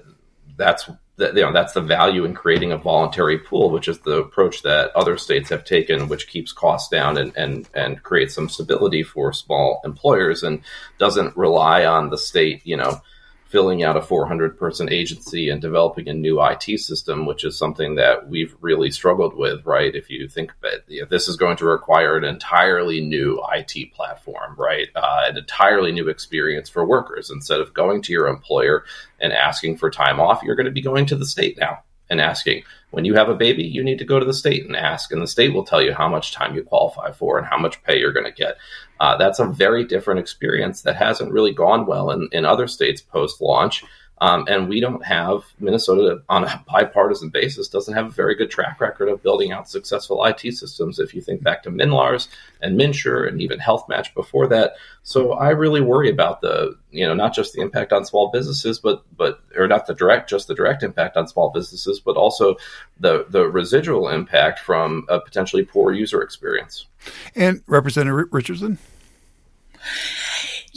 that's 0.57 0.89
you 1.19 1.33
know 1.35 1.53
that's 1.53 1.75
the 1.75 1.81
value 1.81 2.25
in 2.25 2.35
creating 2.35 2.73
a 2.73 2.79
voluntary 2.79 3.39
pool, 3.39 3.71
which 3.71 3.87
is 3.87 3.99
the 4.01 4.19
approach 4.19 4.63
that 4.63 4.95
other 4.97 5.19
states 5.19 5.51
have 5.51 5.65
taken, 5.65 6.09
which 6.09 6.27
keeps 6.27 6.53
costs 6.53 6.89
down 6.89 7.19
and 7.19 7.37
and 7.37 7.69
and 7.75 8.03
creates 8.03 8.35
some 8.35 8.49
stability 8.49 9.03
for 9.03 9.33
small 9.33 9.81
employers 9.85 10.43
and 10.43 10.63
doesn't 10.99 11.37
rely 11.37 11.85
on 11.85 12.09
the 12.09 12.19
state, 12.19 12.63
you 12.65 12.77
know, 12.77 13.01
filling 13.49 13.83
out 13.85 13.97
a 13.97 14.03
400 14.03 14.59
person 14.59 14.93
agency 14.93 15.49
and 15.49 15.61
developing 15.61 16.09
a 16.09 16.15
new 16.15 16.43
IT 16.43 16.81
system, 16.81 17.27
which 17.27 17.45
is 17.45 17.57
something 17.57 17.95
that 17.95 18.29
we've 18.29 18.55
really 18.61 18.91
struggled 18.91 19.37
with, 19.37 19.65
right? 19.65 19.95
If 19.95 20.11
you 20.11 20.29
think 20.29 20.53
that 20.63 20.83
if 20.89 21.09
this 21.09 21.29
is 21.29 21.37
going 21.37 21.57
to 21.59 21.65
require 21.65 22.17
an 22.17 22.25
entirely 22.25 23.01
new 23.01 23.43
IT 23.53 23.93
platform, 23.95 24.57
right? 24.59 24.89
Uh, 24.95 25.23
an 25.27 25.39
entirely 25.39 25.93
new 25.93 26.09
experience 26.09 26.69
for 26.69 26.85
workers. 26.85 27.31
Instead 27.31 27.61
of 27.61 27.73
going 27.73 28.03
to 28.03 28.13
your 28.13 28.27
employer 28.27 28.85
and 29.21 29.33
asking 29.33 29.79
for 29.79 29.91
time 29.91 30.21
off, 30.21 30.43
you're 30.43 30.57
going 30.57 30.67
to 30.67 30.73
be 30.73 30.83
going 30.83 31.07
to 31.07 31.17
the 31.17 31.27
state 31.27 31.57
now 31.59 31.83
and 32.11 32.21
asking. 32.21 32.63
When 32.91 33.05
you 33.05 33.15
have 33.15 33.29
a 33.29 33.35
baby, 33.35 33.65
you 33.65 33.83
need 33.83 33.99
to 33.99 34.05
go 34.05 34.19
to 34.19 34.25
the 34.25 34.33
state 34.33 34.65
and 34.65 34.77
ask, 34.77 35.13
and 35.13 35.21
the 35.21 35.27
state 35.27 35.53
will 35.53 35.65
tell 35.65 35.83
you 35.83 35.93
how 35.93 36.09
much 36.09 36.33
time 36.33 36.55
you 36.55 36.63
qualify 36.63 37.13
for 37.13 37.37
and 37.39 37.47
how 37.47 37.59
much 37.59 37.83
pay 37.83 37.99
you're 37.99 38.13
going 38.13 38.27
to 38.27 38.33
get. 38.33 38.57
Uh, 39.01 39.17
that's 39.17 39.39
a 39.39 39.47
very 39.47 39.85
different 39.85 40.21
experience 40.21 40.83
that 40.83 40.97
hasn't 40.97 41.33
really 41.33 41.53
gone 41.53 41.87
well 41.87 42.11
in, 42.11 42.29
in 42.33 42.45
other 42.45 42.67
states 42.67 43.01
post 43.01 43.41
launch. 43.41 43.85
Um, 44.19 44.47
and 44.49 44.69
we 44.69 44.81
don't 44.81 45.05
have 45.05 45.45
Minnesota 45.61 46.23
on 46.29 46.45
a 46.45 46.65
bipartisan 46.67 47.29
basis 47.29 47.69
doesn't 47.69 47.93
have 47.93 48.07
a 48.07 48.11
very 48.11 48.35
good 48.35 48.51
track 48.51 48.81
record 48.81 49.09
of 49.09 49.23
building 49.23 49.53
out 49.53 49.69
successful 49.69 50.25
IT 50.25 50.41
systems. 50.55 50.99
If 50.99 51.15
you 51.15 51.21
think 51.21 51.43
back 51.43 51.63
to 51.65 51.71
MNLARS 51.71 52.29
and 52.63 52.81
MNsure 52.81 53.29
and 53.29 53.43
even 53.43 53.59
Health 53.59 53.89
Match 53.89 54.15
before 54.15 54.47
that, 54.49 54.77
so 55.03 55.33
I 55.33 55.51
really 55.51 55.83
worry 55.83 56.11
about 56.11 56.41
the 56.41 56.77
you 56.91 57.07
know 57.07 57.15
not 57.15 57.35
just 57.35 57.53
the 57.53 57.61
impact 57.61 57.93
on 57.93 58.07
small 58.07 58.31
businesses, 58.31 58.79
but 58.79 59.05
but 59.17 59.41
or 59.55 59.69
not 59.69 59.87
the 59.87 59.95
direct 59.95 60.31
just 60.31 60.49
the 60.49 60.55
direct 60.55 60.83
impact 60.83 61.19
on 61.19 61.29
small 61.29 61.51
businesses, 61.51 62.01
but 62.01 62.17
also 62.17 62.57
the 62.99 63.27
the 63.29 63.47
residual 63.47 64.09
impact 64.09 64.61
from 64.61 65.05
a 65.11 65.21
potentially 65.21 65.65
poor 65.65 65.93
user 65.93 66.23
experience. 66.23 66.87
And 67.35 67.63
Representative 67.67 68.29
Richardson. 68.33 68.79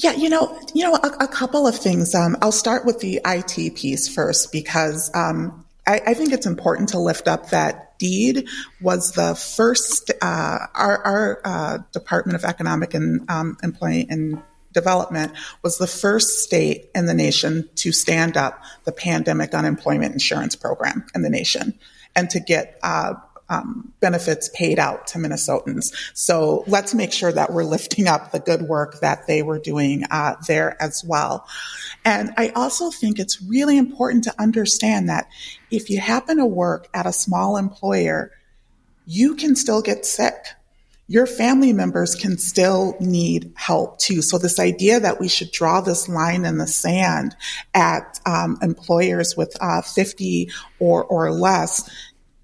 Yeah, 0.01 0.13
you 0.13 0.29
know, 0.29 0.57
you 0.73 0.85
know, 0.85 0.95
a, 0.95 1.25
a 1.25 1.27
couple 1.27 1.67
of 1.67 1.75
things. 1.75 2.15
Um, 2.15 2.37
I'll 2.41 2.53
start 2.53 2.85
with 2.85 3.01
the 3.01 3.19
IT 3.25 3.75
piece 3.75 4.07
first 4.07 4.49
because 4.49 5.11
um, 5.13 5.65
I, 5.85 6.01
I, 6.07 6.13
think 6.13 6.31
it's 6.31 6.45
important 6.45 6.87
to 6.89 6.99
lift 6.99 7.27
up 7.27 7.49
that 7.49 7.99
DEED 7.99 8.47
was 8.79 9.11
the 9.11 9.35
first. 9.35 10.09
Uh, 10.21 10.59
our, 10.73 11.05
our 11.05 11.41
uh, 11.43 11.77
Department 11.91 12.37
of 12.37 12.45
Economic 12.45 12.93
and 12.93 13.29
um, 13.29 13.57
Employment 13.61 14.09
and 14.09 14.41
Development 14.71 15.33
was 15.63 15.77
the 15.79 15.87
first 15.87 16.45
state 16.45 16.89
in 16.95 17.05
the 17.05 17.13
nation 17.13 17.67
to 17.75 17.91
stand 17.91 18.37
up 18.37 18.63
the 18.85 18.93
pandemic 18.93 19.53
unemployment 19.53 20.13
insurance 20.13 20.55
program 20.55 21.05
in 21.13 21.23
the 21.23 21.29
nation 21.29 21.77
and 22.15 22.29
to 22.29 22.39
get 22.39 22.79
uh, 22.83 23.15
um, 23.49 23.91
benefits 23.99 24.49
paid 24.53 24.79
out 24.79 25.07
to 25.07 25.17
Minnesotans. 25.17 25.93
So 26.13 26.63
let's 26.67 26.93
make 26.93 27.11
sure 27.11 27.31
that 27.31 27.51
we're 27.51 27.63
lifting 27.63 28.07
up 28.07 28.31
the 28.31 28.39
good 28.39 28.63
work 28.63 28.99
that 29.01 29.27
they 29.27 29.41
were 29.41 29.59
doing 29.59 30.03
uh, 30.11 30.35
there 30.47 30.81
as 30.81 31.03
well. 31.03 31.47
And 32.05 32.33
I 32.37 32.49
also 32.49 32.91
think 32.91 33.19
it's 33.19 33.41
really 33.41 33.77
important 33.77 34.23
to 34.25 34.41
understand 34.41 35.09
that 35.09 35.27
if 35.71 35.89
you 35.89 35.99
happen 35.99 36.37
to 36.37 36.45
work 36.45 36.87
at 36.93 37.05
a 37.05 37.13
small 37.13 37.57
employer, 37.57 38.31
you 39.05 39.35
can 39.35 39.55
still 39.55 39.81
get 39.81 40.05
sick 40.05 40.35
your 41.09 41.25
family 41.25 41.73
members 41.73 42.13
can 42.13 42.37
still 42.37 42.95
need 42.99 43.51
help 43.55 43.97
too. 43.97 44.21
So 44.21 44.37
this 44.37 44.59
idea 44.59 44.99
that 44.99 45.19
we 45.19 45.27
should 45.27 45.51
draw 45.51 45.81
this 45.81 46.07
line 46.07 46.45
in 46.45 46.59
the 46.59 46.67
sand 46.67 47.35
at 47.73 48.19
um, 48.27 48.59
employers 48.61 49.35
with 49.35 49.57
uh, 49.59 49.81
50 49.81 50.51
or 50.77 51.03
or 51.03 51.31
less 51.31 51.89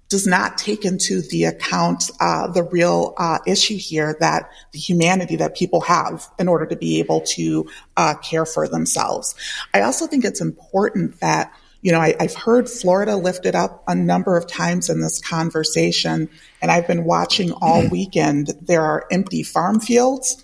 does 0.08 0.26
not 0.26 0.56
take 0.56 0.84
into 0.84 1.20
the 1.20 1.44
account 1.44 2.10
uh, 2.20 2.46
the 2.48 2.62
real 2.62 3.14
uh, 3.16 3.38
issue 3.46 3.76
here 3.76 4.16
that 4.20 4.50
the 4.72 4.78
humanity 4.78 5.36
that 5.36 5.56
people 5.56 5.80
have 5.80 6.28
in 6.38 6.48
order 6.48 6.66
to 6.66 6.76
be 6.76 6.98
able 6.98 7.20
to 7.22 7.68
uh, 7.96 8.14
care 8.14 8.46
for 8.46 8.68
themselves. 8.68 9.34
I 9.74 9.82
also 9.82 10.06
think 10.06 10.24
it's 10.24 10.40
important 10.40 11.20
that 11.20 11.52
you 11.82 11.92
know, 11.92 12.00
I, 12.00 12.16
have 12.18 12.34
heard 12.34 12.68
Florida 12.68 13.16
lifted 13.16 13.54
up 13.54 13.84
a 13.86 13.94
number 13.94 14.36
of 14.36 14.48
times 14.48 14.90
in 14.90 15.00
this 15.00 15.20
conversation, 15.20 16.28
and 16.60 16.70
I've 16.70 16.88
been 16.88 17.04
watching 17.04 17.52
all 17.52 17.88
weekend. 17.88 18.48
There 18.60 18.82
are 18.82 19.06
empty 19.12 19.44
farm 19.44 19.78
fields 19.78 20.42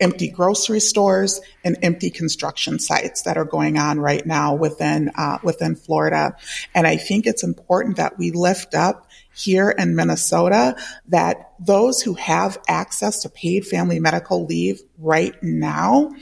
empty 0.00 0.28
grocery 0.28 0.80
stores 0.80 1.40
and 1.64 1.76
empty 1.82 2.10
construction 2.10 2.78
sites 2.78 3.22
that 3.22 3.36
are 3.36 3.44
going 3.44 3.78
on 3.78 4.00
right 4.00 4.24
now 4.24 4.54
within 4.54 5.10
uh, 5.14 5.38
within 5.42 5.76
Florida. 5.76 6.36
And 6.74 6.86
I 6.86 6.96
think 6.96 7.26
it's 7.26 7.44
important 7.44 7.96
that 7.96 8.18
we 8.18 8.30
lift 8.30 8.74
up 8.74 9.08
here 9.34 9.70
in 9.70 9.94
Minnesota 9.94 10.76
that 11.08 11.52
those 11.58 12.02
who 12.02 12.14
have 12.14 12.58
access 12.68 13.22
to 13.22 13.28
paid 13.28 13.66
family 13.66 14.00
medical 14.00 14.46
leave 14.46 14.82
right 14.98 15.40
now, 15.42 16.14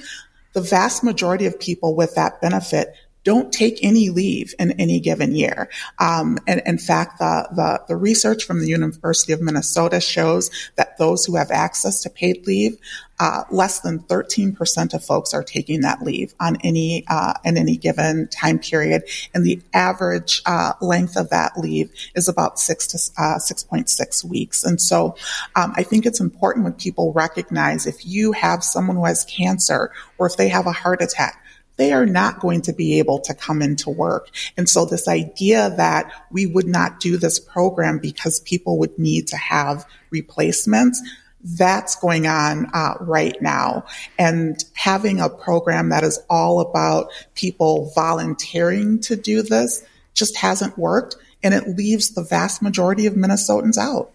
the 0.52 0.60
vast 0.60 1.02
majority 1.02 1.46
of 1.46 1.58
people 1.58 1.94
with 1.94 2.14
that 2.16 2.40
benefit 2.40 2.94
don't 3.28 3.52
take 3.52 3.84
any 3.84 4.08
leave 4.08 4.54
in 4.58 4.72
any 4.80 4.98
given 4.98 5.34
year. 5.34 5.68
Um, 5.98 6.38
and 6.46 6.62
in 6.64 6.78
fact, 6.78 7.18
the, 7.18 7.46
the, 7.54 7.82
the 7.86 7.94
research 7.94 8.44
from 8.44 8.60
the 8.60 8.68
University 8.68 9.34
of 9.34 9.42
Minnesota 9.42 10.00
shows 10.00 10.50
that 10.76 10.96
those 10.96 11.26
who 11.26 11.36
have 11.36 11.50
access 11.50 12.02
to 12.04 12.08
paid 12.08 12.46
leave, 12.46 12.78
uh, 13.20 13.42
less 13.50 13.80
than 13.80 13.98
13% 13.98 14.94
of 14.94 15.04
folks 15.04 15.34
are 15.34 15.44
taking 15.44 15.82
that 15.82 16.00
leave 16.00 16.34
on 16.40 16.56
any 16.64 17.04
uh, 17.08 17.34
in 17.44 17.58
any 17.58 17.76
given 17.76 18.28
time 18.28 18.58
period, 18.58 19.02
and 19.34 19.44
the 19.44 19.60
average 19.74 20.40
uh, 20.46 20.72
length 20.80 21.14
of 21.14 21.28
that 21.28 21.52
leave 21.58 21.92
is 22.14 22.28
about 22.28 22.58
six 22.58 22.86
to 22.86 22.96
6.6 22.96 24.24
uh, 24.24 24.28
weeks. 24.28 24.64
And 24.64 24.80
so, 24.80 25.16
um, 25.54 25.74
I 25.76 25.82
think 25.82 26.06
it's 26.06 26.20
important 26.20 26.64
when 26.64 26.72
people 26.72 27.12
recognize 27.12 27.86
if 27.86 28.06
you 28.06 28.32
have 28.32 28.64
someone 28.64 28.96
who 28.96 29.04
has 29.04 29.26
cancer 29.26 29.92
or 30.16 30.26
if 30.26 30.38
they 30.38 30.48
have 30.48 30.66
a 30.66 30.72
heart 30.72 31.02
attack 31.02 31.44
they 31.78 31.92
are 31.92 32.06
not 32.06 32.40
going 32.40 32.60
to 32.62 32.72
be 32.72 32.98
able 32.98 33.20
to 33.20 33.34
come 33.34 33.62
into 33.62 33.88
work. 33.88 34.28
And 34.56 34.68
so 34.68 34.84
this 34.84 35.08
idea 35.08 35.70
that 35.76 36.12
we 36.30 36.44
would 36.44 36.66
not 36.66 37.00
do 37.00 37.16
this 37.16 37.40
program 37.40 37.98
because 37.98 38.40
people 38.40 38.78
would 38.78 38.98
need 38.98 39.28
to 39.28 39.36
have 39.36 39.86
replacements, 40.10 41.00
that's 41.42 41.94
going 41.94 42.26
on 42.26 42.68
uh, 42.74 42.94
right 43.00 43.40
now. 43.40 43.84
And 44.18 44.62
having 44.74 45.20
a 45.20 45.30
program 45.30 45.90
that 45.90 46.04
is 46.04 46.18
all 46.28 46.60
about 46.60 47.10
people 47.34 47.92
volunteering 47.94 49.00
to 49.02 49.16
do 49.16 49.42
this 49.42 49.84
just 50.14 50.36
hasn't 50.36 50.76
worked. 50.76 51.16
And 51.42 51.54
it 51.54 51.68
leaves 51.68 52.10
the 52.10 52.24
vast 52.24 52.60
majority 52.60 53.06
of 53.06 53.14
Minnesotans 53.14 53.78
out. 53.78 54.10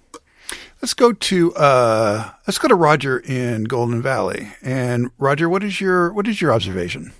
Let's 0.82 0.93
go 0.93 1.14
to 1.14 1.53
uh, 1.55 2.30
let's 2.45 2.57
go 2.57 2.68
to 2.68 2.76
Roger 2.76 3.18
in 3.18 3.64
Golden 3.64 4.01
Valley. 4.01 4.51
And 4.61 5.11
Roger, 5.18 5.47
what 5.47 5.64
is 5.64 5.80
your 5.80 6.11
what 6.11 6.28
is 6.28 6.41
your 6.41 6.51
observation? 6.51 7.14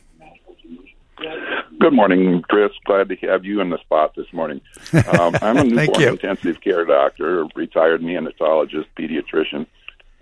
Good 1.84 1.92
morning, 1.92 2.42
Chris. 2.44 2.72
Glad 2.86 3.10
to 3.10 3.16
have 3.28 3.44
you 3.44 3.60
in 3.60 3.70
the 3.70 3.78
spot 3.80 4.16
this 4.16 4.32
morning. 4.32 4.62
Um, 4.94 5.36
I'm 5.42 5.58
a 5.58 5.64
newborn 5.66 6.02
intensive 6.02 6.62
care 6.62 6.86
doctor, 6.86 7.46
retired 7.56 8.00
neonatologist, 8.00 8.86
pediatrician. 8.98 9.68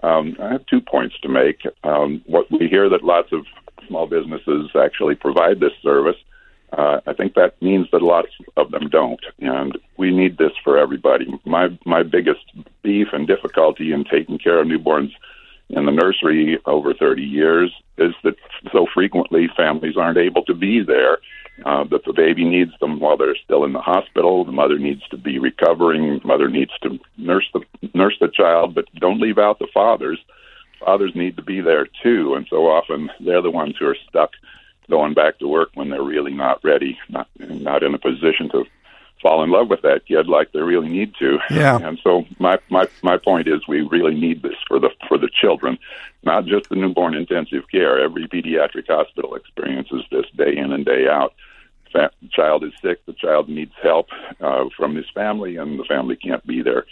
Um, 0.02 0.36
I 0.42 0.54
have 0.54 0.66
two 0.66 0.82
points 0.82 1.20
to 1.20 1.30
make. 1.30 1.62
Um, 1.84 2.24
what 2.26 2.50
we 2.50 2.68
hear 2.68 2.90
that 2.90 3.04
lots 3.04 3.32
of 3.32 3.46
small 3.88 4.08
businesses 4.08 4.72
actually 4.76 5.14
provide 5.14 5.60
this 5.60 5.74
service. 5.84 6.16
Uh, 6.76 7.02
I 7.06 7.14
think 7.14 7.36
that 7.36 7.62
means 7.62 7.86
that 7.92 8.02
lots 8.02 8.30
of 8.58 8.72
them 8.72 8.90
don't, 8.90 9.24
and 9.38 9.78
we 9.98 10.10
need 10.10 10.40
this 10.40 10.54
for 10.64 10.80
everybody. 10.80 11.28
My 11.46 11.78
my 11.86 12.02
biggest 12.02 12.44
beef 12.82 13.10
and 13.14 13.28
difficulty 13.28 13.94
in 13.94 14.04
taking 14.06 14.40
care 14.40 14.62
of 14.62 14.66
newborns 14.66 15.12
in 15.70 15.86
the 15.86 15.92
nursery 15.92 16.60
over 16.66 16.96
30 16.96 17.22
years 17.22 17.72
is 18.00 18.16
that 18.24 18.36
so 18.72 18.88
frequently 18.92 19.48
families 19.56 19.96
aren't 19.96 20.18
able 20.18 20.44
to 20.46 20.56
be 20.56 20.82
there. 20.82 21.20
Uh, 21.64 21.84
that 21.84 22.04
the 22.06 22.14
baby 22.14 22.44
needs 22.44 22.72
them 22.80 23.00
while 23.00 23.18
they're 23.18 23.36
still 23.36 23.66
in 23.66 23.74
the 23.74 23.82
hospital. 23.82 24.44
The 24.44 24.52
mother 24.52 24.80
needs 24.80 25.08
to 25.10 25.18
be 25.18 25.38
recovering. 25.38 26.18
The 26.18 26.28
mother 26.28 26.48
needs 26.48 26.72
to 26.82 27.00
nurse 27.18 27.48
the 27.54 27.62
nurse 27.94 28.18
the 28.20 28.30
child, 28.30 28.74
but 28.74 28.86
don't 28.96 29.22
leave 29.22 29.38
out 29.38 29.60
the 29.60 29.68
fathers. 29.72 30.20
Fathers 30.80 31.12
need 31.14 31.36
to 31.36 31.44
be 31.44 31.62
there 31.62 31.88
too, 32.02 32.34
and 32.34 32.48
so 32.50 32.66
often 32.66 33.12
they're 33.20 33.44
the 33.44 33.52
ones 33.52 33.76
who 33.78 33.86
are 33.86 33.98
stuck 34.10 34.32
going 34.90 35.14
back 35.14 35.38
to 35.38 35.48
work 35.48 35.70
when 35.76 35.90
they're 35.90 36.02
really 36.02 36.34
not 36.34 36.64
ready, 36.64 36.98
not 37.10 37.28
not 37.38 37.84
in 37.84 37.94
a 37.94 38.00
position 38.00 38.50
to 38.50 38.66
fall 39.22 39.44
in 39.44 39.52
love 39.52 39.70
with 39.70 39.82
that 39.84 40.06
kid 40.08 40.28
like 40.28 40.52
they 40.52 40.60
really 40.60 40.90
need 40.90 41.14
to. 41.20 41.38
Yeah. 41.50 41.78
And 41.78 42.00
so 42.04 42.26
my 42.40 42.58
my 42.70 42.88
my 43.04 43.18
point 43.18 43.48
is 43.48 43.68
we 43.68 43.82
really 43.82 44.16
need 44.16 44.42
this 44.42 44.56
for 44.68 44.80
the 44.80 44.90
for 45.08 45.18
the 45.18 45.30
children, 45.30 45.78
not 46.24 46.46
just 46.46 46.70
the 46.70 46.76
newborn 46.76 47.14
intensive 47.14 47.64
care. 47.72 48.00
Every 48.00 48.28
pediatric 48.28 48.88
hospital 48.88 49.36
experiences 49.36 50.04
this 50.12 50.26
day 50.36 50.56
in 50.58 50.72
and 50.72 50.86
day 50.86 51.08
out. 51.10 51.34
The 51.94 52.10
child 52.32 52.64
is 52.64 52.72
sick. 52.82 53.06
The 53.06 53.14
child 53.14 53.50
needs 53.50 53.74
help 53.84 54.08
uh, 54.40 54.66
from 54.78 54.96
his 54.96 55.10
family, 55.14 55.58
and 55.58 55.78
the 55.78 55.84
family 55.84 56.16
can't 56.16 56.46
be 56.48 56.62
there. 56.62 56.86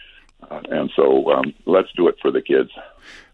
Uh, 0.49 0.61
and 0.69 0.91
so 0.95 1.31
um, 1.31 1.53
let's 1.65 1.89
do 1.95 2.07
it 2.07 2.15
for 2.21 2.31
the 2.31 2.41
kids. 2.41 2.71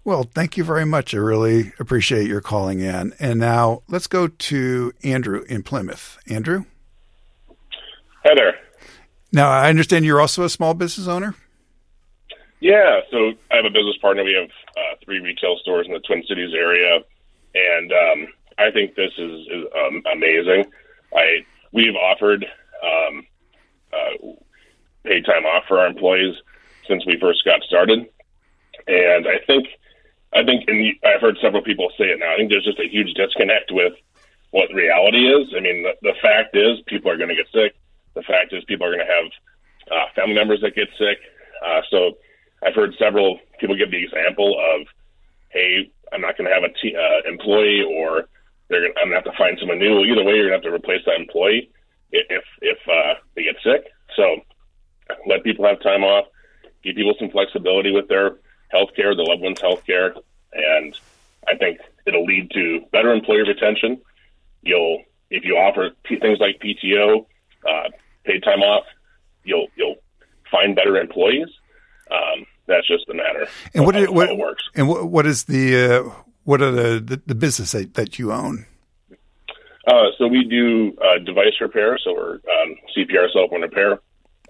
Well, 0.03 0.23
thank 0.23 0.57
you 0.57 0.63
very 0.63 0.85
much. 0.85 1.15
I 1.15 1.17
really 1.17 1.73
appreciate 1.79 2.27
your 2.27 2.41
calling 2.41 2.81
in. 2.81 3.13
And 3.19 3.39
now 3.39 3.81
let's 3.87 4.05
go 4.05 4.27
to 4.27 4.93
Andrew 5.03 5.43
in 5.49 5.63
Plymouth. 5.63 6.19
Andrew? 6.27 6.65
Hi 8.23 8.33
there. 8.35 8.55
Now, 9.31 9.49
I 9.49 9.69
understand 9.69 10.05
you're 10.05 10.21
also 10.21 10.43
a 10.43 10.49
small 10.49 10.73
business 10.73 11.07
owner? 11.07 11.35
Yeah, 12.59 13.01
so 13.11 13.33
I 13.51 13.57
have 13.57 13.65
a 13.65 13.69
business 13.69 13.97
partner. 14.01 14.23
We 14.23 14.33
have 14.33 14.49
uh, 14.49 14.95
three 15.03 15.19
retail 15.19 15.57
stores 15.61 15.87
in 15.87 15.93
the 15.93 15.99
Twin 15.99 16.23
Cities 16.27 16.53
area, 16.53 16.99
and 17.53 17.91
um, 17.91 18.27
I 18.57 18.71
think 18.71 18.95
this 18.95 19.11
is, 19.17 19.47
is 19.47 19.65
um, 19.75 20.01
amazing. 20.11 20.65
I 21.13 21.45
we've 21.73 21.95
offered 21.95 22.45
um, 22.83 23.27
uh, 23.93 24.31
paid 25.03 25.25
time 25.25 25.45
off 25.45 25.65
for 25.67 25.79
our 25.79 25.87
employees 25.87 26.35
since 26.87 27.05
we 27.05 27.19
first 27.19 27.43
got 27.45 27.61
started, 27.63 28.07
and 28.87 29.27
I 29.27 29.39
think 29.45 29.67
I 30.33 30.43
think 30.43 30.63
and 30.67 30.95
I've 31.05 31.21
heard 31.21 31.37
several 31.41 31.61
people 31.61 31.91
say 31.97 32.05
it 32.05 32.19
now. 32.19 32.33
I 32.33 32.37
think 32.37 32.49
there's 32.49 32.65
just 32.65 32.79
a 32.79 32.89
huge 32.89 33.13
disconnect 33.15 33.71
with 33.71 33.93
what 34.51 34.73
reality 34.73 35.27
is. 35.27 35.53
I 35.55 35.59
mean, 35.59 35.83
the, 35.83 35.93
the 36.01 36.15
fact 36.21 36.55
is 36.55 36.79
people 36.87 37.11
are 37.11 37.17
going 37.17 37.29
to 37.29 37.35
get 37.35 37.51
sick 37.53 37.75
the 38.15 38.23
fact 38.23 38.53
is, 38.53 38.63
people 38.65 38.87
are 38.87 38.95
going 38.95 39.05
to 39.05 39.13
have 39.13 39.31
uh, 39.91 40.05
family 40.15 40.35
members 40.35 40.61
that 40.61 40.75
get 40.75 40.87
sick. 40.97 41.19
Uh, 41.65 41.81
so 41.89 42.17
I've 42.63 42.73
heard 42.73 42.93
several 42.97 43.39
people 43.59 43.75
give 43.75 43.91
the 43.91 44.03
example 44.03 44.57
of, 44.57 44.87
hey, 45.49 45.91
I'm 46.11 46.21
not 46.21 46.37
going 46.37 46.49
to 46.49 46.53
have 46.53 46.63
a 46.63 46.73
t- 46.81 46.95
uh, 46.95 47.29
employee, 47.29 47.83
or 47.83 48.27
they're 48.69 48.81
gonna, 48.81 48.93
I'm 49.01 49.09
going 49.09 49.21
to 49.21 49.29
have 49.29 49.31
to 49.31 49.37
find 49.37 49.57
someone 49.59 49.79
new. 49.79 50.03
Either 50.03 50.23
way, 50.23 50.33
you're 50.33 50.49
going 50.49 50.61
to 50.61 50.67
have 50.67 50.71
to 50.71 50.73
replace 50.73 51.01
that 51.05 51.19
employee 51.19 51.69
if 52.11 52.43
if 52.61 52.77
uh, 52.87 53.19
they 53.35 53.43
get 53.43 53.55
sick. 53.63 53.91
So 54.15 54.37
let 55.27 55.43
people 55.43 55.65
have 55.65 55.81
time 55.81 56.03
off, 56.03 56.25
give 56.83 56.95
people 56.95 57.15
some 57.19 57.29
flexibility 57.29 57.91
with 57.91 58.07
their 58.07 58.37
health 58.69 58.89
care, 58.95 59.15
their 59.15 59.25
loved 59.25 59.41
ones' 59.41 59.61
health 59.61 59.85
care, 59.85 60.15
and 60.53 60.97
I 61.47 61.55
think 61.55 61.79
it'll 62.05 62.25
lead 62.25 62.51
to 62.51 62.81
better 62.91 63.11
employee 63.13 63.47
retention. 63.47 64.01
You'll 64.61 65.03
if 65.29 65.43
you 65.43 65.55
offer 65.57 65.91
p- 66.03 66.19
things 66.19 66.39
like 66.39 66.59
PTO, 66.59 67.25
uh, 67.67 67.89
paid 68.25 68.43
time 68.43 68.61
off, 68.61 68.85
you'll 69.43 69.67
you'll 69.75 69.95
find 70.51 70.75
better 70.75 70.97
employees. 70.97 71.47
Um, 72.11 72.45
that's 72.67 72.87
just 72.87 73.05
the 73.07 73.13
matter. 73.13 73.47
And 73.73 73.85
what, 73.85 73.95
how, 73.95 74.11
what, 74.11 74.29
it 74.29 74.37
works. 74.37 74.63
And 74.75 74.87
what, 74.87 75.05
what 75.05 75.25
is 75.25 75.43
the 75.43 75.75
uh, 75.75 76.11
what 76.43 76.61
are 76.61 76.71
the, 76.71 76.99
the, 76.99 77.21
the 77.25 77.35
business 77.35 77.71
that, 77.73 77.93
that 77.95 78.17
you 78.19 78.31
own? 78.31 78.65
Uh, 79.87 80.09
so 80.17 80.27
we 80.27 80.43
do 80.43 80.97
uh, 80.99 81.23
device 81.23 81.53
repair. 81.61 81.97
So 82.03 82.13
we're 82.13 82.33
um, 82.33 82.75
CPR 82.97 83.31
Cell 83.31 83.47
Phone 83.49 83.61
repair. 83.61 83.99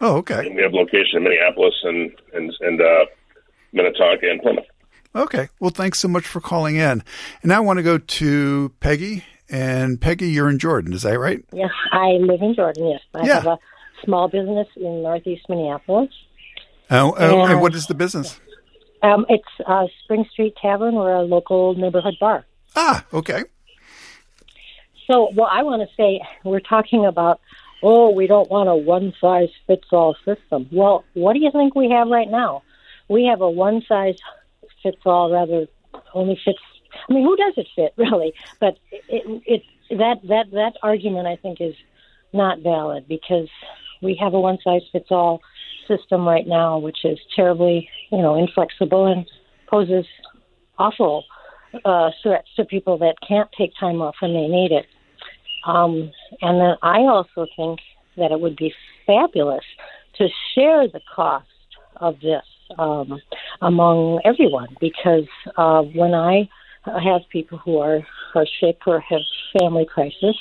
Oh, 0.02 0.18
okay. 0.18 0.46
And 0.46 0.56
we 0.56 0.62
have 0.62 0.74
location 0.74 1.18
in 1.18 1.24
Minneapolis 1.24 1.74
and 1.84 2.12
and 2.34 2.54
and 2.62 2.82
uh, 2.82 3.06
Minnetonka 3.74 4.30
and 4.30 4.42
Plymouth. 4.42 4.66
Okay. 5.16 5.50
Well, 5.60 5.72
thanks 5.72 6.00
so 6.00 6.08
much 6.08 6.28
for 6.28 6.42
calling 6.42 6.76
in. 6.76 7.04
And 7.42 7.46
now 7.46 7.58
I 7.58 7.60
want 7.62 7.78
to 7.78 7.84
go 7.84 7.98
to 7.98 8.74
Peggy. 8.82 9.24
And 9.50 10.02
Peggy, 10.02 10.28
you're 10.30 10.50
in 10.50 10.58
Jordan, 10.60 10.94
is 10.94 11.04
that 11.04 11.20
right? 11.20 11.44
Yes, 11.54 11.70
I 11.92 12.12
live 12.14 12.42
in 12.42 12.56
Jordan. 12.56 12.88
Yes, 12.90 13.02
I 13.14 13.26
Yeah. 13.28 13.34
have 13.36 13.46
a 13.46 13.58
small 14.04 14.28
business 14.28 14.68
in 14.76 15.04
Northeast 15.04 15.44
Minneapolis. 15.50 16.10
Oh, 16.90 17.14
oh, 17.18 17.42
and 17.44 17.52
And- 17.54 17.62
what 17.62 17.76
is 17.76 17.88
the 17.88 17.94
business? 17.96 18.40
Um, 19.04 19.26
it's 19.30 19.44
uh, 19.68 19.86
Spring 20.04 20.26
Street 20.32 20.56
Tavern. 20.60 20.96
We're 20.96 21.14
a 21.14 21.22
local 21.22 21.76
neighborhood 21.76 22.16
bar. 22.20 22.46
Ah, 22.76 23.06
okay. 23.14 23.44
So, 25.10 25.30
well, 25.36 25.48
I 25.52 25.62
want 25.64 25.88
to 25.88 25.96
say 25.96 26.22
we're 26.44 26.60
talking 26.60 27.06
about, 27.06 27.40
oh, 27.84 28.10
we 28.10 28.26
don't 28.26 28.50
want 28.50 28.68
a 28.70 28.76
one 28.76 29.14
size 29.22 29.50
fits 29.68 29.86
all 29.92 30.16
system. 30.26 30.68
Well, 30.72 31.04
what 31.14 31.34
do 31.34 31.40
you 31.40 31.52
think 31.52 31.76
we 31.76 31.90
have 31.92 32.08
right 32.08 32.30
now? 32.30 32.64
We 33.08 33.26
have 33.26 33.42
a 33.42 33.50
one 33.50 33.84
size 33.88 34.16
fits 34.82 34.98
all, 35.06 35.32
rather 35.32 35.68
only 36.16 36.40
fits. 36.44 36.58
I 37.10 37.14
mean, 37.14 37.24
who 37.24 37.36
does 37.36 37.54
it 37.58 37.68
fit 37.76 37.94
really? 37.98 38.34
But 38.60 38.78
it, 38.92 39.42
it 39.46 39.64
that 39.90 40.22
that 40.28 40.52
that 40.52 40.74
argument 40.84 41.28
I 41.28 41.36
think 41.36 41.62
is 41.62 41.76
not 42.34 42.60
valid 42.60 43.08
because 43.08 43.48
we 44.02 44.18
have 44.22 44.34
a 44.34 44.40
one 44.40 44.58
size 44.64 44.82
fits 44.92 45.08
all 45.10 45.42
system 45.88 46.28
right 46.28 46.48
now, 46.48 46.78
which 46.78 47.06
is 47.06 47.20
terribly, 47.36 47.90
you 48.12 48.22
know, 48.22 48.36
inflexible 48.36 49.06
and 49.06 49.26
poses 49.68 50.06
awful 50.78 51.26
uh, 51.84 52.10
threats 52.24 52.48
to 52.56 52.66
people 52.66 52.98
that 52.98 53.16
can't 53.28 53.50
take 53.58 53.72
time 53.80 54.02
off 54.02 54.16
when 54.20 54.34
they 54.34 54.48
need 54.48 54.72
it. 54.72 54.86
Um, 55.66 56.12
and 56.42 56.60
then 56.60 56.76
I 56.82 57.00
also 57.00 57.48
think 57.56 57.80
that 58.18 58.32
it 58.32 58.40
would 58.40 58.56
be 58.56 58.74
fabulous 59.06 59.64
to 60.18 60.28
share 60.54 60.88
the 60.88 61.02
cost 61.14 61.48
of 61.98 62.20
this 62.20 62.44
um, 62.78 63.20
among 63.62 64.22
everyone 64.24 64.76
because 64.80 65.28
uh, 65.58 65.82
when 65.82 66.14
I 66.14 66.50
have 66.86 67.22
people 67.30 67.58
who 67.58 67.78
are, 67.80 68.06
are 68.36 68.48
sick 68.60 68.80
or 68.88 69.00
have 69.00 69.22
family 69.60 69.86
crisis, 69.86 70.36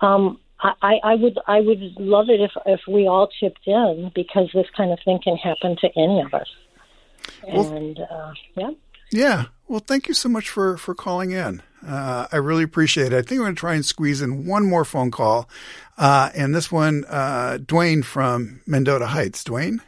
um, 0.00 0.38
I, 0.60 0.94
I 1.04 1.14
would 1.16 1.38
I 1.46 1.60
would 1.60 1.80
love 1.98 2.30
it 2.30 2.40
if 2.40 2.52
if 2.64 2.80
we 2.88 3.06
all 3.06 3.28
chipped 3.40 3.66
in 3.66 4.10
because 4.14 4.50
this 4.54 4.66
kind 4.76 4.92
of 4.92 4.98
thing 5.04 5.18
can 5.22 5.36
happen 5.36 5.76
to 5.82 5.88
any 5.96 6.20
of 6.22 6.32
us. 6.32 6.48
Well- 7.46 7.72
And 7.76 7.98
uh, 8.00 8.32
yeah. 8.56 8.70
Yeah. 9.12 9.44
Well, 9.68 9.80
thank 9.80 10.08
you 10.08 10.14
so 10.14 10.28
much 10.28 10.48
for, 10.50 10.76
for 10.76 10.94
calling 10.94 11.30
in. 11.30 11.62
Uh, 11.86 12.26
I 12.32 12.36
really 12.36 12.64
appreciate 12.64 13.12
it. 13.12 13.16
I 13.16 13.22
think 13.22 13.38
I'm 13.38 13.44
going 13.44 13.54
to 13.54 13.60
try 13.60 13.74
and 13.74 13.84
squeeze 13.84 14.20
in 14.20 14.46
one 14.46 14.66
more 14.68 14.84
phone 14.84 15.10
call. 15.10 15.48
Uh, 15.96 16.30
and 16.34 16.54
this 16.54 16.72
one, 16.72 17.04
uh, 17.08 17.58
Dwayne 17.60 18.04
from 18.04 18.60
Mendota 18.66 19.06
Heights. 19.06 19.44
Dwayne? 19.44 19.80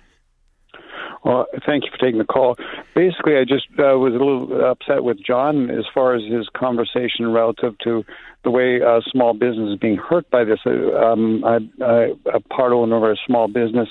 Well, 1.27 1.49
thank 1.67 1.85
you 1.85 1.91
for 1.91 1.99
taking 1.99 2.19
the 2.19 2.25
call. 2.25 2.57
Basically, 2.95 3.37
I 3.37 3.43
just 3.43 3.67
uh, 3.81 3.99
was 3.99 4.15
a 4.15 4.19
little 4.19 4.65
upset 4.65 5.03
with 5.03 5.19
John 5.21 5.71
as 5.71 5.85
far 5.93 6.15
as 6.15 6.23
his 6.23 6.49
conversation 6.57 7.33
relative 7.33 7.77
to 7.79 8.05
the 8.45 8.53
way 8.53 8.81
uh, 8.81 9.01
small 9.11 9.35
business 9.35 9.73
is 9.73 9.79
being 9.81 9.97
hurt 9.97 10.31
by 10.31 10.45
this. 10.45 10.61
Uh, 10.65 10.95
Um, 10.95 11.45
I, 11.45 11.57
I, 11.85 12.13
a 12.33 12.39
part 12.39 12.73
owner 12.73 12.97
of 12.97 13.03
a 13.03 13.17
small 13.27 13.49
business 13.49 13.89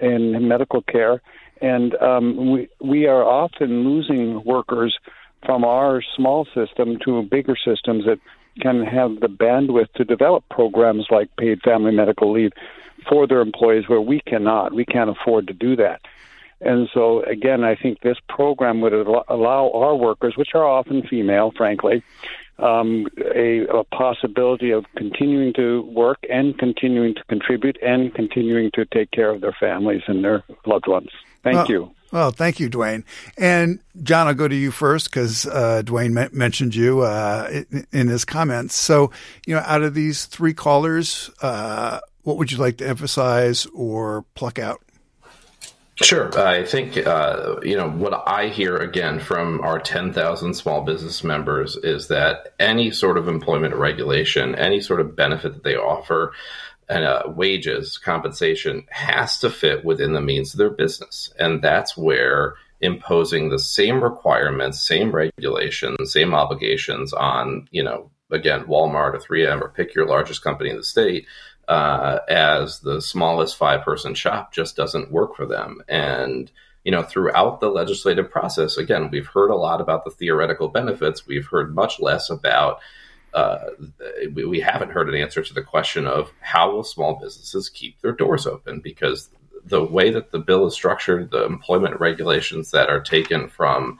in 0.00 0.46
medical 0.46 0.82
care, 0.82 1.20
and 1.60 1.96
um, 1.96 2.52
we 2.52 2.68
we 2.80 3.08
are 3.08 3.24
often 3.24 3.82
losing 3.82 4.44
workers 4.44 4.96
from 5.44 5.64
our 5.64 6.00
small 6.16 6.46
system 6.54 6.98
to 7.04 7.22
bigger 7.22 7.56
systems 7.56 8.04
that 8.04 8.20
can 8.60 8.84
have 8.84 9.18
the 9.18 9.26
bandwidth 9.26 9.92
to 9.94 10.04
develop 10.04 10.44
programs 10.48 11.06
like 11.10 11.28
paid 11.36 11.60
family 11.62 11.90
medical 11.90 12.30
leave 12.30 12.52
for 13.08 13.26
their 13.26 13.40
employees 13.40 13.88
where 13.88 14.00
we 14.00 14.20
cannot. 14.20 14.72
We 14.74 14.84
can't 14.84 15.10
afford 15.10 15.48
to 15.48 15.54
do 15.54 15.74
that. 15.76 16.00
And 16.60 16.88
so, 16.92 17.22
again, 17.22 17.62
I 17.62 17.76
think 17.76 18.00
this 18.00 18.16
program 18.28 18.80
would 18.80 18.92
al- 18.92 19.24
allow 19.28 19.70
our 19.72 19.94
workers, 19.94 20.36
which 20.36 20.50
are 20.54 20.66
often 20.66 21.02
female, 21.06 21.52
frankly, 21.56 22.02
um, 22.58 23.06
a, 23.34 23.60
a 23.68 23.84
possibility 23.84 24.72
of 24.72 24.84
continuing 24.96 25.52
to 25.54 25.82
work 25.82 26.18
and 26.28 26.58
continuing 26.58 27.14
to 27.14 27.22
contribute 27.28 27.78
and 27.80 28.12
continuing 28.14 28.70
to 28.74 28.84
take 28.86 29.10
care 29.12 29.30
of 29.30 29.40
their 29.40 29.56
families 29.60 30.02
and 30.08 30.24
their 30.24 30.42
loved 30.66 30.88
ones. 30.88 31.10
Thank 31.42 31.54
Well- 31.56 31.66
you. 31.68 31.90
Well, 32.10 32.30
thank 32.30 32.58
you, 32.58 32.70
Dwayne. 32.70 33.04
And 33.36 33.80
John, 34.02 34.28
I'll 34.28 34.34
go 34.34 34.48
to 34.48 34.54
you 34.54 34.70
first 34.70 35.10
because 35.10 35.44
uh, 35.44 35.82
Dwayne 35.84 36.12
me- 36.12 36.30
mentioned 36.32 36.74
you 36.74 37.00
uh, 37.02 37.50
in, 37.70 37.86
in 37.92 38.08
his 38.08 38.24
comments. 38.24 38.74
So, 38.74 39.10
you 39.46 39.54
know, 39.54 39.60
out 39.66 39.82
of 39.82 39.92
these 39.92 40.24
three 40.24 40.54
callers, 40.54 41.30
uh, 41.42 42.00
what 42.22 42.38
would 42.38 42.50
you 42.50 42.56
like 42.56 42.78
to 42.78 42.88
emphasize 42.88 43.66
or 43.74 44.24
pluck 44.34 44.58
out? 44.58 44.80
Sure. 46.00 46.30
I 46.38 46.64
think, 46.64 46.96
uh, 46.96 47.56
you 47.62 47.76
know, 47.76 47.90
what 47.90 48.22
I 48.26 48.48
hear 48.48 48.76
again 48.76 49.18
from 49.18 49.60
our 49.62 49.80
10,000 49.80 50.54
small 50.54 50.82
business 50.82 51.24
members 51.24 51.76
is 51.76 52.06
that 52.06 52.54
any 52.60 52.92
sort 52.92 53.18
of 53.18 53.26
employment 53.26 53.74
regulation, 53.74 54.54
any 54.54 54.80
sort 54.80 55.00
of 55.00 55.16
benefit 55.16 55.54
that 55.54 55.64
they 55.64 55.74
offer, 55.74 56.32
and 56.88 57.04
uh, 57.04 57.24
wages, 57.26 57.98
compensation 57.98 58.86
has 58.90 59.38
to 59.40 59.50
fit 59.50 59.84
within 59.84 60.12
the 60.12 60.20
means 60.20 60.54
of 60.54 60.58
their 60.58 60.70
business. 60.70 61.34
And 61.38 61.62
that's 61.62 61.96
where 61.96 62.54
imposing 62.80 63.48
the 63.48 63.58
same 63.58 64.02
requirements, 64.02 64.86
same 64.86 65.10
regulations, 65.10 66.12
same 66.12 66.32
obligations 66.32 67.12
on, 67.12 67.66
you 67.72 67.82
know, 67.82 68.08
again, 68.30 68.64
Walmart 68.64 69.14
or 69.14 69.18
3M 69.18 69.60
or 69.60 69.68
pick 69.68 69.94
your 69.94 70.06
largest 70.06 70.44
company 70.44 70.70
in 70.70 70.76
the 70.76 70.84
state 70.84 71.26
uh, 71.68 72.20
as 72.28 72.80
the 72.80 73.00
smallest 73.00 73.56
five 73.56 73.82
person 73.82 74.14
shop 74.14 74.52
just 74.52 74.74
doesn't 74.74 75.12
work 75.12 75.36
for 75.36 75.46
them. 75.46 75.82
And, 75.86 76.50
you 76.82 76.90
know, 76.90 77.02
throughout 77.02 77.60
the 77.60 77.68
legislative 77.68 78.30
process, 78.30 78.78
again, 78.78 79.10
we've 79.10 79.26
heard 79.26 79.50
a 79.50 79.56
lot 79.56 79.80
about 79.80 80.04
the 80.04 80.10
theoretical 80.10 80.68
benefits. 80.68 81.26
We've 81.26 81.46
heard 81.46 81.74
much 81.74 82.00
less 82.00 82.30
about 82.30 82.80
uh, 83.34 83.58
we, 84.32 84.46
we, 84.46 84.58
haven't 84.58 84.90
heard 84.90 85.10
an 85.10 85.14
answer 85.14 85.42
to 85.42 85.52
the 85.52 85.62
question 85.62 86.06
of 86.06 86.32
how 86.40 86.72
will 86.72 86.82
small 86.82 87.20
businesses 87.20 87.68
keep 87.68 88.00
their 88.00 88.12
doors 88.12 88.46
open 88.46 88.80
because 88.80 89.28
the 89.66 89.84
way 89.84 90.10
that 90.10 90.30
the 90.30 90.38
bill 90.38 90.66
is 90.66 90.72
structured, 90.72 91.30
the 91.30 91.44
employment 91.44 92.00
regulations 92.00 92.70
that 92.70 92.88
are 92.88 93.00
taken 93.00 93.50
from 93.50 93.98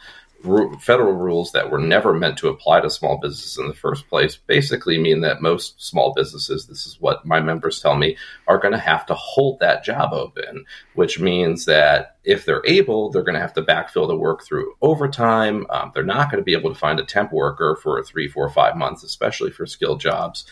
federal 0.80 1.14
rules 1.14 1.50
that 1.52 1.70
were 1.70 1.80
never 1.80 2.14
meant 2.14 2.38
to 2.38 2.48
apply 2.48 2.80
to 2.80 2.88
small 2.88 3.18
businesses 3.18 3.58
in 3.58 3.66
the 3.66 3.74
first 3.74 4.08
place 4.08 4.36
basically 4.36 4.96
mean 4.96 5.20
that 5.22 5.42
most 5.42 5.82
small 5.82 6.12
businesses, 6.14 6.66
this 6.66 6.86
is 6.86 7.00
what 7.00 7.26
my 7.26 7.40
members 7.40 7.80
tell 7.80 7.96
me, 7.96 8.16
are 8.46 8.58
going 8.58 8.72
to 8.72 8.78
have 8.78 9.04
to 9.06 9.14
hold 9.14 9.58
that 9.58 9.82
job 9.82 10.12
open, 10.12 10.64
which 10.94 11.18
means 11.18 11.64
that 11.64 12.16
if 12.22 12.44
they're 12.44 12.62
able, 12.66 13.10
they're 13.10 13.24
going 13.24 13.34
to 13.34 13.40
have 13.40 13.54
to 13.54 13.62
backfill 13.62 14.06
the 14.06 14.16
work 14.16 14.44
through 14.44 14.74
overtime. 14.80 15.66
Um, 15.70 15.90
they're 15.92 16.04
not 16.04 16.30
going 16.30 16.40
to 16.40 16.44
be 16.44 16.54
able 16.54 16.72
to 16.72 16.78
find 16.78 17.00
a 17.00 17.04
temp 17.04 17.32
worker 17.32 17.76
for 17.82 18.00
three, 18.04 18.28
four, 18.28 18.48
five 18.48 18.76
months, 18.76 19.02
especially 19.02 19.50
for 19.50 19.66
skilled 19.66 20.00
jobs. 20.00 20.44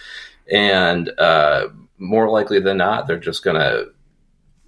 And 0.50 1.10
uh, 1.18 1.68
more 1.98 2.28
likely 2.28 2.60
than 2.60 2.78
not, 2.78 3.06
they're 3.06 3.18
just 3.18 3.44
going 3.44 3.56
to 3.56 3.92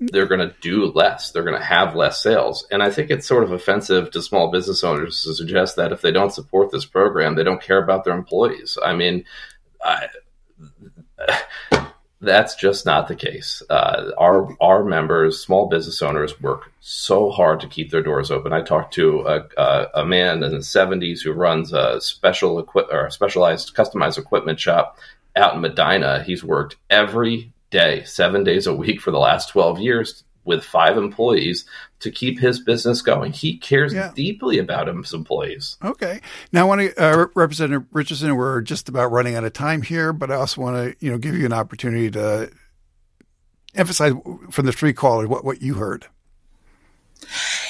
they're 0.01 0.27
going 0.27 0.49
to 0.49 0.55
do 0.61 0.87
less. 0.87 1.31
They're 1.31 1.45
going 1.45 1.59
to 1.59 1.65
have 1.65 1.97
less 1.97 2.23
sales. 2.23 2.67
And 2.71 2.83
I 2.83 2.91
think 2.91 3.11
it's 3.11 3.27
sort 3.27 3.43
of 3.43 3.53
offensive 3.53 4.11
to 4.13 4.23
small 4.23 4.51
business 4.51 4.85
owners 4.85 5.23
to 5.23 5.35
suggest 5.35 5.77
that 5.77 5.93
if 5.93 6.03
they 6.03 6.13
don't 6.13 6.33
support 6.33 6.71
this 6.71 6.85
program, 6.85 7.35
they 7.35 7.45
don't 7.45 7.63
care 7.63 7.83
about 7.83 8.05
their 8.05 8.15
employees. 8.15 8.79
I 8.83 8.95
mean, 8.95 9.25
I, 9.83 10.09
that's 12.21 12.55
just 12.57 12.87
not 12.87 13.09
the 13.09 13.15
case. 13.15 13.63
Uh, 13.71 14.11
our 14.19 14.57
our 14.61 14.85
members, 14.85 15.41
small 15.41 15.69
business 15.69 16.03
owners, 16.03 16.41
work 16.41 16.73
so 16.81 17.31
hard 17.31 17.61
to 17.61 17.69
keep 17.69 17.91
their 17.91 18.03
doors 18.03 18.31
open. 18.31 18.53
I 18.53 18.63
talked 18.63 18.95
to 18.95 19.21
a, 19.21 19.45
a, 19.57 19.87
a 19.95 20.05
man 20.05 20.43
in 20.43 20.51
the 20.53 20.59
'70s 20.59 21.23
who 21.23 21.33
runs 21.33 21.73
a 21.73 22.01
special 22.01 22.59
equip 22.59 22.89
or 22.91 23.07
a 23.07 23.11
specialized 23.11 23.75
customized 23.75 24.19
equipment 24.19 24.59
shop 24.59 24.99
out 25.37 25.55
in 25.55 25.61
Medina. 25.61 26.23
He's 26.25 26.43
worked 26.43 26.77
every 26.91 27.53
day, 27.71 28.05
seven 28.05 28.45
days 28.45 28.67
a 28.67 28.75
week 28.75 29.01
for 29.01 29.11
the 29.11 29.19
last 29.19 29.51
12 29.51 29.81
years 29.81 30.25
with 30.45 30.65
five 30.65 30.97
employees 30.97 31.67
to 32.01 32.11
keep 32.11 32.39
his 32.41 32.59
business 32.59 33.03
going. 33.03 33.33
He 33.33 33.59
cares 33.59 33.93
yeah. 33.93 34.13
deeply 34.15 34.59
about 34.59 34.89
his 34.89 35.13
employees. 35.13 35.77
Okay. 35.85 36.21
Now, 36.53 36.63
I 36.63 36.65
want 36.65 36.81
to, 36.81 37.03
uh, 37.03 37.27
Representative 37.35 37.87
Richardson, 37.93 38.35
we're 38.35 38.63
just 38.63 38.89
about 38.89 39.13
running 39.13 39.35
out 39.35 39.45
of 39.45 39.53
time 39.53 39.83
here, 39.83 40.13
but 40.13 40.31
I 40.31 40.37
also 40.37 40.63
want 40.63 40.77
to, 40.77 41.05
you 41.05 41.13
know, 41.13 41.19
give 41.19 41.37
you 41.37 41.45
an 41.45 41.53
opportunity 41.53 42.11
to 42.13 42.51
emphasize 43.75 44.15
from 44.51 44.65
the 44.65 44.73
three 44.73 44.95
callers 44.95 45.29
what, 45.29 45.45
what 45.45 45.61
you 45.61 45.75
heard. 45.75 46.07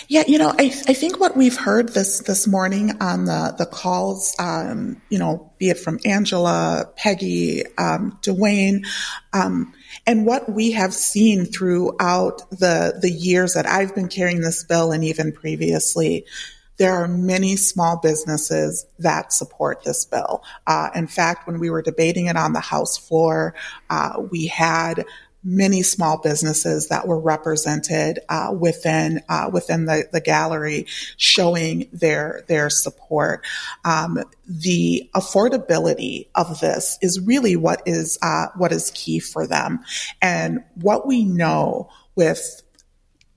Yeah, 0.08 0.24
you 0.26 0.38
know, 0.38 0.54
I, 0.58 0.66
I 0.86 0.94
think 0.94 1.20
what 1.20 1.36
we've 1.36 1.56
heard 1.56 1.90
this 1.90 2.20
this 2.20 2.46
morning 2.46 2.96
on 3.00 3.24
the 3.24 3.54
the 3.58 3.66
calls, 3.66 4.34
um, 4.38 5.02
you 5.10 5.18
know, 5.18 5.52
be 5.58 5.70
it 5.70 5.78
from 5.78 5.98
Angela, 6.04 6.90
Peggy, 6.96 7.64
um, 7.76 8.18
Dwayne, 8.22 8.86
um, 9.32 9.74
and 10.08 10.24
what 10.24 10.50
we 10.50 10.72
have 10.72 10.94
seen 10.94 11.44
throughout 11.44 12.48
the 12.50 12.98
the 12.98 13.10
years 13.10 13.52
that 13.52 13.66
I've 13.66 13.94
been 13.94 14.08
carrying 14.08 14.40
this 14.40 14.64
bill, 14.64 14.90
and 14.90 15.04
even 15.04 15.32
previously, 15.32 16.24
there 16.78 16.94
are 16.94 17.06
many 17.06 17.56
small 17.56 17.98
businesses 17.98 18.86
that 18.98 19.34
support 19.34 19.84
this 19.84 20.06
bill. 20.06 20.42
Uh, 20.66 20.88
in 20.94 21.08
fact, 21.08 21.46
when 21.46 21.60
we 21.60 21.68
were 21.68 21.82
debating 21.82 22.26
it 22.26 22.36
on 22.36 22.54
the 22.54 22.60
House 22.60 22.96
floor, 22.96 23.54
uh, 23.90 24.22
we 24.30 24.46
had 24.46 25.04
many 25.44 25.82
small 25.82 26.18
businesses 26.18 26.88
that 26.88 27.06
were 27.06 27.18
represented 27.18 28.20
uh, 28.28 28.54
within 28.58 29.22
uh, 29.28 29.50
within 29.52 29.86
the, 29.86 30.08
the 30.12 30.20
gallery, 30.20 30.86
showing 31.16 31.88
their 31.92 32.44
their 32.48 32.70
support. 32.70 33.46
Um, 33.84 34.22
the 34.46 35.08
affordability 35.14 36.28
of 36.34 36.60
this 36.60 36.98
is 37.02 37.20
really 37.20 37.56
what 37.56 37.82
is 37.86 38.18
uh, 38.22 38.46
what 38.56 38.72
is 38.72 38.90
key 38.94 39.20
for 39.20 39.46
them, 39.46 39.80
and 40.20 40.64
what 40.74 41.06
we 41.06 41.24
know 41.24 41.90
with 42.16 42.62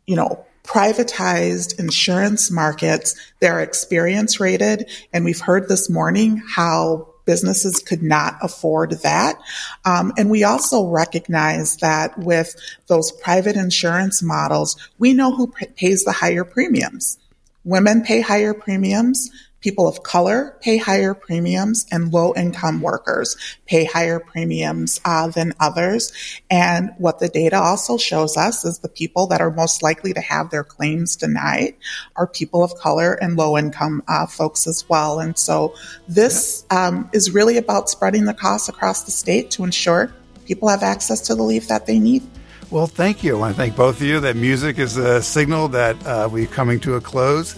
you 0.08 0.16
know 0.16 0.46
privatized 0.64 1.80
insurance 1.80 2.52
markets, 2.52 3.16
they're 3.40 3.62
experience 3.62 4.40
rated. 4.40 4.90
And 5.12 5.26
we've 5.26 5.40
heard 5.40 5.68
this 5.68 5.90
morning 5.90 6.42
how 6.48 7.11
businesses 7.32 7.80
could 7.80 8.04
not 8.04 8.36
afford 8.42 8.92
that. 9.04 9.40
Um, 9.86 10.12
and 10.18 10.30
we 10.30 10.44
also 10.44 10.90
recognize 10.90 11.78
that 11.78 12.18
with 12.20 12.58
those 12.88 13.10
private 13.24 13.56
insurance 13.56 14.22
models, 14.22 14.76
we 15.00 15.14
know 15.14 15.34
who 15.34 15.48
pays 15.78 16.04
the 16.04 16.12
higher 16.12 16.44
premiums. 16.44 17.18
Women 17.64 18.04
pay 18.04 18.20
higher 18.20 18.54
premiums. 18.54 19.32
People 19.62 19.88
of 19.88 20.04
color 20.04 20.58
pay 20.62 20.78
higher 20.78 21.14
premiums 21.14 21.86
and 21.92 22.12
low 22.12 22.34
income 22.36 22.82
workers 22.82 23.38
pay 23.66 23.86
higher 23.86 24.20
premiums 24.20 25.00
uh, 25.06 25.28
than 25.30 25.54
others. 25.60 26.12
And 26.50 26.92
what 26.98 27.20
the 27.20 27.30
data 27.30 27.58
also 27.58 27.98
shows 27.98 28.38
us 28.38 28.66
is 28.66 28.80
the 28.80 28.90
people 28.90 29.28
that 29.28 29.40
are 29.40 29.52
most 29.52 29.82
likely 29.82 30.14
to 30.14 30.20
have 30.20 30.50
their 30.50 30.64
claims 30.64 31.16
denied 31.16 31.76
are 32.16 32.28
people 32.28 32.64
of 32.64 32.76
color 32.76 33.14
and 33.14 33.38
low 33.38 33.58
income 33.58 34.04
uh, 34.08 34.26
folks 34.26 34.68
as 34.68 34.88
well. 34.90 35.20
And 35.20 35.38
so 35.38 35.76
this 36.08 36.66
um, 36.70 37.10
is 37.14 37.32
really 37.32 37.58
about 37.58 37.90
spreading 37.90 38.26
the 38.26 38.34
costs 38.34 38.68
across 38.68 39.04
the 39.04 39.12
state 39.12 39.52
to 39.52 39.64
ensure 39.64 40.12
people 40.46 40.68
have 40.68 40.84
access 40.84 41.22
to 41.22 41.36
the 41.36 41.44
leave 41.44 41.68
that 41.68 41.86
they 41.86 42.00
need. 42.00 42.24
Well, 42.72 42.88
thank 42.88 43.24
you. 43.24 43.36
I 43.36 43.40
want 43.40 43.56
to 43.56 43.58
thank 43.58 43.76
both 43.76 43.98
of 43.98 44.08
you. 44.08 44.22
That 44.22 44.38
music 44.38 44.80
is 44.80 44.98
a 44.98 45.22
signal 45.22 45.68
that 45.70 46.06
uh, 46.06 46.30
we're 46.32 46.48
coming 46.48 46.80
to 46.82 46.96
a 46.96 47.02
close. 47.02 47.56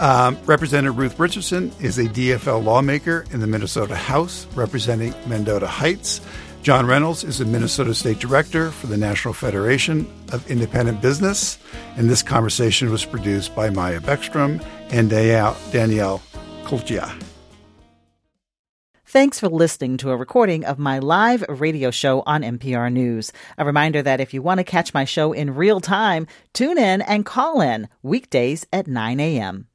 Um, 0.00 0.38
Representative 0.46 0.96
Ruth 0.96 1.18
Richardson 1.18 1.70
is 1.78 1.98
a 1.98 2.04
DFL 2.04 2.64
lawmaker 2.64 3.26
in 3.32 3.40
the 3.40 3.46
Minnesota 3.46 3.94
House 3.94 4.46
representing 4.54 5.12
Mendota 5.26 5.66
Heights. 5.66 6.22
John 6.62 6.86
Reynolds 6.86 7.22
is 7.22 7.42
a 7.42 7.44
Minnesota 7.44 7.94
State 7.94 8.18
Director 8.18 8.70
for 8.70 8.86
the 8.86 8.96
National 8.96 9.34
Federation 9.34 10.10
of 10.32 10.50
Independent 10.50 11.02
Business. 11.02 11.58
And 11.98 12.08
this 12.08 12.22
conversation 12.22 12.90
was 12.90 13.04
produced 13.04 13.54
by 13.54 13.68
Maya 13.68 14.00
Beckstrom 14.00 14.64
and 14.90 15.10
Danielle 15.10 16.22
Kultia. 16.64 17.22
Thanks 19.04 19.38
for 19.38 19.48
listening 19.48 19.98
to 19.98 20.12
a 20.12 20.16
recording 20.16 20.64
of 20.64 20.78
my 20.78 20.98
live 20.98 21.44
radio 21.48 21.90
show 21.90 22.22
on 22.24 22.42
MPR 22.42 22.90
News. 22.90 23.32
A 23.58 23.66
reminder 23.66 24.00
that 24.00 24.20
if 24.20 24.32
you 24.32 24.40
want 24.40 24.58
to 24.58 24.64
catch 24.64 24.94
my 24.94 25.04
show 25.04 25.34
in 25.34 25.56
real 25.56 25.80
time, 25.80 26.26
tune 26.54 26.78
in 26.78 27.02
and 27.02 27.26
call 27.26 27.60
in 27.60 27.88
weekdays 28.02 28.66
at 28.72 28.86
9 28.86 29.20
a.m. 29.20 29.66